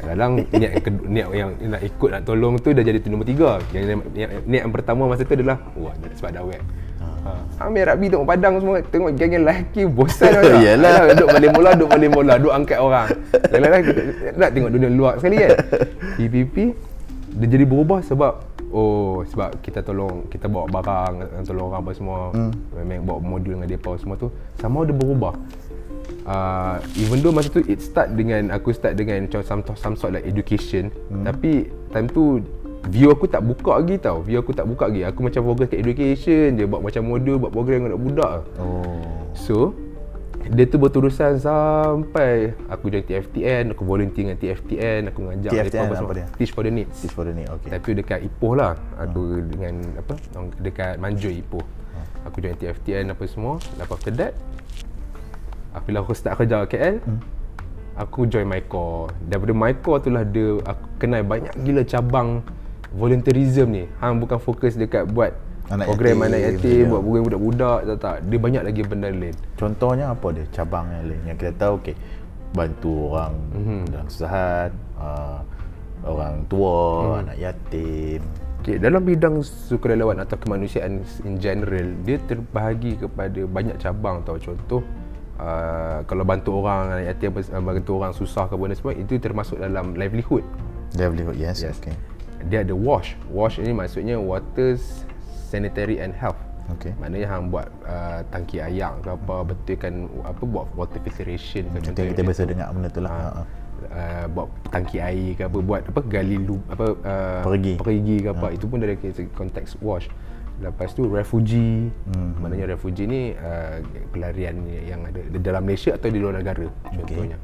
Kadang 0.00 0.44
niat 0.52 0.72
yang, 0.80 0.96
niat 1.08 1.26
yang 1.32 1.50
nak 1.72 1.82
ikut 1.84 2.08
nak 2.12 2.22
tolong 2.24 2.54
tu 2.60 2.72
dah 2.72 2.84
jadi 2.84 2.98
tu 3.00 3.08
nombor 3.08 3.28
tiga. 3.28 3.60
Yang, 3.72 3.84
yang, 3.84 4.00
yang 4.16 4.30
niat 4.44 4.62
yang 4.68 4.72
pertama 4.72 5.08
masa 5.08 5.24
tu 5.24 5.36
adalah 5.36 5.60
wah 5.76 5.94
sebab 6.16 6.30
dah 6.32 6.44
wet. 6.44 6.62
Ha. 7.20 7.68
Ambil 7.68 7.84
rugby 7.84 8.08
tengok 8.08 8.28
padang 8.32 8.54
semua 8.64 8.80
Tengok 8.80 9.12
geng-geng 9.12 9.44
lelaki 9.44 9.84
Bosan 9.84 10.32
tau 10.32 10.40
tak? 10.40 10.56
Yalah. 10.64 11.04
Alah, 11.04 11.12
Duduk 11.12 11.28
balik 11.28 11.50
bola 11.52 11.70
Duduk 11.76 11.88
balik 11.92 12.10
bola 12.16 12.32
Duduk 12.40 12.54
angkat 12.56 12.78
orang 12.80 13.06
kita 13.84 14.00
nak 14.40 14.50
tengok 14.56 14.70
dunia 14.72 14.88
luar 14.88 15.14
sekali 15.20 15.36
kan 15.36 15.52
PPP 16.16 16.56
Dia 17.36 17.46
jadi 17.52 17.64
berubah 17.68 18.00
sebab 18.00 18.32
Oh 18.72 19.20
sebab 19.28 19.60
kita 19.60 19.84
tolong 19.84 20.32
Kita 20.32 20.48
bawa 20.48 20.64
barang 20.72 21.44
Tolong 21.44 21.68
orang 21.68 21.80
apa 21.84 21.90
semua 21.92 22.18
hmm. 22.32 22.52
Memang 22.88 23.04
bawa 23.04 23.18
modul 23.20 23.52
dengan 23.58 23.68
mereka 23.68 23.92
semua 24.00 24.16
tu 24.16 24.32
Sama 24.56 24.88
dia 24.88 24.96
berubah 24.96 25.36
uh, 26.30 26.78
Even 26.94 27.18
though 27.20 27.34
masa 27.34 27.50
tu 27.50 27.60
It 27.66 27.82
start 27.82 28.14
dengan 28.14 28.54
Aku 28.54 28.70
start 28.70 28.94
dengan 28.94 29.26
Macam 29.26 29.42
some, 29.42 29.62
some 29.74 29.96
sort 29.98 30.14
like 30.14 30.24
education 30.24 30.94
hmm. 31.10 31.26
Tapi 31.26 31.66
Time 31.90 32.06
tu 32.06 32.38
View 32.88 33.12
aku 33.12 33.28
tak 33.28 33.44
buka 33.44 33.76
lagi 33.82 34.00
tau 34.00 34.24
View 34.24 34.40
aku 34.40 34.56
tak 34.56 34.64
buka 34.64 34.88
lagi 34.88 35.04
Aku 35.04 35.20
macam 35.20 35.44
fokus 35.44 35.68
kat 35.68 35.84
education 35.84 36.56
je 36.56 36.64
Buat 36.64 36.80
macam 36.80 37.02
modul 37.04 37.36
Buat 37.36 37.52
program 37.52 37.84
dengan 37.84 38.00
budak 38.00 38.46
Oh. 38.56 39.04
So 39.36 39.74
dia 40.40 40.64
tu 40.64 40.80
berterusan 40.80 41.36
sampai 41.36 42.56
aku 42.72 42.88
join 42.88 43.04
TFTN, 43.04 43.76
aku 43.76 43.84
volunteer 43.84 44.32
dengan 44.32 44.38
TFTN, 44.40 45.12
aku 45.12 45.20
ngajak 45.28 45.52
TFTN 45.52 45.84
apa 45.84 45.94
semua. 46.00 46.12
dia? 46.16 46.26
Teach 46.40 46.52
for 46.56 46.62
the 46.64 46.72
Needs. 46.72 46.96
Teach 46.96 47.12
for 47.12 47.24
the 47.28 47.34
need. 47.36 47.48
Okay. 47.60 47.68
Tapi 47.76 47.90
dekat 48.00 48.18
Ipoh 48.24 48.56
lah. 48.56 48.72
Aku 48.98 49.44
dengan 49.46 49.84
apa? 50.00 50.16
Dekat 50.58 50.96
Manjui 50.96 51.44
Ipoh. 51.44 51.62
Aku 52.24 52.40
join 52.40 52.56
TFTN 52.56 53.12
apa 53.12 53.24
semua. 53.28 53.60
Lepas 53.76 54.00
after 54.00 54.12
that 54.16 54.32
aku 55.72 55.84
bila 55.88 55.98
aku 56.02 56.12
start 56.12 56.34
kerja 56.38 56.66
KL, 56.66 56.98
aku 57.94 58.26
join 58.26 58.46
MyCore. 58.46 59.12
Daripada 59.26 59.52
MyCore 59.52 59.98
tu 60.00 60.08
lah 60.10 60.24
dia 60.24 60.58
aku 60.64 60.84
kenal 60.98 61.22
banyak 61.22 61.52
gila 61.62 61.82
cabang 61.84 62.42
volunteerism 62.90 63.70
ni. 63.70 63.84
Hang 63.98 64.18
bukan 64.18 64.38
fokus 64.38 64.74
dekat 64.74 65.06
buat 65.08 65.34
Anak 65.70 65.86
program 65.86 66.18
yatim, 66.18 66.26
anak 66.26 66.40
yatim, 66.42 66.82
ya. 66.82 66.90
buat 66.90 67.02
program 67.06 67.22
budak-budak 67.30 67.78
tak 67.86 67.98
tak. 68.02 68.16
Dia 68.26 68.38
banyak 68.42 68.62
lagi 68.66 68.82
benda 68.82 69.08
lain. 69.08 69.36
Contohnya 69.54 70.10
apa 70.10 70.26
dia 70.34 70.44
cabang 70.50 70.86
yang 70.90 71.04
lain 71.06 71.20
yang 71.30 71.36
kita 71.38 71.52
tahu 71.54 71.72
okey 71.78 71.94
bantu 72.50 73.14
orang 73.14 73.34
Mhm. 73.38 73.54
mm-hmm. 73.54 73.80
dalam 73.86 74.04
kesusahan, 74.10 74.70
uh, 74.98 75.38
orang 76.02 76.34
tua, 76.50 76.78
Mhm. 76.82 77.06
mm. 77.06 77.20
anak 77.22 77.36
yatim. 77.38 78.20
Okay, 78.60 78.76
dalam 78.76 79.00
bidang 79.00 79.40
sukarelawan 79.40 80.20
atau 80.20 80.36
kemanusiaan 80.36 81.00
in 81.24 81.40
general, 81.40 81.86
dia 82.04 82.20
terbahagi 82.20 83.00
kepada 83.00 83.40
banyak 83.48 83.78
cabang 83.80 84.20
tau. 84.20 84.36
Contoh, 84.36 84.84
uh, 85.40 85.98
kalau 86.04 86.22
bantu 86.28 86.60
orang 86.60 87.00
anak 87.00 87.16
yatim, 87.16 87.32
apa- 87.32 87.50
uh, 87.56 87.62
bantu 87.64 87.90
orang 87.96 88.12
susah 88.12 88.44
ke 88.46 88.54
benda 88.60 88.76
semua, 88.76 88.92
itu 88.92 89.16
termasuk 89.16 89.56
dalam 89.56 89.96
livelihood. 89.96 90.44
Livelihood, 91.00 91.40
yes. 91.40 91.64
Yes. 91.64 91.80
Okay. 91.80 91.96
Dia 92.52 92.60
ada 92.60 92.76
WASH. 92.76 93.16
WASH 93.32 93.64
ini 93.64 93.72
maksudnya 93.72 94.20
Water 94.20 94.76
Sanitary 95.48 95.98
and 95.98 96.12
Health. 96.12 96.38
Okey. 96.78 96.94
Maknanya 97.02 97.26
hang 97.26 97.50
buat 97.50 97.66
uh, 97.82 98.22
tangki 98.30 98.62
air 98.62 98.94
ke 99.02 99.10
apa, 99.10 99.36
betulkan 99.42 100.06
apa 100.22 100.42
buat 100.46 100.70
water 100.78 101.02
filtration 101.02 101.66
ke 101.74 101.90
Kita, 101.90 102.02
kita 102.14 102.22
biasa 102.22 102.40
dengar 102.46 102.70
benda 102.70 102.88
tu 102.92 103.02
lah. 103.02 103.10
Ha. 103.10 103.26
Ha. 103.26 103.42
Uh, 103.80 104.24
buat 104.30 104.46
tangki 104.70 105.00
air 105.00 105.34
ke 105.34 105.42
apa 105.48 105.58
buat 105.58 105.82
apa 105.88 106.00
gali 106.04 106.36
lu 106.36 106.60
apa 106.68 106.94
uh, 107.00 107.40
Perigi. 107.40 107.80
perigi 107.80 108.16
ke 108.20 108.28
apa 108.28 108.52
itu 108.52 108.68
pun 108.68 108.76
dari 108.76 108.92
konteks 109.32 109.80
wash 109.80 110.04
lepas 110.60 110.92
tu 110.92 111.08
refugee 111.08 111.88
hmm. 111.88 112.44
maknanya 112.44 112.76
refugee 112.76 113.08
ni 113.08 113.20
uh, 113.32 113.80
pelarian 114.12 114.60
yang 114.68 115.00
ada 115.08 115.20
di 115.24 115.40
dalam 115.40 115.64
Malaysia 115.64 115.96
atau 115.96 116.12
di 116.12 116.20
luar 116.20 116.36
negara 116.36 116.68
contohnya. 116.84 117.40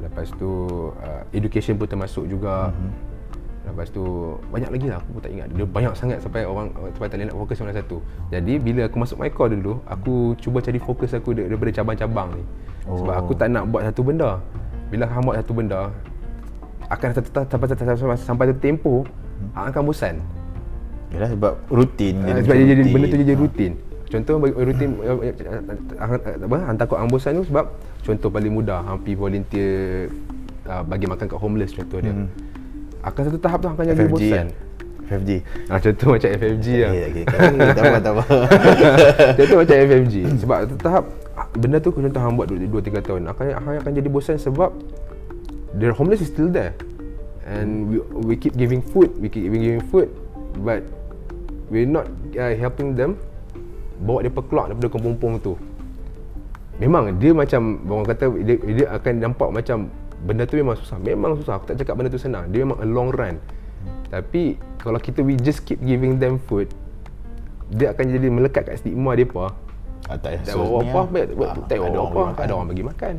Lepas 0.00 0.28
tu 0.36 0.50
uh, 0.92 1.22
education 1.36 1.76
pun 1.76 1.88
termasuk 1.88 2.24
juga. 2.28 2.72
Hmm. 2.72 2.92
lepas 3.66 3.90
tu 3.90 4.38
banyak 4.54 4.70
lagi 4.78 4.86
lah 4.86 5.02
aku 5.02 5.18
pun 5.18 5.20
tak 5.26 5.32
ingat. 5.34 5.48
Dia 5.50 5.66
banyak 5.66 5.92
sangat 5.98 6.18
sampai 6.22 6.46
orang 6.46 6.70
sampai 6.94 7.08
tak 7.10 7.18
boleh 7.18 7.26
nak 7.26 7.36
fokus 7.36 7.56
mana 7.60 7.74
satu. 7.74 7.98
Jadi 8.30 8.54
bila 8.62 8.80
aku 8.86 8.96
masuk 9.02 9.16
my 9.18 9.30
core 9.34 9.58
dulu 9.58 9.82
aku 9.90 10.38
cuba 10.38 10.62
cari 10.62 10.78
fokus 10.78 11.10
aku 11.12 11.34
dar- 11.34 11.50
daripada 11.50 11.74
cabang-cabang 11.74 12.30
ni. 12.38 12.44
Oh. 12.86 13.02
sebab 13.02 13.14
aku 13.18 13.32
tak 13.34 13.50
nak 13.50 13.66
buat 13.68 13.82
satu 13.90 14.00
benda. 14.06 14.38
Bila 14.86 15.10
hang 15.10 15.26
buat 15.26 15.42
satu 15.42 15.52
benda 15.52 15.90
akan 16.86 17.08
sampai 17.10 17.42
sampai 17.50 17.66
sampai 17.74 18.16
sampai 18.22 18.46
tempoh 18.62 19.02
akan 19.58 19.82
bosan 19.82 20.22
Yalah 21.16 21.30
sebab 21.32 21.52
rutin. 21.72 22.14
Uh, 22.22 22.40
sebab 22.44 22.54
dia 22.54 22.66
jadi 22.76 22.82
benda 22.92 23.06
tu 23.08 23.16
jadi 23.16 23.34
rutin. 23.34 23.72
Contoh 24.06 24.34
bagi 24.38 24.54
rutin 24.54 24.88
uh, 25.02 25.18
uh, 25.18 26.44
apa 26.46 26.56
hang 26.62 26.78
takut 26.78 26.96
hang 27.00 27.10
bosan 27.10 27.42
tu 27.42 27.44
sebab 27.48 27.64
contoh 28.06 28.28
paling 28.30 28.52
mudah 28.54 28.84
hang 28.84 29.02
pergi 29.02 29.16
volunteer 29.18 29.72
uh, 30.68 30.82
bagi 30.86 31.10
makan 31.10 31.26
kat 31.26 31.38
homeless 31.40 31.72
contoh 31.74 31.98
dia. 31.98 32.12
Hmm. 32.12 32.28
Akan 33.02 33.22
satu 33.26 33.38
tahap 33.40 33.58
tu 33.64 33.66
hang 33.72 33.76
akan 33.80 33.86
jadi 33.90 34.06
bosan. 34.12 34.46
FFG. 35.06 35.30
Ah 35.70 35.78
contoh 35.78 36.08
macam 36.18 36.28
FFG 36.34 36.66
lah. 36.82 36.92
Kan, 37.30 37.52
tak 37.62 37.82
apa, 37.86 37.98
tak 38.02 38.12
apa. 38.18 38.24
Contoh 39.38 39.56
macam 39.62 39.76
FFG 39.86 40.14
sebab 40.42 40.58
tahap 40.82 41.04
ah, 41.38 41.46
benda 41.54 41.78
tu 41.78 41.94
contoh 41.94 42.18
hang 42.18 42.34
buat 42.34 42.50
2 42.50 42.66
3 42.66 43.06
tahun 43.06 43.22
akan 43.30 43.44
hang 43.54 43.76
akan 43.86 43.92
jadi 43.94 44.08
bosan 44.10 44.34
sebab 44.34 44.74
the 45.78 45.94
homeless 45.94 46.24
is 46.24 46.30
still 46.32 46.50
there 46.50 46.74
and 47.46 47.86
we, 47.86 47.96
we 48.26 48.34
keep 48.34 48.58
giving 48.58 48.82
food 48.82 49.12
we 49.22 49.30
keep 49.30 49.46
giving 49.46 49.78
food 49.92 50.10
but 50.64 50.82
we're 51.72 51.88
not 51.88 52.06
uh, 52.36 52.54
helping 52.56 52.94
them 52.94 53.18
bawa 54.02 54.24
dia 54.24 54.32
keluar 54.32 54.68
daripada 54.68 54.88
kampung 54.92 55.40
tu 55.40 55.54
memang 56.76 57.16
dia 57.16 57.32
macam 57.32 57.80
orang 57.88 58.06
kata 58.12 58.24
dia, 58.44 58.56
dia 58.60 58.86
akan 58.92 59.12
nampak 59.24 59.48
macam 59.48 59.88
benda 60.24 60.44
tu 60.44 60.60
memang 60.60 60.76
susah 60.76 61.00
memang 61.00 61.40
susah 61.40 61.56
aku 61.56 61.72
tak 61.72 61.80
cakap 61.80 61.96
benda 61.96 62.12
tu 62.12 62.20
senang 62.20 62.48
dia 62.52 62.64
memang 62.64 62.78
a 62.80 62.86
long 62.86 63.08
run 63.08 63.40
tapi 64.12 64.60
kalau 64.78 65.00
kita 65.00 65.24
we 65.24 65.34
just 65.40 65.64
keep 65.64 65.80
giving 65.80 66.20
them 66.20 66.36
food 66.36 66.68
dia 67.72 67.90
akan 67.90 68.04
jadi 68.12 68.28
melekat 68.30 68.68
kat 68.68 68.78
stigma 68.78 69.16
apa 69.16 69.66
Ah, 70.06 70.14
tak 70.14 70.46
tak 70.46 70.54
so, 70.54 70.62
bawa 70.62 70.86
apa, 70.86 71.00
baik, 71.10 71.26
Ah, 71.34 71.54
tak 71.66 71.76
bawa 71.82 71.86
ada 71.90 71.98
orang 71.98 72.28
apa, 72.30 72.42
ada 72.46 72.52
orang 72.54 72.68
bagi 72.70 72.84
makan. 72.86 73.14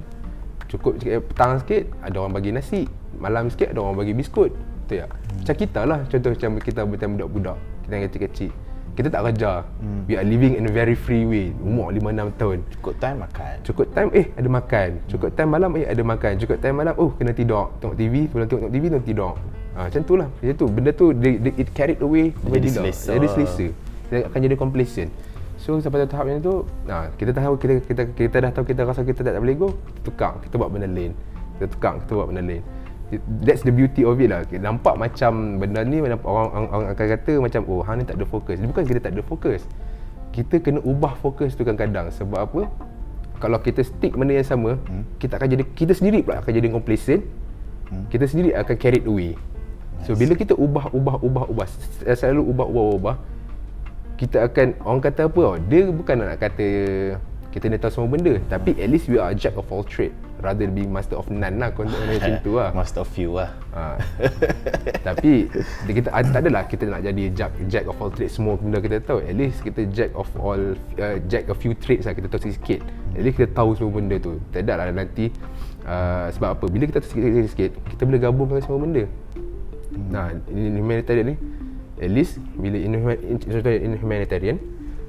Cukup 0.71 0.93
sikit, 0.99 1.19
petang 1.31 1.51
sikit, 1.59 1.83
ada 1.99 2.15
orang 2.23 2.33
bagi 2.35 2.51
nasi. 2.55 2.81
Malam 3.19 3.51
sikit, 3.51 3.75
ada 3.75 3.79
orang 3.83 3.97
bagi 3.99 4.13
biskut. 4.15 4.51
Betul 4.87 5.03
tak? 5.03 5.11
Hmm. 5.11 5.37
Macam 5.43 5.55
kita 5.59 5.79
lah, 5.83 5.99
contoh 6.07 6.29
macam 6.31 6.49
kita 6.63 6.79
macam 6.87 7.09
budak-budak. 7.19 7.57
Kita 7.87 7.95
yang 7.95 8.05
kecil-kecil. 8.11 8.51
Kita 8.99 9.07
tak 9.07 9.21
kerja. 9.31 9.63
Hmm. 9.79 10.03
We 10.11 10.19
are 10.19 10.27
living 10.27 10.59
in 10.59 10.67
a 10.67 10.73
very 10.73 10.91
free 10.91 11.23
way. 11.23 11.55
Umur 11.63 11.95
5-6 11.95 12.35
tahun. 12.35 12.57
Cukup 12.75 12.93
time 12.99 13.17
makan. 13.23 13.55
Cukup 13.63 13.87
time, 13.95 14.09
eh 14.11 14.27
ada 14.35 14.49
makan. 14.51 14.89
Cukup 15.07 15.29
time 15.39 15.49
malam, 15.55 15.71
eh 15.79 15.85
ada 15.87 16.03
makan. 16.03 16.31
Cukup 16.35 16.57
time 16.59 16.75
malam, 16.83 16.93
oh 16.99 17.15
kena 17.15 17.31
tidur. 17.31 17.71
Tengok 17.79 17.95
TV, 17.95 18.27
sebelum 18.27 18.47
tengok 18.51 18.71
TV, 18.75 18.83
tengok 18.91 19.07
tidur. 19.07 19.33
Ha, 19.79 19.79
macam 19.87 20.01
tu 20.03 20.13
lah. 20.19 20.27
Macam 20.27 20.55
tu. 20.59 20.67
Benda 20.67 20.91
tu, 20.91 21.05
they, 21.15 21.39
they, 21.39 21.53
it 21.55 21.71
carried 21.71 22.03
away. 22.03 22.35
Jadi 22.43 22.67
selesa. 22.67 23.15
Jadi 23.15 23.27
selesa. 23.31 23.67
Dia 24.11 24.27
akan 24.27 24.39
jadi 24.43 24.55
complacent. 24.59 25.11
So 25.57 25.79
sampai 25.79 26.03
tahap 26.09 26.27
macam 26.27 26.41
tu, 26.43 26.55
nah, 26.85 27.07
kita 27.15 27.31
tahu 27.33 27.55
kita 27.57 27.73
kita 27.87 28.03
kita 28.13 28.35
dah 28.39 28.51
tahu 28.53 28.65
kita 28.67 28.81
rasa 28.85 29.01
kita 29.01 29.25
tak 29.25 29.41
boleh 29.41 29.57
go, 29.57 29.69
tukar, 30.05 30.37
kita 30.43 30.59
buat 30.59 30.69
benda 30.69 30.85
lain. 30.85 31.17
Kita 31.57 31.65
tukar, 31.69 31.97
kita 32.03 32.11
buat 32.13 32.29
benda 32.29 32.45
lain. 32.45 32.61
That's 33.43 33.63
the 33.63 33.71
beauty 33.71 34.03
of 34.03 34.19
it 34.19 34.27
lah. 34.27 34.43
Nampak 34.51 34.99
macam 34.99 35.63
benda 35.63 35.79
ni 35.87 36.03
orang, 36.03 36.19
orang, 36.23 36.67
orang 36.67 36.87
akan 36.91 37.05
kata 37.15 37.31
macam 37.39 37.61
oh 37.71 37.79
hang 37.87 38.03
ni 38.03 38.05
tak 38.05 38.19
ada 38.19 38.27
fokus. 38.27 38.59
Bukan 38.59 38.83
kita 38.83 38.99
tak 38.99 39.15
ada 39.15 39.23
fokus. 39.23 39.63
Kita 40.35 40.59
kena 40.59 40.83
ubah 40.83 41.15
fokus 41.23 41.55
tu 41.55 41.63
kadang-kadang 41.63 42.11
sebab 42.11 42.39
apa? 42.43 42.61
Kalau 43.39 43.57
kita 43.63 43.85
stick 43.85 44.17
benda 44.17 44.35
yang 44.35 44.43
sama, 44.43 44.75
hmm. 44.75 45.23
kita 45.23 45.39
akan 45.39 45.47
jadi 45.47 45.63
kita 45.71 45.93
sendiri 45.95 46.19
pula 46.25 46.43
akan 46.43 46.51
jadi 46.51 46.67
complacent. 46.67 47.23
Hmm. 47.87 48.03
Kita 48.11 48.27
sendiri 48.27 48.51
akan 48.59 48.75
carried 48.75 49.07
away. 49.07 49.39
So 50.05 50.13
bila 50.13 50.35
kita 50.35 50.53
ubah 50.53 50.91
ubah 50.93 51.15
ubah 51.23 51.43
ubah 51.49 51.67
selalu 52.05 52.43
ubah 52.43 52.67
ubah 52.69 52.85
ubah 52.99 53.15
kita 54.17 54.49
akan 54.49 54.67
orang 54.81 55.01
kata 55.01 55.29
apa 55.29 55.39
tau 55.39 55.55
dia 55.69 55.81
bukan 55.93 56.15
nak 56.25 56.41
kata 56.41 56.67
kita 57.53 57.69
ni 57.69 57.77
tahu 57.77 57.91
semua 57.93 58.09
benda 58.17 58.33
tapi 58.49 58.73
at 58.77 58.89
least 58.89 59.05
we 59.07 59.21
are 59.21 59.29
a 59.29 59.37
jack 59.37 59.53
of 59.53 59.65
all 59.69 59.85
trade 59.85 60.13
rather 60.41 60.69
being 60.69 60.93
master 60.93 61.17
of 61.17 61.27
none 61.33 61.57
lah 61.57 61.73
konsep 61.73 61.97
macam 62.05 62.37
tu 62.45 62.57
lah. 62.57 62.69
Master 62.77 63.01
of 63.01 63.09
few 63.09 63.37
lah. 63.37 63.51
ha. 63.73 63.97
tapi 65.07 65.49
kita 65.89 66.13
ah, 66.13 66.21
tak 66.21 66.45
adalah 66.45 66.63
kita 66.69 66.85
nak 66.85 67.01
jadi 67.01 67.23
jack 67.33 67.51
jack 67.65 67.85
of 67.89 67.97
all 67.97 68.13
trades. 68.13 68.37
Semua 68.37 68.57
benda 68.57 68.77
kita 68.77 69.01
tahu. 69.01 69.19
At 69.25 69.33
least 69.33 69.65
kita 69.65 69.89
jack 69.89 70.13
of 70.13 70.29
all 70.37 70.77
uh, 71.01 71.17
jack 71.25 71.49
a 71.49 71.55
few 71.57 71.73
trades 71.73 72.05
lah 72.05 72.13
kita 72.13 72.29
tahu 72.29 72.49
sikit 72.49 72.81
at 73.17 73.21
least 73.25 73.37
kita 73.41 73.49
tahu 73.51 73.73
semua 73.73 73.91
benda 73.97 74.15
tu. 74.21 74.37
Tak 74.53 74.61
ada 74.65 74.73
lah 74.77 74.85
nanti 74.93 75.33
uh, 75.89 76.29
sebab 76.33 76.49
apa? 76.61 76.65
Bila 76.69 76.83
kita 76.85 77.01
tahu 77.01 77.17
sikit-sikit 77.17 77.71
kita 77.97 78.01
boleh 78.05 78.19
gabungkan 78.21 78.61
semua 78.61 78.79
benda. 78.81 79.03
Nah 80.13 80.37
ini 80.53 80.77
humanitarian 80.77 81.33
ni. 81.33 81.37
At 81.97 82.13
least 82.13 82.37
bila 82.53 82.77
in, 82.77 82.93
in, 82.93 83.57
in 83.65 83.93
humanitarian 83.97 84.61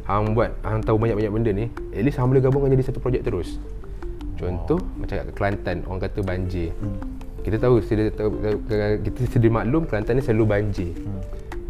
hang 0.08 0.32
buat 0.32 0.56
hang 0.64 0.80
tahu 0.80 0.96
banyak-banyak 0.96 1.32
benda 1.36 1.50
ni 1.52 1.66
at 1.92 2.00
least 2.00 2.16
hang 2.16 2.32
boleh 2.32 2.40
gabungkan 2.40 2.72
jadi 2.72 2.88
satu 2.88 2.96
projek 2.96 3.28
terus 3.28 3.60
contoh 4.38 4.78
oh. 4.78 4.98
macam 5.02 5.14
kat 5.18 5.26
Kelantan 5.34 5.76
orang 5.90 6.00
kata 6.06 6.20
banjir 6.22 6.70
hmm. 6.78 6.98
kita 7.42 7.56
tahu 7.58 7.82
sedia 7.82 8.08
kita 9.02 9.20
sedia 9.26 9.50
maklum 9.50 9.84
Kelantan 9.84 10.18
ni 10.18 10.22
selalu 10.22 10.44
banjir 10.46 10.94
hmm. 10.94 11.20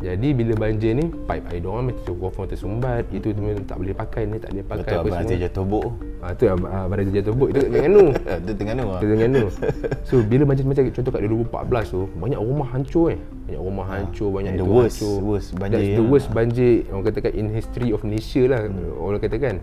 jadi 0.04 0.28
bila 0.36 0.52
banjir 0.54 0.92
ni 0.94 1.10
pipe 1.10 1.46
air 1.48 1.60
diorang 1.64 1.88
mesti 1.88 2.12
confirm 2.12 2.46
tersumbat 2.46 3.04
itu 3.10 3.32
tu 3.32 3.40
tak 3.64 3.76
boleh 3.80 3.94
pakai 3.96 4.22
ni 4.28 4.36
tak 4.36 4.52
boleh 4.52 4.64
pakai 4.68 4.92
Betul 4.94 5.00
apa 5.00 5.08
semua 5.08 5.26
Aziz 5.26 5.38
jatuh 5.42 5.64
buk. 5.64 6.08
Ah 6.18 6.34
tu 6.34 6.50
ah 6.50 6.84
Badan 6.90 7.14
Jajah 7.14 7.30
Tobok 7.30 7.48
itu 7.54 7.62
Terengganu. 7.62 8.04
Itu 8.42 8.52
Terengganu 8.58 8.84
lah. 8.90 8.98
Itu 8.98 9.06
Terengganu. 9.06 9.44
So 10.08 10.14
bila 10.26 10.42
macam 10.50 10.64
macam 10.66 10.82
contoh 10.90 11.10
kat 11.14 11.20
2014 11.22 11.94
tu 11.94 12.00
banyak 12.18 12.40
rumah 12.42 12.68
hancur 12.74 13.06
eh. 13.14 13.20
Banyak 13.46 13.62
rumah 13.62 13.86
hancur, 13.86 14.28
banyak 14.34 14.52
the 14.58 14.58
itu 14.58 14.66
worst- 14.66 14.98
hancur. 14.98 15.16
worst 15.22 15.48
banjir 15.54 15.78
That's 15.78 15.94
the 15.94 16.06
worst 16.10 16.28
banjir 16.34 16.72
orang 16.90 17.04
katakan 17.06 17.32
in 17.38 17.46
history 17.54 17.88
of 17.94 18.00
Malaysia 18.02 18.42
lah 18.50 18.60
hmm. 18.66 18.98
orang 18.98 19.20
katakan. 19.22 19.54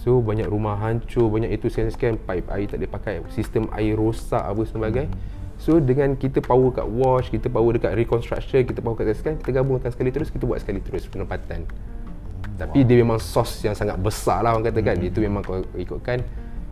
So 0.00 0.24
banyak 0.24 0.48
rumah 0.48 0.80
hancur, 0.80 1.28
banyak 1.28 1.52
itu 1.52 1.68
sekian-sekian 1.68 2.16
pipe 2.24 2.48
air 2.48 2.64
tak 2.64 2.80
boleh 2.80 2.88
pakai, 2.88 3.14
sistem 3.36 3.68
air 3.76 3.92
rosak 4.00 4.40
apa 4.40 4.62
sebagainya. 4.64 5.12
So 5.60 5.76
dengan 5.76 6.16
kita 6.16 6.40
power 6.40 6.72
kat 6.72 6.88
wash, 6.88 7.28
kita 7.28 7.52
power 7.52 7.76
dekat 7.76 7.92
reconstruction, 7.92 8.64
kita 8.64 8.80
power 8.80 8.96
kat 8.96 9.12
sekian, 9.12 9.36
kita 9.36 9.60
gabungkan 9.60 9.92
sekali 9.92 10.08
terus, 10.08 10.32
kita 10.32 10.48
buat 10.48 10.56
sekali 10.56 10.80
terus 10.80 11.04
penempatan. 11.04 11.68
Tapi 12.56 12.80
dia 12.80 12.96
memang 13.04 13.20
sos 13.20 13.60
yang 13.60 13.76
sangat 13.76 14.00
besar 14.00 14.40
lah 14.40 14.56
orang 14.56 14.72
katakan. 14.72 14.96
Itu 15.04 15.20
memang 15.20 15.44
kalau 15.44 15.68
ikutkan 15.76 16.24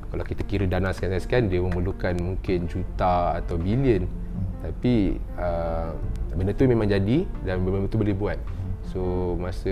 kalau 0.08 0.24
kita 0.24 0.40
kira 0.48 0.64
dana 0.64 0.88
sekian-sekian 0.88 1.52
dia 1.52 1.60
memerlukan 1.60 2.16
mungkin 2.16 2.64
juta 2.64 3.36
atau 3.36 3.60
bilion. 3.60 4.08
Tapi 4.64 5.20
uh, 5.36 5.92
benda 6.32 6.56
tu 6.56 6.64
memang 6.64 6.88
jadi 6.88 7.28
dan 7.44 7.60
benda 7.60 7.84
tu 7.92 8.00
boleh 8.00 8.16
buat. 8.16 8.40
So 8.88 9.36
masa 9.36 9.68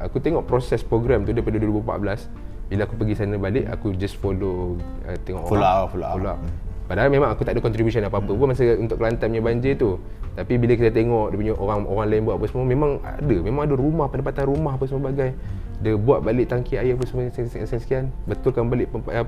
aku 0.00 0.24
tengok 0.24 0.48
proses 0.48 0.80
program 0.80 1.28
tu 1.28 1.36
daripada 1.36 1.60
2014 1.60 2.53
bila 2.66 2.88
aku 2.88 2.94
pergi 2.96 3.14
sana 3.14 3.36
balik 3.36 3.68
aku 3.68 3.92
just 3.94 4.16
follow 4.18 4.76
uh, 5.04 5.16
tengok 5.22 5.44
Follow 5.46 5.62
orang 5.62 5.84
up, 5.84 5.88
follow 5.92 6.06
up. 6.06 6.14
follow 6.16 6.32
up. 6.32 6.40
Padahal 6.84 7.08
memang 7.08 7.32
aku 7.32 7.48
tak 7.48 7.56
ada 7.56 7.64
contribution 7.64 8.04
apa-apa 8.04 8.28
pun 8.28 8.44
masa 8.44 8.76
untuk 8.76 9.00
Kelantan 9.00 9.32
punya 9.32 9.40
banjir 9.40 9.72
tu. 9.72 9.96
Tapi 10.36 10.60
bila 10.60 10.76
kita 10.76 10.92
tengok 10.92 11.32
dia 11.32 11.38
punya 11.40 11.54
orang 11.56 11.88
orang 11.88 12.06
lain 12.12 12.22
buat 12.28 12.36
apa 12.36 12.44
semua 12.44 12.64
memang 12.68 12.90
ada, 13.00 13.36
memang 13.40 13.62
ada 13.64 13.74
rumah 13.78 14.06
pendapatan 14.12 14.44
rumah 14.52 14.76
apa 14.76 14.84
semua 14.84 15.08
bagai. 15.08 15.32
Dia 15.80 15.96
buat 15.96 16.20
balik 16.20 16.52
tangki 16.52 16.76
air 16.76 16.92
apa 16.92 17.04
semua 17.08 17.24
sekian-sekian, 17.28 18.12
betulkan 18.28 18.68
balik 18.68 18.92
pem- 18.92 19.08
uh, 19.08 19.24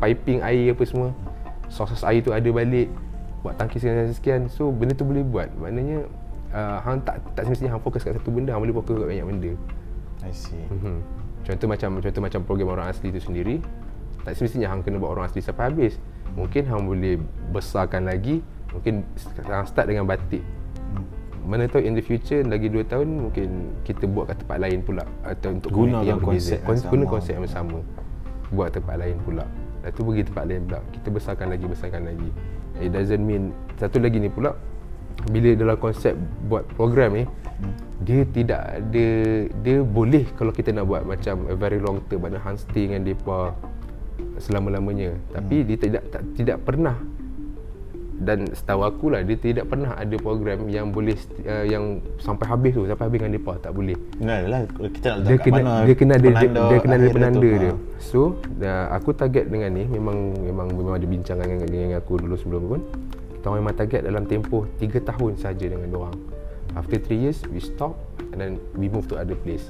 piping 0.00 0.40
air 0.40 0.72
apa 0.72 0.84
semua. 0.88 1.12
Sources 1.68 2.00
air 2.00 2.24
tu 2.24 2.32
ada 2.32 2.48
balik. 2.48 2.88
Buat 3.44 3.60
tangki 3.60 3.76
sekian-sekian. 3.76 4.48
So 4.48 4.72
benda 4.72 4.96
tu 4.96 5.04
boleh 5.04 5.20
buat. 5.20 5.52
Maknanya 5.60 6.08
uh, 6.56 6.80
hang 6.80 7.04
tak 7.04 7.20
tak 7.36 7.44
semestinya 7.44 7.76
hang 7.76 7.82
fokus 7.84 8.00
kat 8.00 8.16
satu 8.16 8.32
benda, 8.32 8.56
hang 8.56 8.62
boleh 8.64 8.72
fokus 8.72 8.96
kat 8.96 9.04
banyak 9.04 9.26
benda. 9.28 9.52
I 10.24 10.32
see. 10.32 10.64
Mhm. 10.72 11.19
Contoh 11.50 11.66
macam 11.66 11.98
contoh 11.98 12.22
macam 12.22 12.40
program 12.46 12.68
orang 12.78 12.86
asli 12.94 13.10
tu 13.10 13.18
sendiri 13.18 13.58
tak 14.22 14.36
semestinya 14.36 14.68
hang 14.70 14.84
kena 14.84 15.00
buat 15.00 15.16
orang 15.16 15.26
asli 15.26 15.40
sampai 15.40 15.72
habis. 15.72 15.98
Mungkin 16.36 16.62
hang 16.68 16.86
boleh 16.86 17.18
besarkan 17.50 18.06
lagi, 18.06 18.44
mungkin 18.70 19.02
hang 19.42 19.66
start 19.66 19.90
dengan 19.90 20.06
batik. 20.06 20.44
Mana 21.40 21.66
tahu 21.66 21.82
in 21.82 21.96
the 21.96 22.04
future 22.04 22.44
lagi 22.44 22.68
2 22.68 22.84
tahun 22.86 23.08
mungkin 23.26 23.74
kita 23.82 24.04
buat 24.06 24.28
kat 24.30 24.44
tempat 24.44 24.58
lain 24.60 24.84
pula 24.84 25.02
atau 25.24 25.56
untuk 25.56 25.72
community 25.72 26.12
yang 26.12 26.20
konsep 26.20 26.60
yang 26.62 26.78
Guna 26.86 27.04
konsep 27.08 27.32
yang 27.34 27.48
sama. 27.48 27.80
Buat 28.52 28.76
tempat 28.76 29.00
lain 29.00 29.16
pula. 29.24 29.48
Lepas 29.80 29.90
tu 29.96 30.00
pergi 30.04 30.22
tempat 30.28 30.44
lain 30.46 30.62
pula. 30.68 30.80
Kita 30.92 31.08
besarkan 31.08 31.46
lagi, 31.50 31.64
besarkan 31.64 32.02
lagi. 32.06 32.28
It 32.78 32.92
doesn't 32.92 33.24
mean 33.24 33.56
satu 33.80 33.98
lagi 33.98 34.20
ni 34.20 34.28
pula 34.28 34.54
bila 35.32 35.52
dalam 35.56 35.76
konsep 35.80 36.14
buat 36.46 36.64
program 36.76 37.16
ni 37.16 37.24
dia 38.00 38.24
tidak 38.32 38.60
ada 38.80 39.08
dia 39.60 39.76
boleh 39.84 40.24
kalau 40.32 40.52
kita 40.52 40.72
nak 40.72 40.88
buat 40.88 41.04
macam 41.04 41.44
a 41.52 41.54
very 41.54 41.76
long 41.76 42.00
term 42.08 42.24
mana 42.24 42.40
stay 42.56 42.88
dengan 42.88 43.04
depa 43.04 43.52
selama-lamanya 44.40 45.16
tapi 45.36 45.68
dia 45.68 45.76
tidak 45.76 46.02
tak, 46.08 46.24
tidak 46.32 46.56
pernah 46.64 46.96
dan 48.20 48.52
setahu 48.52 48.84
aku 48.84 49.16
lah 49.16 49.24
dia 49.24 49.36
tidak 49.40 49.64
pernah 49.64 49.96
ada 49.96 50.12
program 50.20 50.68
yang 50.68 50.92
boleh 50.92 51.16
uh, 51.48 51.64
yang 51.64 52.04
sampai 52.20 52.44
habis 52.52 52.76
tu 52.76 52.84
sampai 52.84 53.08
habis 53.08 53.18
dengan 53.24 53.32
depa 53.40 53.52
tak 53.56 53.72
boleh 53.72 53.96
Nah, 54.20 54.44
lah 54.44 54.60
kita 54.68 55.06
nak 55.16 55.18
dia 55.24 55.36
kat 55.40 55.44
kena 55.48 55.56
mana 55.56 55.72
dia 55.88 55.94
kena 55.96 56.12
ada 56.20 56.28
dia, 56.28 56.32
penanda 56.36 56.60
dia 56.60 56.78
kena 56.84 56.94
ada 57.00 57.08
penanda 57.08 57.40
tu. 57.40 57.56
dia. 57.56 57.72
Ha. 57.72 57.80
So 57.96 58.20
uh, 58.60 58.86
aku 58.92 59.10
target 59.16 59.48
dengan 59.48 59.72
ni 59.72 59.88
memang 59.88 60.36
memang 60.36 60.68
memang 60.68 60.94
ada 61.00 61.06
bincang 61.08 61.40
dengan 61.40 61.64
dengan 61.64 61.96
aku 61.96 62.20
dulu 62.20 62.36
sebelum 62.36 62.62
pun. 62.68 62.80
Kita 63.40 63.56
memang 63.56 63.72
target 63.72 64.04
dalam 64.04 64.28
tempoh 64.28 64.68
3 64.76 65.00
tahun 65.00 65.32
saja 65.40 65.64
dengan 65.64 65.88
orang. 65.96 66.39
After 66.78 66.98
3 67.02 67.16
years 67.18 67.42
we 67.50 67.58
stop 67.58 67.98
and 68.30 68.38
then 68.38 68.52
we 68.78 68.86
move 68.86 69.10
to 69.10 69.18
other 69.18 69.34
place. 69.34 69.66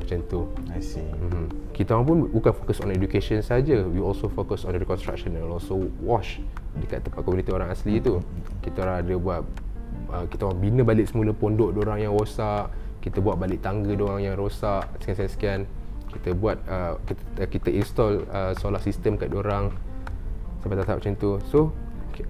Macam 0.00 0.24
tu. 0.24 0.48
I 0.72 0.80
see. 0.80 1.04
Mm-hmm. 1.04 1.46
Kita 1.76 1.94
orang 1.94 2.06
pun 2.08 2.18
bukan 2.32 2.52
fokus 2.56 2.80
on 2.80 2.90
education 2.90 3.44
saja. 3.44 3.84
We 3.84 4.00
also 4.00 4.32
focus 4.32 4.64
on 4.64 4.72
the 4.72 4.80
reconstruction 4.80 5.36
and 5.36 5.46
also 5.46 5.78
wash 6.00 6.40
dekat 6.80 7.04
tempat 7.04 7.20
komuniti 7.22 7.52
orang 7.52 7.68
asli 7.68 8.00
tu. 8.00 8.24
Kita 8.64 8.88
orang 8.88 8.96
ada 9.04 9.14
buat 9.20 9.42
uh, 10.10 10.24
kita 10.26 10.48
orang 10.48 10.58
bina 10.64 10.82
balik 10.82 11.12
semula 11.12 11.36
pondok 11.36 11.76
orang 11.76 12.08
yang 12.08 12.16
rosak. 12.16 12.72
Kita 13.04 13.20
buat 13.20 13.36
balik 13.36 13.60
tangga 13.60 13.94
orang 13.94 14.24
yang 14.24 14.34
rosak 14.40 14.88
sekian-sekian. 15.04 15.68
Kita 16.08 16.32
buat 16.32 16.56
uh, 16.64 16.96
kita, 17.04 17.22
uh, 17.44 17.48
kita 17.52 17.68
install 17.68 18.12
uh, 18.32 18.52
solar 18.56 18.80
system 18.80 19.20
kat 19.20 19.28
orang 19.36 19.70
sampai 20.64 20.80
tahap 20.80 21.04
macam 21.04 21.14
tu. 21.20 21.30
So 21.52 21.70
ki- 22.16 22.26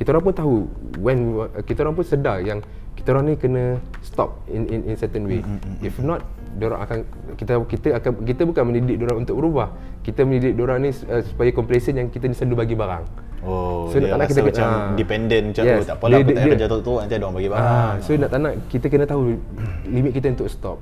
kita 0.00 0.16
orang 0.16 0.24
pun 0.24 0.34
tahu 0.34 0.54
when 0.98 1.36
uh, 1.36 1.62
kita 1.62 1.84
orang 1.84 1.94
pun 2.00 2.06
sedar 2.08 2.40
yang 2.40 2.64
kita 3.00 3.08
orang 3.10 3.24
ni 3.24 3.34
kena 3.34 3.64
stop 4.04 4.44
in 4.46 4.68
in 4.68 4.80
in 4.84 4.94
certain 4.94 5.24
way. 5.24 5.40
If 5.80 5.96
not 5.98 6.20
orang 6.54 6.80
akan 6.80 6.98
kita 7.34 7.52
kita 7.64 7.88
akan 7.96 8.10
kita 8.22 8.42
bukan 8.44 8.62
mendidik 8.62 9.00
orang 9.00 9.24
untuk 9.24 9.40
berubah. 9.40 9.72
Kita 10.00 10.20
mendidik 10.22 10.52
orang 10.58 10.84
ni 10.84 10.90
uh, 11.08 11.24
supaya 11.24 11.48
complacent 11.50 11.96
yang 11.96 12.08
kita 12.08 12.28
ni 12.28 12.36
selalu 12.36 12.54
bagi 12.60 12.76
barang. 12.76 13.04
Oh, 13.40 13.88
So, 13.88 13.96
dia 13.96 14.12
nak- 14.12 14.28
rasa 14.28 14.36
kita- 14.36 14.44
macam 14.44 14.66
ah. 14.68 14.92
dependent 14.94 15.44
macam 15.48 15.62
Yes. 15.64 15.72
tu. 15.74 15.84
Tak 15.88 15.96
apalah 15.96 16.12
Dia- 16.12 16.20
aku 16.20 16.30
tak 16.30 16.42
payah 16.42 16.52
dia- 16.52 16.62
jatuh 16.62 16.80
tu 16.82 16.92
nanti 16.94 17.14
ada 17.16 17.24
orang 17.24 17.36
bagi 17.36 17.48
barang. 17.48 17.72
Ah, 17.72 17.92
so 17.98 18.08
nak 18.12 18.28
tak 18.28 18.40
nak 18.42 18.54
kita 18.68 18.86
kena 18.86 19.04
tahu 19.06 19.22
limit 19.96 20.12
kita 20.12 20.26
untuk 20.30 20.48
stop. 20.48 20.78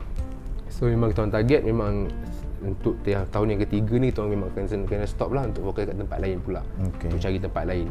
So 0.69 0.81
memang 0.85 1.09
kita 1.09 1.19
orang 1.21 1.35
target 1.37 1.61
memang 1.63 2.11
untuk 2.59 2.99
tahun 3.05 3.47
yang 3.49 3.61
ketiga 3.63 3.95
ni 3.95 4.11
kita 4.11 4.19
orang 4.21 4.33
memang 4.35 4.49
kena, 4.51 4.67
kena 4.85 5.07
stop 5.07 5.31
lah 5.31 5.47
untuk 5.47 5.63
fokus 5.65 5.87
kat 5.87 5.95
tempat 5.95 6.19
lain 6.19 6.43
pula. 6.43 6.67
Okey. 6.89 7.07
Untuk 7.07 7.21
cari 7.21 7.39
tempat 7.39 7.63
lain. 7.65 7.87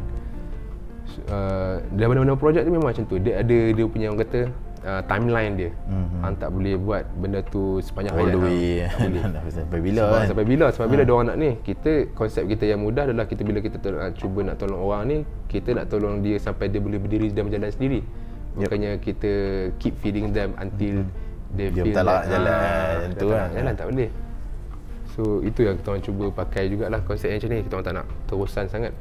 Uh, 1.27 1.81
dalam 1.97 2.13
mana-mana 2.13 2.33
projek 2.37 2.63
tu 2.67 2.71
memang 2.71 2.91
macam 2.93 3.03
tu. 3.07 3.15
Dia 3.17 3.41
ada 3.41 3.57
dia 3.73 3.85
punya 3.89 4.11
orang 4.11 4.21
kata 4.27 4.39
uh, 4.85 5.01
timeline 5.07 5.53
dia. 5.57 5.69
Mm-hmm. 5.87 6.21
Hang 6.21 6.35
tak 6.37 6.49
boleh 6.53 6.73
buat 6.77 7.03
benda 7.17 7.39
tu 7.47 7.79
sepanjang 7.83 8.13
All 8.15 8.27
hayat 8.27 8.33
the 8.35 8.41
way. 8.41 8.53
Boleh. 8.95 9.23
Sampai 9.57 9.79
bila 9.83 10.01
Sebab, 10.03 10.13
kan? 10.13 10.27
sampai 10.27 10.45
bila 10.45 10.65
sebab 10.71 10.87
bila 10.87 11.03
ha. 11.03 11.11
orang 11.11 11.27
nak 11.33 11.37
ni 11.39 11.49
kita 11.63 11.91
konsep 12.13 12.43
kita 12.47 12.63
yang 12.69 12.79
mudah 12.83 13.03
adalah 13.09 13.25
kita 13.25 13.41
bila 13.41 13.59
kita 13.63 13.77
tol- 13.81 13.99
uh, 13.99 14.11
cuba 14.13 14.39
nak 14.45 14.55
tolong 14.61 14.79
orang 14.79 15.01
ni 15.07 15.17
kita 15.49 15.73
nak 15.73 15.85
tolong 15.89 16.21
dia 16.21 16.37
sampai 16.37 16.69
dia 16.71 16.79
boleh 16.83 16.99
berdiri 17.01 17.31
dan 17.33 17.47
berjalan 17.47 17.71
sendiri 17.71 18.01
bukannya 18.57 18.91
kita 18.97 19.31
keep 19.77 19.93
feeding 20.01 20.33
them 20.33 20.57
until 20.57 21.05
they 21.53 21.69
Dia 21.69 21.83
feel 21.85 21.95
tak 21.95 22.03
nak 22.03 22.13
that, 22.17 22.23
jalan, 22.27 22.51
ah, 22.57 22.91
dia 22.97 23.15
tu 23.21 23.27
kan. 23.29 23.47
jalan 23.53 23.73
tak 23.77 23.87
boleh 23.93 24.09
so 25.13 25.21
itu 25.45 25.59
yang 25.65 25.75
kita 25.79 25.87
orang 25.93 26.03
cuba 26.03 26.25
pakai 26.33 26.63
jugalah 26.69 26.99
konsep 27.05 27.27
yang 27.29 27.37
macam 27.39 27.49
ni 27.53 27.59
kita 27.65 27.73
orang 27.77 27.87
tak 27.87 27.95
nak 27.95 28.05
terusan 28.25 28.65
sangat 28.67 28.91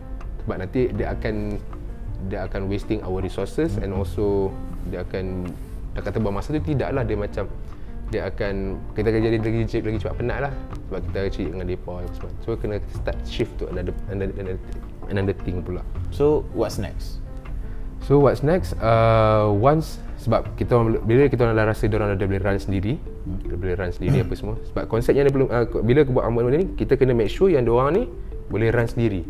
sebab 0.44 0.56
nanti 0.62 0.82
dia 0.94 1.06
akan 1.10 1.34
dia 2.26 2.48
akan 2.48 2.66
wasting 2.66 3.00
our 3.04 3.20
resources 3.20 3.76
and 3.80 3.92
also 3.92 4.50
dia 4.88 5.04
akan 5.04 5.46
dah 5.96 6.02
kata 6.04 6.20
buang 6.20 6.36
masa 6.36 6.52
tu 6.56 6.60
tidaklah 6.60 7.02
dia 7.04 7.16
macam 7.16 7.44
dia 8.06 8.30
akan 8.30 8.78
kita 8.94 9.10
akan 9.10 9.20
jadi 9.20 9.36
lagi 9.42 9.58
lagi, 9.66 9.78
lagi 9.82 9.98
cepat 9.98 10.14
penat 10.14 10.38
lah 10.46 10.52
sebab 10.86 10.98
kita 11.10 11.18
cari 11.26 11.44
dengan 11.50 11.66
depa 11.66 11.94
semua 12.14 12.30
so 12.44 12.48
kena 12.54 12.76
start 12.94 13.18
shift 13.26 13.52
to 13.58 13.66
another 13.66 13.90
another, 14.12 14.34
another, 14.38 14.60
another 15.10 15.36
thing 15.42 15.58
pula 15.58 15.82
So, 16.14 16.46
what's 16.54 16.78
next? 16.78 17.18
So 18.06 18.22
what's 18.22 18.46
next? 18.46 18.78
Uh, 18.78 19.50
once 19.50 19.98
sebab 20.22 20.54
kita 20.54 20.78
bila 21.02 21.26
kita 21.26 21.42
orang 21.42 21.58
dah 21.58 21.66
rasa 21.66 21.90
dia 21.90 21.98
orang 21.98 22.14
dah 22.14 22.22
boleh 22.22 22.38
run 22.38 22.56
sendiri, 22.56 23.02
dia 23.42 23.56
boleh 23.58 23.74
run 23.74 23.90
sendiri 23.90 24.22
apa 24.22 24.34
semua. 24.38 24.56
Sebab 24.70 24.86
konsepnya 24.86 25.26
dia 25.26 25.32
belum 25.34 25.48
uh, 25.50 25.66
bila 25.82 26.06
aku 26.06 26.12
buat 26.14 26.24
amal 26.30 26.46
ni 26.54 26.70
kita 26.78 26.94
kena 26.94 27.18
make 27.18 27.28
sure 27.28 27.50
yang 27.50 27.66
dia 27.66 27.74
orang 27.74 27.90
ni 27.98 28.04
boleh 28.46 28.70
run 28.70 28.86
sendiri. 28.86 29.26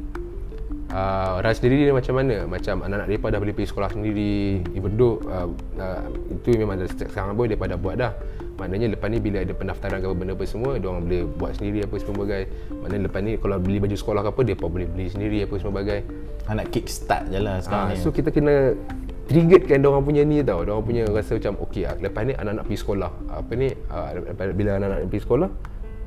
Uh, 0.86 1.42
run 1.42 1.50
sendiri 1.50 1.82
dia 1.82 1.90
macam 1.90 2.14
mana? 2.14 2.46
Macam 2.46 2.78
anak-anak 2.78 3.06
mereka 3.10 3.26
dah 3.28 3.40
boleh 3.42 3.54
pergi 3.58 3.68
sekolah 3.68 3.90
sendiri 3.90 4.62
Even 4.70 4.94
though 4.94 5.18
uh, 5.26 5.50
uh, 5.76 6.02
Itu 6.30 6.54
memang 6.54 6.78
dah 6.78 6.86
sekarang 6.86 7.34
pun 7.34 7.50
mereka 7.50 7.66
dah 7.66 7.74
buat 7.74 7.98
dah 7.98 8.14
Maknanya 8.56 8.94
lepas 8.94 9.10
ni 9.10 9.18
bila 9.18 9.42
ada 9.42 9.50
pendaftaran 9.50 9.98
ke 9.98 10.06
benda 10.14 10.32
apa 10.32 10.46
semua 10.46 10.78
Dia 10.78 10.86
orang 10.86 11.02
boleh 11.04 11.26
buat 11.26 11.58
sendiri 11.58 11.82
apa 11.82 11.94
semua 11.98 12.22
bagai 12.22 12.42
Maknanya 12.70 13.02
lepas 13.10 13.20
ni 13.20 13.32
kalau 13.34 13.56
beli 13.58 13.78
baju 13.82 13.96
sekolah 13.98 14.20
ke 14.22 14.30
apa 14.30 14.40
Mereka 14.46 14.66
boleh 14.70 14.86
beli 14.86 15.06
sendiri 15.10 15.38
apa 15.42 15.54
semua 15.58 15.74
bagai 15.76 16.00
Ha, 16.46 16.54
nak 16.54 16.70
kick 16.70 16.86
start 16.86 17.26
je 17.26 17.42
lah 17.42 17.58
sekarang 17.58 17.90
Ah, 17.90 17.90
ni. 17.90 17.98
so 17.98 18.14
kita 18.14 18.30
kena 18.30 18.78
triggerkan 19.26 19.82
dia 19.82 19.88
orang 19.90 20.06
punya 20.06 20.22
ni 20.22 20.38
tau. 20.38 20.62
Dia 20.62 20.70
orang 20.70 20.86
punya 20.86 21.02
rasa 21.10 21.34
macam 21.34 21.58
okey 21.66 21.82
ah, 21.82 21.98
lepas 21.98 22.22
ni 22.22 22.38
anak-anak 22.38 22.64
pergi 22.70 22.78
sekolah. 22.78 23.10
Apa 23.34 23.52
ni 23.58 23.68
ah, 23.90 24.14
lepas- 24.14 24.54
bila 24.54 24.78
anak-anak 24.78 25.10
pergi 25.10 25.22
sekolah, 25.26 25.48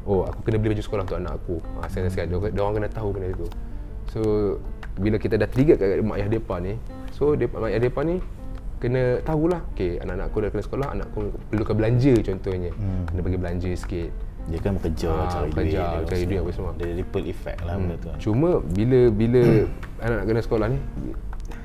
oh 0.07 0.23
aku 0.23 0.39
kena 0.47 0.57
beli 0.63 0.71
baju 0.71 0.83
sekolah 0.87 1.03
untuk 1.03 1.19
anak 1.19 1.33
aku. 1.43 1.55
Ah 1.83 1.91
sekarang 1.91 2.07
sekarang 2.07 2.29
dia, 2.31 2.55
dia 2.55 2.61
orang 2.63 2.75
kena 2.79 2.87
tahu 2.87 3.07
benda 3.11 3.27
itu. 3.27 3.47
So 4.09 4.21
bila 4.95 5.15
kita 5.15 5.35
dah 5.35 5.45
trigger 5.45 5.75
kat 5.75 6.01
mak 6.01 6.17
ayah 6.17 6.29
depa 6.29 6.57
ni, 6.57 6.75
so 7.09 7.33
depa 7.33 7.55
mak 7.57 7.69
ayah 7.69 7.81
depa 7.81 8.01
ni 8.01 8.17
kena 8.77 9.19
tahulah 9.21 9.59
okey 9.69 9.99
anak-anak 9.99 10.25
aku 10.25 10.37
dah 10.39 10.49
kena 10.49 10.63
sekolah, 10.63 10.87
anak 10.89 11.05
aku 11.09 11.19
perlukan 11.47 11.75
belanja 11.75 12.13
contohnya. 12.21 12.71
Hmm. 12.73 13.03
Kena 13.05 13.19
bagi 13.21 13.37
belanja 13.37 13.69
sikit. 13.73 14.11
Dia 14.49 14.57
kan 14.57 14.71
bekerja, 14.73 15.07
Ah, 15.07 15.29
cari 15.29 15.49
bekerja, 15.51 15.81
duit. 15.93 16.07
cari 16.09 16.23
duit 16.25 16.39
apa 16.41 16.51
semua. 16.51 16.71
Dia 16.73 16.89
ripple 16.95 17.25
effect 17.27 17.59
lah 17.61 17.75
benda 17.77 17.95
tu. 17.95 18.09
Cuma 18.19 18.49
bila 18.65 18.99
bila 19.09 19.41
anak 20.03 20.15
nak 20.15 20.25
kena 20.25 20.41
sekolah 20.41 20.67
ni 20.67 20.79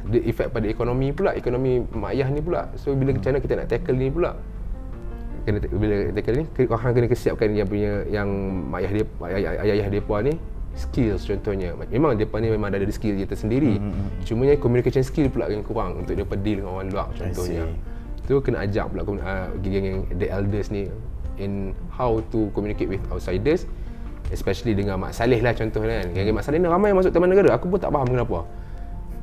dia 0.04 0.20
efek 0.22 0.52
pada 0.52 0.66
ekonomi 0.66 1.08
pula, 1.10 1.32
ekonomi 1.32 1.80
mak 1.90 2.12
ayah 2.12 2.28
ni 2.28 2.38
pula. 2.38 2.68
So 2.76 2.92
bila 2.92 3.16
macam 3.16 3.30
mana 3.30 3.40
kita 3.40 3.54
nak 3.56 3.68
tackle 3.68 3.96
ni 3.96 4.12
pula? 4.12 4.36
Kena 5.44 5.58
bila 5.64 5.94
tackle 6.12 6.36
ni 6.36 6.44
ke- 6.50 6.68
orang 6.68 6.92
kena 6.92 7.06
kesiapkan 7.06 7.48
yang 7.50 7.64
punya 7.64 7.92
yang 8.06 8.28
mak 8.66 8.78
ayah 8.80 8.90
dia 8.92 9.04
ayah, 9.24 9.38
ayah, 9.54 9.74
ayah 9.74 9.88
depa 9.88 10.16
ni 10.20 10.34
skills 10.74 11.26
contohnya. 11.26 11.72
Memang 11.88 12.18
depa 12.18 12.42
ni 12.42 12.50
memang 12.50 12.74
ada 12.74 12.86
skill 12.90 13.14
dia 13.14 13.26
tersendiri. 13.26 13.78
Cuma 14.26 14.46
yang 14.46 14.58
communication 14.58 15.06
skill 15.06 15.30
pula 15.30 15.48
yang 15.50 15.62
kurang 15.62 16.02
untuk 16.02 16.18
depa 16.18 16.34
deal 16.38 16.62
dengan 16.62 16.82
orang 16.82 16.88
luar 16.90 17.08
contohnya. 17.14 17.64
Tu 18.24 18.34
kena 18.40 18.64
ajak 18.64 18.88
pula 18.90 19.02
uh, 19.04 19.48
geng 19.60 20.08
the 20.16 20.26
elders 20.32 20.72
ni 20.72 20.88
in 21.36 21.74
how 21.90 22.22
to 22.30 22.48
communicate 22.54 22.88
with 22.88 23.02
outsiders 23.10 23.66
especially 24.32 24.72
dengan 24.72 24.96
Mak 24.96 25.12
Saleh 25.12 25.44
lah 25.44 25.52
contohnya 25.52 26.00
kan. 26.02 26.08
Yang 26.16 26.32
Mak 26.32 26.44
Saleh 26.46 26.58
ni 26.62 26.66
ramai 26.66 26.90
yang 26.90 26.98
masuk 26.98 27.12
Taman 27.12 27.28
Negara. 27.28 27.54
Aku 27.58 27.68
pun 27.68 27.76
tak 27.76 27.92
faham 27.92 28.08
kenapa. 28.08 28.48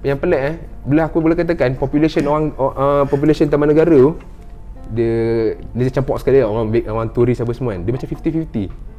Yang 0.01 0.17
pelik 0.17 0.41
eh, 0.41 0.55
bila 0.85 1.01
aku 1.09 1.17
boleh 1.21 1.37
katakan 1.37 1.77
population 1.77 2.25
orang 2.25 2.53
uh, 2.57 3.05
population 3.05 3.49
Taman 3.49 3.73
Negara 3.73 3.93
tu 3.93 4.17
dia 4.91 5.55
dia 5.71 5.87
campur 5.87 6.19
sekali 6.19 6.43
orang 6.43 6.67
orang 6.85 7.09
turis 7.09 7.41
apa 7.41 7.51
semua 7.57 7.73
kan. 7.73 7.81
Dia 7.81 7.91
macam 7.97 8.07
50-50. 8.07 8.90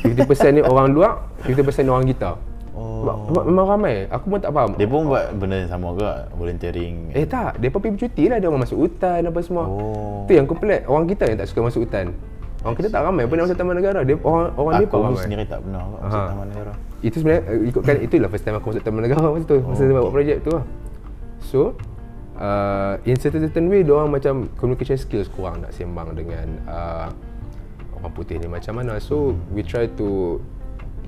50% 0.00 0.56
ni 0.56 0.60
orang 0.64 0.92
luar, 0.92 1.12
50% 1.44 1.84
ni 1.84 1.90
orang 1.92 2.08
kita. 2.08 2.30
Oh. 2.70 3.26
Sebab, 3.28 3.44
memang 3.44 3.66
ramai. 3.66 4.08
Aku 4.08 4.32
pun 4.32 4.38
tak 4.40 4.52
faham. 4.54 4.72
Dia 4.78 4.88
pun 4.88 5.10
buat 5.10 5.24
benda 5.36 5.56
yang 5.60 5.70
sama 5.70 5.92
ke? 5.92 6.10
Volunteering. 6.38 7.12
Eh 7.12 7.26
tak, 7.28 7.60
dia 7.60 7.68
pergi 7.68 7.92
bercuti 7.92 8.24
lah 8.30 8.36
dia 8.40 8.48
orang 8.48 8.62
masuk 8.64 8.78
hutan 8.88 9.20
apa 9.26 9.38
semua. 9.44 9.64
Oh. 9.68 10.24
Tu 10.24 10.38
yang 10.38 10.48
aku 10.48 10.56
pelik. 10.56 10.88
Orang 10.88 11.04
kita 11.10 11.28
yang 11.28 11.38
tak 11.42 11.48
suka 11.50 11.60
masuk 11.66 11.84
hutan. 11.84 12.14
Orang 12.60 12.76
kita 12.76 12.88
tak 12.92 13.02
ramai 13.04 13.24
pun 13.24 13.40
nak 13.40 13.44
masuk 13.48 13.58
taman 13.58 13.74
negara. 13.76 14.00
Dia 14.04 14.16
orang 14.20 14.48
orang 14.56 14.72
dia 14.80 14.86
pun 14.86 14.92
pun 15.00 15.06
ramai. 15.12 15.24
sendiri 15.24 15.44
tak 15.48 15.60
pernah 15.64 15.82
masuk 15.96 16.20
Aha. 16.20 16.28
taman 16.28 16.46
negara. 16.52 16.72
Itu 17.00 17.16
sebenarnya 17.24 17.42
uh, 17.48 17.68
ikutkan 17.72 17.94
itulah 18.04 18.28
first 18.28 18.44
time 18.44 18.56
aku 18.60 18.66
masuk 18.72 18.84
taman 18.84 19.00
negara 19.08 19.26
masa 19.32 19.44
tu. 19.48 19.58
Masa 19.64 19.82
oh, 19.84 20.02
buat 20.04 20.12
projek 20.12 20.36
tu 20.44 20.50
lah. 20.52 20.64
So 21.40 21.60
uh, 22.36 22.94
in 23.08 23.16
certain 23.16 23.48
certain 23.48 23.66
way 23.72 23.80
dia 23.80 23.92
orang 23.96 24.12
macam 24.12 24.52
communication 24.60 25.00
skills 25.00 25.32
kurang 25.32 25.64
nak 25.64 25.72
sembang 25.72 26.12
dengan 26.12 26.46
uh, 26.68 27.08
orang 28.00 28.12
putih 28.12 28.36
ni 28.40 28.48
macam 28.48 28.72
mana. 28.76 28.96
So 28.98 29.36
we 29.52 29.60
try 29.60 29.86
to 30.00 30.40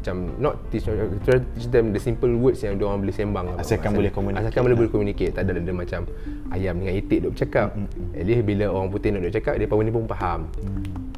macam 0.02 0.34
not 0.42 0.58
teach 0.74 0.90
we 0.90 0.98
try 1.22 1.38
to 1.38 1.46
teach 1.54 1.70
them 1.70 1.94
the 1.94 2.00
simple 2.02 2.26
words 2.34 2.58
yang 2.66 2.74
dia 2.74 2.90
orang 2.90 3.06
boleh 3.06 3.14
sembang 3.14 3.54
lah. 3.54 3.62
Asalkan 3.62 3.94
Maksudnya- 3.94 3.94
boleh 3.94 4.10
communicate. 4.10 4.42
asalkan 4.42 4.62
boleh 4.66 4.76
boleh 4.82 4.90
communicate. 4.90 5.32
Tak 5.32 5.42
ada 5.46 5.52
ada 5.54 5.72
macam 5.72 6.00
ayam 6.50 6.74
dengan 6.82 6.94
itik 6.98 7.18
duk 7.22 7.30
bercakap. 7.38 7.68
At 8.12 8.24
least 8.26 8.42
bila 8.42 8.64
orang 8.66 8.88
putih 8.90 9.08
nak 9.14 9.20
duk 9.22 9.32
cakap 9.32 9.54
dia 9.62 9.66
pun 9.70 9.86
pun 9.86 10.04
faham. 10.10 10.40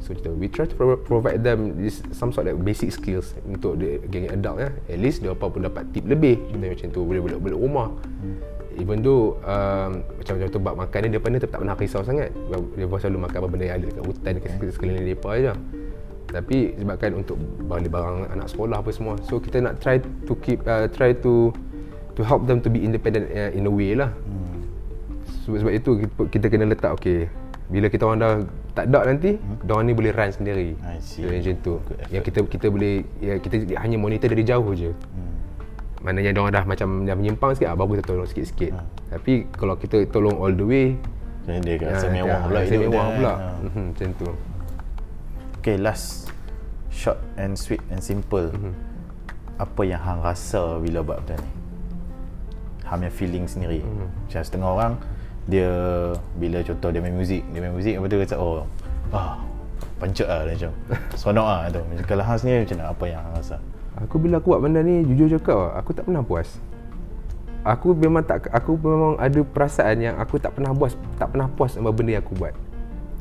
So 0.05 0.13
kita 0.13 0.29
we 0.29 0.45
try 0.45 0.69
to 0.69 0.77
pro- 0.77 1.01
provide 1.01 1.41
them 1.41 1.81
this 1.81 2.05
some 2.13 2.29
sort 2.29 2.45
of 2.45 2.61
basic 2.61 2.93
skills 2.93 3.33
untuk 3.41 3.81
the 3.81 3.97
geng 4.05 4.29
adult 4.29 4.61
ya 4.61 4.69
at 4.69 5.01
least 5.01 5.25
dia 5.25 5.33
apa 5.33 5.49
pun 5.49 5.65
dapat 5.65 5.89
tip 5.89 6.05
lebih. 6.05 6.37
Contohnya 6.45 6.77
macam 6.77 6.87
tu 6.93 7.01
boleh 7.01 7.21
boleh 7.25 7.37
boleh 7.41 7.57
rumah 7.57 7.89
even 8.77 8.99
though 9.01 9.39
um, 9.47 10.03
macam 10.19 10.33
tu 10.51 10.59
bab 10.59 10.75
makan 10.75 10.99
ni 11.05 11.07
dia 11.15 11.19
pun 11.19 11.35
tak, 11.35 11.49
tak 11.51 11.59
pernah 11.63 11.75
risau 11.75 12.01
sangat 12.03 12.29
dia 12.75 12.85
pun 12.85 12.97
selalu 12.99 13.19
makan 13.25 13.37
apa 13.39 13.47
benda 13.47 13.65
yang 13.65 13.77
ada 13.81 13.85
dekat 13.89 14.03
hutan 14.03 14.31
dekat 14.39 14.51
sekeliling 14.75 15.05
depa 15.07 15.29
aja 15.35 15.53
tapi 16.29 16.75
sebabkan 16.75 17.11
untuk 17.15 17.37
balik 17.69 17.91
barang 17.93 18.17
anak 18.33 18.47
sekolah 18.51 18.77
apa 18.83 18.89
semua 18.91 19.15
so 19.23 19.39
kita 19.39 19.63
nak 19.63 19.79
try 19.79 20.01
to 20.01 20.33
keep 20.43 20.59
uh, 20.67 20.89
try 20.91 21.15
to 21.15 21.53
to 22.17 22.21
help 22.25 22.43
them 22.43 22.59
to 22.59 22.67
be 22.67 22.83
independent 22.83 23.29
uh, 23.31 23.51
in 23.55 23.63
a 23.67 23.71
way 23.71 23.95
lah 23.95 24.11
Hmm. 24.25 24.61
sebab, 25.45 25.57
sebab 25.63 25.73
itu 25.73 25.91
kita, 26.03 26.21
kita 26.31 26.45
kena 26.51 26.65
letak 26.67 26.91
okey 26.99 27.29
Bila 27.65 27.89
kita 27.89 28.05
orang 28.05 28.19
dah 28.21 28.33
tak 28.77 28.91
ada 28.91 29.09
nanti, 29.09 29.39
hmm? 29.39 29.71
orang 29.71 29.85
ni 29.89 29.93
boleh 29.95 30.11
run 30.13 30.29
sendiri. 30.29 30.77
I 30.83 30.99
see. 31.01 31.25
So, 31.25 31.31
macam 31.31 31.55
tu. 31.63 31.73
Yang 32.13 32.23
kita 32.29 32.39
kita 32.45 32.67
boleh 32.69 32.93
ya 33.23 33.33
kita 33.41 33.55
hanya 33.79 33.97
monitor 33.97 34.27
dari 34.29 34.43
jauh 34.45 34.69
je. 34.75 34.91
Hmm. 34.91 35.24
Maknanya 36.05 36.37
dia 36.37 36.41
orang 36.45 36.53
dah 36.53 36.65
macam 36.69 36.87
dah 37.09 37.15
menyimpang 37.17 37.57
sikit, 37.57 37.73
ah, 37.73 37.75
baru 37.75 37.97
kita 37.97 38.03
tolong 38.13 38.29
sikit-sikit. 38.29 38.71
Ha. 38.77 38.81
Tapi 39.17 39.49
kalau 39.49 39.73
kita 39.73 40.05
tolong 40.13 40.37
all 40.37 40.53
the 40.53 40.61
way, 40.61 40.87
Jadi 41.49 41.65
dia 41.65 41.89
ah, 41.89 41.97
rasa 41.97 42.07
mewah 42.13 42.29
dah, 42.29 42.41
pula 42.45 42.57
rasa 42.61 42.73
hidup 42.77 42.89
mewah 42.93 43.07
pula. 43.17 43.33
Ha. 43.33 43.49
Mhm, 43.65 43.83
macam 43.89 44.09
tu. 44.21 44.27
Okay, 45.65 45.75
last 45.81 46.29
short 46.93 47.17
and 47.41 47.57
sweet 47.57 47.81
and 47.89 48.05
simple. 48.05 48.53
Mhm. 48.53 48.73
Apa 49.57 49.81
yang 49.81 49.97
hang 49.97 50.21
rasa 50.21 50.77
bila 50.77 51.01
buat 51.01 51.25
benda 51.25 51.41
ni? 51.41 51.51
Hang 52.85 53.01
punya 53.01 53.09
feeling 53.09 53.45
sendiri. 53.49 53.81
Mhm. 53.81 54.05
Macam 54.29 54.41
setengah 54.45 54.69
orang 54.69 54.93
dia 55.49 55.69
bila 56.37 56.61
contoh 56.61 56.89
dia 56.93 57.01
main 57.01 57.17
muzik, 57.17 57.41
dia 57.49 57.59
main 57.65 57.73
muzik 57.73 57.97
lepas 57.97 58.09
tu 58.09 58.17
kata 58.21 58.35
oh 58.37 58.65
ah 59.13 59.37
pancak 60.01 60.25
lah 60.25 60.41
dia 60.49 60.53
macam 60.53 60.71
seronok 61.17 61.47
lah 61.49 61.59
tu. 61.73 61.81
Macam 61.81 62.05
kalau 62.05 62.23
hang 62.29 62.37
sendiri 62.37 62.57
macam 62.61 62.77
mana 62.77 62.87
apa 62.93 63.03
yang 63.09 63.21
hang 63.25 63.35
rasa? 63.41 63.57
Aku 64.03 64.19
bila 64.19 64.43
aku 64.43 64.51
buat 64.51 64.61
benda 64.63 64.83
ni 64.83 65.07
jujur 65.07 65.39
cakap 65.39 65.71
aku 65.79 65.95
tak 65.95 66.03
pernah 66.03 66.19
puas. 66.19 66.59
Aku 67.65 67.95
memang 67.95 68.21
tak 68.21 68.45
aku 68.51 68.77
memang 68.77 69.15
ada 69.17 69.39
perasaan 69.41 69.97
yang 70.03 70.15
aku 70.19 70.37
tak 70.37 70.53
pernah 70.53 70.75
puas, 70.75 70.93
tak 71.17 71.31
pernah 71.33 71.47
puas 71.49 71.73
sama 71.73 71.89
benda 71.95 72.19
yang 72.19 72.23
aku 72.23 72.35
buat. 72.37 72.53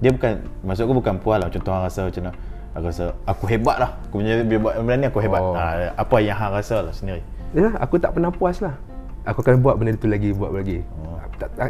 Dia 0.02 0.10
bukan 0.10 0.42
maksud 0.66 0.82
aku 0.90 0.94
bukan 1.00 1.14
puas 1.22 1.38
lah 1.38 1.48
contoh 1.48 1.70
hang 1.70 1.86
rasa 1.86 2.00
macam 2.10 2.22
mana 2.26 2.34
Aku 2.74 2.84
rasa 2.90 3.04
aku 3.22 3.46
hebat 3.46 3.78
lah 3.78 3.94
Aku 4.10 4.18
punya 4.18 4.42
buat 4.58 4.74
benda 4.82 4.94
ni 4.98 5.06
aku 5.06 5.22
hebat 5.22 5.38
Oh. 5.38 5.54
ha, 5.54 5.94
Apa 5.94 6.18
yang 6.18 6.34
hang 6.34 6.50
rasa 6.50 6.82
lah 6.82 6.90
sendiri 6.90 7.22
Ya, 7.54 7.70
aku 7.78 8.02
tak 8.02 8.18
pernah 8.18 8.34
puas 8.34 8.58
lah. 8.58 8.74
Aku 9.22 9.38
akan 9.46 9.62
buat 9.62 9.78
benda 9.78 9.94
tu 9.94 10.10
lagi, 10.10 10.34
buat 10.34 10.50
lagi. 10.50 10.82
Oh. 11.06 11.16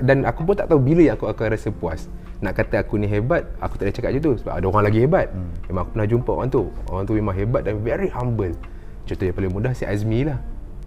Dan 0.00 0.24
aku 0.24 0.48
pun 0.48 0.56
tak 0.56 0.72
tahu 0.72 0.80
bila 0.80 1.12
yang 1.12 1.14
aku 1.20 1.28
akan 1.28 1.52
rasa 1.52 1.68
puas. 1.68 2.08
Nak 2.40 2.56
kata 2.56 2.80
aku 2.80 2.96
ni 2.96 3.04
hebat, 3.04 3.44
aku 3.60 3.76
tak 3.76 3.92
boleh 3.92 3.94
cakap 3.94 4.08
macam 4.16 4.22
tu 4.24 4.32
sebab 4.40 4.52
ada 4.56 4.64
orang 4.64 4.84
lagi 4.88 4.98
hebat. 5.04 5.26
Hmm. 5.28 5.52
Memang 5.68 5.80
aku 5.84 5.90
pernah 5.92 6.08
jumpa 6.08 6.30
orang 6.32 6.48
tu. 6.48 6.62
Orang 6.88 7.04
tu 7.04 7.14
memang 7.14 7.34
hebat 7.36 7.62
dan 7.68 7.84
very 7.84 8.08
humble. 8.08 8.56
Contoh 9.04 9.24
yang 9.24 9.36
paling 9.36 9.52
mudah 9.52 9.72
si 9.76 9.84
Azmi 9.84 10.24
lah. 10.24 10.40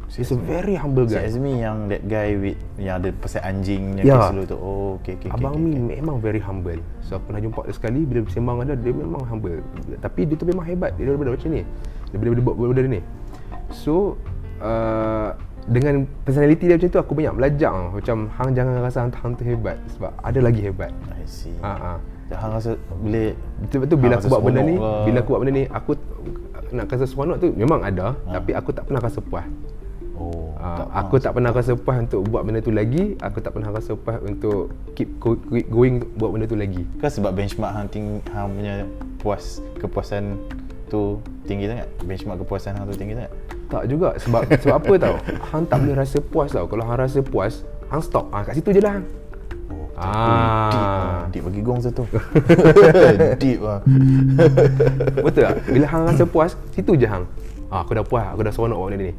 He's 0.08 0.32
a 0.32 0.40
very 0.40 0.80
humble 0.80 1.04
Si 1.04 1.20
guy. 1.20 1.28
Azmi 1.28 1.60
yang 1.60 1.92
that 1.92 2.08
guy 2.08 2.40
with 2.40 2.56
Yang 2.80 2.96
ada 2.96 3.10
pasal 3.20 3.42
anjing 3.44 4.00
yang 4.00 4.08
Ya. 4.08 4.16
kes 4.16 4.32
dulu 4.32 4.44
tu 4.48 4.56
Oh 4.56 4.90
okay 5.04 5.20
okay, 5.20 5.28
okay 5.28 5.36
Abang 5.36 5.60
okay, 5.60 5.64
Mi 5.68 5.72
okay. 5.76 6.00
memang 6.00 6.16
very 6.24 6.40
humble. 6.40 6.80
So 7.04 7.20
aku 7.20 7.28
pernah 7.28 7.42
jumpa 7.44 7.60
dia 7.68 7.74
sekali 7.76 8.00
bila 8.08 8.20
bersembang 8.24 8.56
ada 8.64 8.74
dia 8.80 8.94
memang 8.96 9.22
humble. 9.28 9.60
Tapi 10.00 10.22
dia 10.24 10.36
tu 10.40 10.48
memang 10.48 10.64
hebat. 10.64 10.96
Dia 10.96 11.12
daripada 11.12 11.36
macam 11.36 11.50
ni. 11.52 11.62
Dia 12.08 12.18
boleh 12.18 12.40
buat 12.40 12.56
benda 12.56 12.82
ni. 12.88 13.02
So 13.76 14.16
uh, 14.64 15.36
dengan 15.68 16.08
personality 16.24 16.72
dia 16.72 16.76
macam 16.80 16.90
tu 16.96 17.00
aku 17.04 17.12
banyak 17.12 17.34
belajar 17.36 17.72
macam 17.92 18.18
hang 18.40 18.50
jangan 18.56 18.74
rasa 18.80 18.98
hang, 19.04 19.36
tu 19.36 19.44
hebat 19.44 19.76
sebab 19.92 20.16
ada 20.24 20.40
lagi 20.40 20.64
hebat. 20.64 20.96
I 21.12 21.28
see 21.28 21.52
Ha 21.60 22.00
ah. 22.00 22.00
Dah 22.28 22.38
hang 22.44 22.52
rasa 22.60 22.76
boleh 23.00 23.36
Betul-betul 23.64 23.98
bila 24.04 24.14
Hang 24.16 24.24
aku 24.24 24.28
buat 24.32 24.44
benda 24.44 24.62
ni, 24.64 24.76
ke? 24.76 24.92
bila 25.08 25.18
aku 25.20 25.30
buat 25.32 25.42
benda 25.44 25.54
ni 25.56 25.64
aku 25.68 25.92
nak 26.72 26.90
rasa 26.90 27.06
seronok 27.06 27.38
tu 27.40 27.48
memang 27.54 27.80
ada 27.82 28.16
tapi 28.28 28.52
aku 28.52 28.70
tak 28.72 28.88
pernah 28.88 29.02
rasa 29.02 29.20
puas. 29.22 29.46
Oh 30.18 30.48
Uh, 30.58 30.74
tak 30.74 30.88
aku 30.90 31.16
tak 31.22 31.32
pernah 31.38 31.54
rasa 31.54 31.78
puas 31.78 31.98
untuk 32.02 32.26
buat 32.34 32.42
benda 32.42 32.58
tu 32.58 32.74
lagi 32.74 33.14
Aku 33.22 33.38
tak 33.38 33.54
pernah 33.54 33.70
rasa 33.70 33.94
puas 33.94 34.18
untuk 34.26 34.74
keep 34.98 35.06
go- 35.22 35.38
keep 35.54 35.70
going 35.70 36.02
buat 36.18 36.34
benda 36.34 36.50
tu 36.50 36.58
lagi. 36.58 36.82
Kan 36.98 37.14
sebab 37.14 37.38
benchmark 37.38 37.78
hang, 37.78 37.88
ting, 37.94 38.26
hang 38.34 38.50
punya 38.50 38.82
puas 39.22 39.62
Kepuasan 39.78 40.42
tu 40.90 41.22
tinggi 41.46 41.70
sangat? 41.70 41.86
Benchmark 42.02 42.42
kepuasan 42.42 42.74
hang 42.74 42.90
tu 42.90 42.98
tinggi 42.98 43.14
sangat? 43.14 43.32
Tak 43.70 43.84
juga 43.86 44.18
sebab 44.18 44.50
sebab 44.50 44.76
apa 44.82 44.94
tau? 44.98 45.16
Hang 45.54 45.70
tak 45.70 45.78
boleh 45.84 45.96
rasa 46.00 46.18
puas 46.24 46.50
tau. 46.50 46.66
Kalau 46.66 46.84
hang 46.90 46.98
rasa 46.98 47.20
puas 47.22 47.62
Hang 47.94 48.02
stop. 48.02 48.26
Ah, 48.34 48.42
Kat 48.42 48.58
situ 48.58 48.74
je 48.74 48.82
lah 48.82 48.98
hang 48.98 49.06
Ah. 49.98 50.70
Deep 50.70 50.86
lah 50.86 51.18
Deep. 51.28 51.44
Bagi 51.44 51.62
gong 51.66 51.80
satu. 51.82 52.04
Deep 53.42 53.60
lah 53.60 53.82
Betul 55.26 55.42
tak? 55.42 55.54
Bila 55.66 55.86
hang 55.90 56.04
rasa 56.06 56.24
puas 56.24 56.54
Situ 56.70 56.94
je 56.94 57.10
hang. 57.10 57.26
Ah, 57.68 57.82
Aku 57.82 57.98
dah 57.98 58.06
puas. 58.06 58.30
Aku 58.32 58.46
dah 58.46 58.54
seronok 58.54 58.78
buat 58.78 58.90
benda 58.94 59.10
ni. 59.10 59.16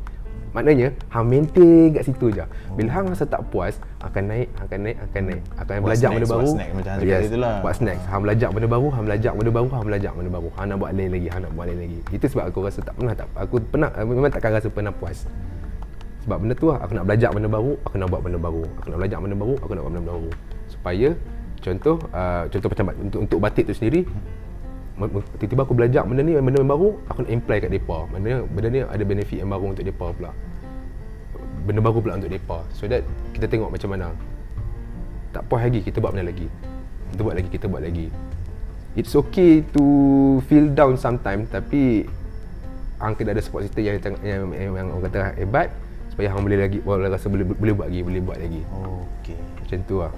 Maknanya 0.48 0.88
Hang 1.10 1.26
maintain 1.26 1.92
kat 1.92 2.06
situ 2.06 2.30
je. 2.30 2.40
Bila 2.72 2.88
hang 2.88 3.06
rasa 3.10 3.26
tak 3.26 3.42
puas 3.50 3.76
Akan 4.00 4.30
naik 4.30 4.48
Akan 4.56 4.78
naik 4.80 4.96
Akan 5.02 5.22
naik. 5.26 5.42
Akan 5.54 5.74
Buat 5.76 5.84
belajar 5.84 6.08
snacks, 6.08 6.14
benda 6.14 6.26
buat 6.26 6.38
baru. 6.38 6.50
snack 6.54 6.68
macam 6.72 6.90
hang 6.90 7.00
cakap 7.02 7.20
tu 7.28 7.38
lah. 7.38 7.56
Buat 7.60 7.74
snack 7.76 7.98
Hang 8.06 8.22
belajar 8.22 8.48
benda 8.48 8.68
baru 8.70 8.86
Hang 8.88 9.04
belajar 9.04 9.32
benda 9.34 9.50
baru 9.52 9.68
Hang 9.68 9.84
belajar 9.84 10.10
benda 10.14 10.30
baru. 10.30 10.48
Hang 10.54 10.66
nak 10.66 10.76
buat 10.78 10.90
lain 10.94 11.10
lagi 11.10 11.28
Hang 11.28 11.42
nak 11.42 11.52
buat 11.52 11.66
lain 11.66 11.80
lagi. 11.82 11.98
Itu 12.08 12.24
sebab 12.30 12.44
aku 12.48 12.58
rasa 12.64 12.80
tak 12.80 12.94
pernah 12.94 13.12
tak 13.12 13.26
Aku 13.34 13.54
pernah 13.60 13.90
Memang 13.98 14.30
takkan 14.32 14.54
rasa 14.54 14.68
pernah 14.70 14.94
puas. 14.94 15.26
Sebab 16.24 16.44
benda 16.44 16.52
tu 16.52 16.68
lah, 16.68 16.76
aku 16.84 16.92
nak 16.92 17.08
belajar 17.08 17.32
benda 17.32 17.48
baru, 17.48 17.72
aku 17.88 17.96
nak 17.96 18.08
buat 18.12 18.20
benda 18.20 18.36
baru. 18.36 18.60
Aku 18.76 18.86
nak 18.92 18.98
belajar 19.00 19.16
benda 19.16 19.32
baru, 19.32 19.54
aku 19.64 19.72
nak 19.72 19.80
buat 19.80 19.92
benda 19.96 20.04
baru. 20.12 20.28
Supaya 20.78 21.18
contoh 21.58 21.98
uh, 22.14 22.46
contoh 22.46 22.68
macam 22.70 22.86
untuk 23.02 23.20
untuk 23.26 23.38
batik 23.42 23.66
tu 23.66 23.74
sendiri 23.74 24.06
tiba-tiba 25.38 25.62
aku 25.62 25.74
belajar 25.78 26.02
benda 26.02 26.26
ni 26.26 26.34
benda 26.34 26.58
yang 26.58 26.70
baru, 26.74 26.98
aku 27.06 27.22
nak 27.22 27.30
apply 27.30 27.58
kat 27.62 27.70
depa. 27.70 27.98
Benda 28.10 28.42
benda 28.50 28.68
ni 28.68 28.80
ada 28.82 29.04
benefit 29.06 29.38
yang 29.38 29.50
baru 29.54 29.70
untuk 29.70 29.86
depa 29.86 30.10
pula. 30.10 30.30
Benda 31.62 31.78
baru 31.78 31.98
pula 32.02 32.18
untuk 32.18 32.32
depa. 32.34 32.66
So 32.74 32.90
that 32.90 33.06
kita 33.38 33.46
tengok 33.46 33.70
macam 33.70 33.94
mana. 33.94 34.10
Tak 35.30 35.46
puas 35.46 35.62
lagi, 35.62 35.84
kita 35.84 36.02
buat 36.02 36.16
benda 36.16 36.26
lagi. 36.26 36.50
Kita 37.14 37.20
buat 37.22 37.34
lagi, 37.38 37.48
kita 37.52 37.66
buat 37.70 37.82
lagi. 37.86 38.06
It's 38.98 39.14
okay 39.14 39.62
to 39.78 39.84
feel 40.50 40.66
down 40.74 40.98
sometimes 40.98 41.46
tapi 41.54 42.10
hang 42.98 43.14
kena 43.14 43.30
ada 43.30 43.42
support 43.44 43.62
system 43.62 43.86
yang 43.86 44.02
yang, 44.02 44.14
yang, 44.26 44.42
yang, 44.50 44.72
yang 44.74 44.86
orang 44.90 45.06
kata 45.06 45.38
hebat 45.38 45.70
supaya 46.10 46.34
hang 46.34 46.42
boleh 46.42 46.58
lagi 46.58 46.78
boleh 46.82 47.06
rasa 47.06 47.30
boleh 47.30 47.46
boleh 47.46 47.74
buat 47.78 47.86
lagi, 47.86 48.02
boleh 48.02 48.22
buat 48.26 48.38
lagi. 48.42 48.60
Oh 48.74 49.06
okay 49.22 49.38
Macam 49.62 49.78
tu 49.86 49.96
lah. 50.02 50.10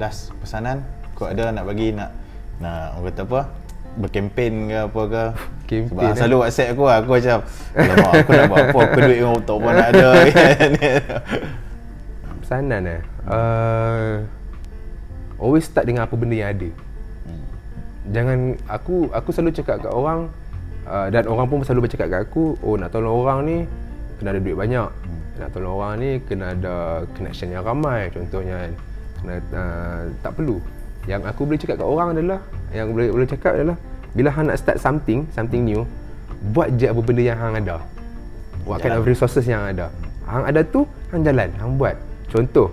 Last 0.00 0.34
pesanan 0.42 0.82
Kau 1.14 1.30
ada 1.30 1.50
nak 1.54 1.64
bagi 1.66 1.94
nak 1.94 2.10
Nak 2.58 2.98
orang 2.98 3.06
kata 3.12 3.22
apa 3.26 3.40
Berkempen 3.94 4.74
ke 4.74 4.78
apa 4.90 5.02
ke 5.06 5.24
Kempen, 5.64 5.90
Sebab 5.94 6.02
eh. 6.10 6.16
selalu 6.18 6.36
whatsapp 6.42 6.68
aku 6.74 6.82
lah 6.86 6.96
Aku 7.02 7.10
macam 7.14 7.38
Alamak 7.78 8.12
aku 8.20 8.30
nak 8.34 8.44
buat 8.50 8.64
apa 8.66 8.78
Aku 8.90 8.98
duit 9.06 9.18
yang 9.22 9.38
tak 9.42 9.56
pun 9.56 9.72
nak 9.72 9.88
ada 9.94 10.08
Pesanan 12.44 12.84
eh. 12.84 13.00
Uh, 13.24 14.20
always 15.40 15.64
start 15.64 15.88
dengan 15.88 16.04
apa 16.04 16.12
benda 16.12 16.36
yang 16.36 16.52
ada. 16.52 16.68
Hmm. 17.24 17.44
Jangan 18.12 18.38
aku 18.68 19.08
aku 19.16 19.32
selalu 19.32 19.56
cakap 19.56 19.80
kat 19.80 19.88
orang 19.88 20.28
uh, 20.84 21.08
dan 21.08 21.24
orang 21.24 21.48
pun 21.48 21.64
selalu 21.64 21.88
bercakap 21.88 22.12
kat 22.12 22.20
aku, 22.28 22.60
oh 22.60 22.76
nak 22.76 22.92
tolong 22.92 23.16
orang 23.24 23.38
ni 23.48 23.56
kena 24.20 24.36
ada 24.36 24.40
duit 24.44 24.60
banyak. 24.60 24.88
Hmm. 24.92 25.20
Nak 25.40 25.48
tolong 25.56 25.72
orang 25.72 25.92
ni 26.04 26.10
kena 26.20 26.52
ada 26.52 26.74
connection 27.16 27.48
yang 27.48 27.64
ramai 27.64 28.12
contohnya 28.12 28.68
kan. 28.68 28.72
Uh, 29.24 30.12
tak 30.20 30.36
perlu. 30.36 30.60
Yang 31.08 31.20
aku 31.28 31.40
boleh 31.48 31.60
cakap 31.60 31.76
kat 31.80 31.88
orang 31.88 32.08
adalah 32.16 32.40
yang 32.72 32.92
boleh 32.92 33.08
boleh 33.12 33.28
cakap 33.28 33.56
adalah 33.56 33.76
bila 34.14 34.28
hang 34.30 34.46
nak 34.48 34.56
start 34.60 34.78
something, 34.78 35.26
something 35.34 35.64
new, 35.64 35.82
buat 36.54 36.70
je 36.76 36.86
apa 36.88 37.00
benda 37.00 37.22
yang 37.24 37.38
hang 37.40 37.56
ada. 37.58 37.82
What 38.64 38.80
kind 38.80 38.96
Jalan. 38.96 39.04
of 39.04 39.10
resources 39.10 39.44
yang 39.44 39.64
ada. 39.64 39.92
Hang 40.24 40.44
ada 40.48 40.64
tu, 40.64 40.88
hang 41.12 41.20
jalan, 41.20 41.52
hang 41.60 41.72
buat. 41.76 41.96
Contoh, 42.32 42.72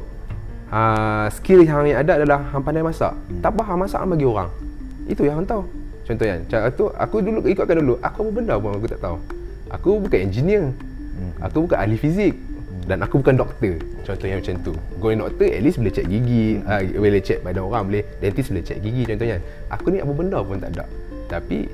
uh, 0.72 1.28
skill 1.34 1.68
yang 1.68 1.84
hang 1.84 2.00
ada 2.00 2.22
adalah 2.24 2.40
hang 2.52 2.64
pandai 2.64 2.84
masak. 2.86 3.12
Hmm. 3.12 3.44
Tak 3.44 3.52
apa, 3.52 3.62
hang 3.68 3.80
masak 3.84 4.00
hang 4.00 4.12
bagi 4.16 4.28
orang. 4.28 4.50
Itu 5.10 5.22
yang 5.28 5.44
hang 5.44 5.48
tahu. 5.50 5.64
Contohnya, 6.08 6.36
cara 6.48 6.68
tu 6.72 6.88
aku 6.96 7.16
dulu 7.20 7.40
ikutkan 7.48 7.76
dulu. 7.84 7.96
Aku 8.00 8.18
apa 8.24 8.32
benda 8.32 8.54
pun 8.56 8.72
aku 8.76 8.88
tak 8.88 9.02
tahu. 9.04 9.18
Aku 9.72 9.90
bukan 10.00 10.20
engineer. 10.24 10.72
Hmm. 10.72 11.32
Aku 11.44 11.68
bukan 11.68 11.78
ahli 11.80 12.00
fizik. 12.00 12.36
Dan 12.86 12.98
aku 13.06 13.22
bukan 13.22 13.38
doktor. 13.38 13.78
Contohnya 14.02 14.42
macam 14.42 14.56
tu. 14.66 14.74
Going 14.98 15.20
doktor 15.22 15.48
at 15.54 15.62
least 15.62 15.78
boleh 15.78 15.94
cek 15.94 16.08
gigi, 16.10 16.58
hmm. 16.58 16.66
uh, 16.66 16.82
boleh 16.98 17.22
cek 17.22 17.40
badan 17.46 17.64
orang, 17.64 17.84
boleh 17.88 18.04
dentist 18.18 18.50
boleh 18.50 18.64
cek 18.66 18.80
gigi 18.82 19.04
contohnya. 19.06 19.38
Aku 19.70 19.88
ni 19.94 19.98
apa 20.02 20.12
benda 20.12 20.40
pun 20.42 20.58
tak 20.58 20.72
ada. 20.78 20.86
Tapi 21.30 21.70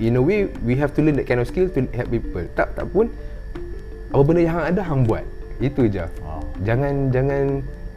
in 0.00 0.16
a 0.16 0.22
way 0.22 0.48
we 0.64 0.74
have 0.74 0.92
to 0.96 1.04
learn 1.04 1.16
that 1.20 1.28
kind 1.28 1.40
of 1.40 1.46
skill 1.46 1.68
to 1.68 1.84
help 1.92 2.08
people. 2.08 2.44
Tak 2.56 2.72
tak 2.72 2.88
pun 2.88 3.12
apa 4.10 4.22
benda 4.24 4.40
yang 4.40 4.54
hang 4.56 4.66
ada 4.72 4.82
hang 4.82 5.02
buat. 5.04 5.24
Itu 5.60 5.88
je. 5.88 6.04
Wow. 6.24 6.40
Jangan 6.64 6.94
jangan 7.12 7.44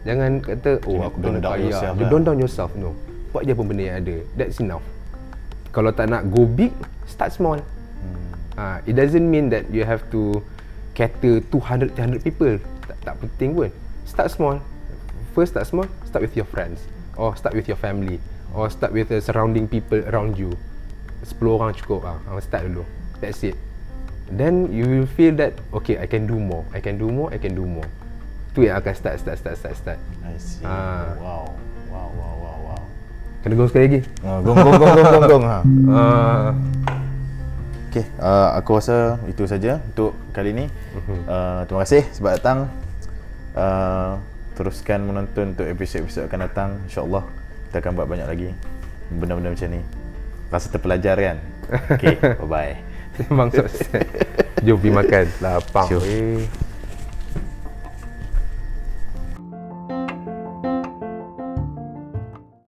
jangan 0.03 0.31
kata 0.43 0.71
oh 0.87 0.99
Jangan 0.99 1.07
aku 1.07 1.17
don't 1.23 1.39
kaya. 1.39 1.63
yourself 1.63 1.93
You 1.95 2.05
lah. 2.05 2.11
don't 2.11 2.25
down 2.27 2.37
yourself 2.39 2.71
no. 2.75 2.91
Buat 3.31 3.47
je 3.47 3.51
apa 3.55 3.63
benda 3.63 3.83
yang 3.87 3.97
ada. 4.03 4.15
That's 4.35 4.59
enough. 4.59 4.83
Kalau 5.69 5.93
tak 5.93 6.09
nak 6.09 6.27
go 6.33 6.43
big, 6.49 6.73
start 7.05 7.29
small. 7.31 7.61
Hmm. 7.61 8.29
Uh, 8.57 8.77
it 8.89 8.97
doesn't 8.97 9.23
mean 9.23 9.53
that 9.53 9.69
you 9.69 9.85
have 9.85 10.01
to 10.09 10.41
cater 10.99 11.39
200 11.47 11.95
300 11.95 12.19
people. 12.27 12.59
Tak, 12.83 12.97
tak 13.07 13.15
penting 13.23 13.55
pun. 13.55 13.71
Start 14.03 14.27
small. 14.27 14.59
First 15.31 15.55
start 15.55 15.63
small, 15.71 15.87
start 16.03 16.27
with 16.27 16.35
your 16.35 16.43
friends 16.43 16.83
or 17.15 17.31
start 17.39 17.55
with 17.55 17.71
your 17.71 17.79
family 17.79 18.19
or 18.51 18.67
start 18.67 18.91
with 18.91 19.07
the 19.07 19.23
surrounding 19.23 19.71
people 19.71 20.03
around 20.11 20.35
you. 20.35 20.51
10 21.23 21.39
orang 21.47 21.71
cukup 21.71 22.03
ah. 22.03 22.17
Uh, 22.27 22.43
start 22.43 22.67
dulu. 22.67 22.83
That's 23.23 23.39
it. 23.47 23.55
Then 24.27 24.67
you 24.75 24.83
will 24.85 25.07
feel 25.07 25.33
that 25.39 25.55
okay, 25.71 25.95
I 25.95 26.07
can 26.11 26.27
do 26.27 26.35
more. 26.35 26.67
I 26.75 26.83
can 26.83 26.99
do 26.99 27.07
more, 27.07 27.31
I 27.31 27.39
can 27.39 27.55
do 27.55 27.63
more. 27.63 27.87
Tu 28.51 28.67
yang 28.67 28.81
akan 28.83 28.93
start 28.97 29.15
start 29.23 29.37
start 29.39 29.55
start 29.55 29.75
start. 29.79 29.99
I 30.25 30.35
see 30.35 30.65
Ah. 30.67 31.15
Wow 31.21 31.55
Wow 31.87 32.09
wow 32.17 32.33
wow 32.43 32.57
wow 32.73 32.81
Kena 33.39 33.53
gong 33.55 33.69
sekali 33.71 33.83
lagi. 33.87 33.99
Ah, 34.25 34.43
Gong 34.43 34.57
gong 34.57 34.75
gong 34.75 34.93
gong 34.99 35.07
gong 35.07 35.25
gong 35.31 35.45
ha. 35.47 35.59
Uh, 35.87 36.49
Okay, 37.89 38.05
uh, 38.21 38.53
aku 38.53 38.77
rasa 38.77 39.17
itu 39.25 39.49
saja 39.49 39.81
untuk 39.81 40.13
kali 40.29 40.53
ni. 40.53 40.65
Uh, 41.25 41.65
terima 41.65 41.81
kasih 41.81 42.05
sebab 42.13 42.37
datang. 42.37 42.69
Uh, 43.57 44.21
teruskan 44.53 45.09
menonton 45.09 45.57
untuk 45.57 45.65
episod-episod 45.65 46.29
akan 46.29 46.39
datang. 46.45 46.69
InsyaAllah 46.85 47.25
Kita 47.65 47.81
akan 47.81 47.91
buat 47.97 48.05
banyak 48.05 48.27
lagi 48.29 48.49
benda-benda 49.09 49.57
macam 49.57 49.69
ni. 49.73 49.81
Rasa 50.53 50.69
terpelajar 50.69 51.17
kan? 51.17 51.37
Okay, 51.97 52.17
bye-bye. 52.17 52.77
Sembang 53.25 53.49
sukses. 53.49 53.89
Jom 54.61 54.77
pergi 54.77 54.93
makan. 54.93 55.25
Lapang. 55.41 55.87
Eh. 56.05 56.68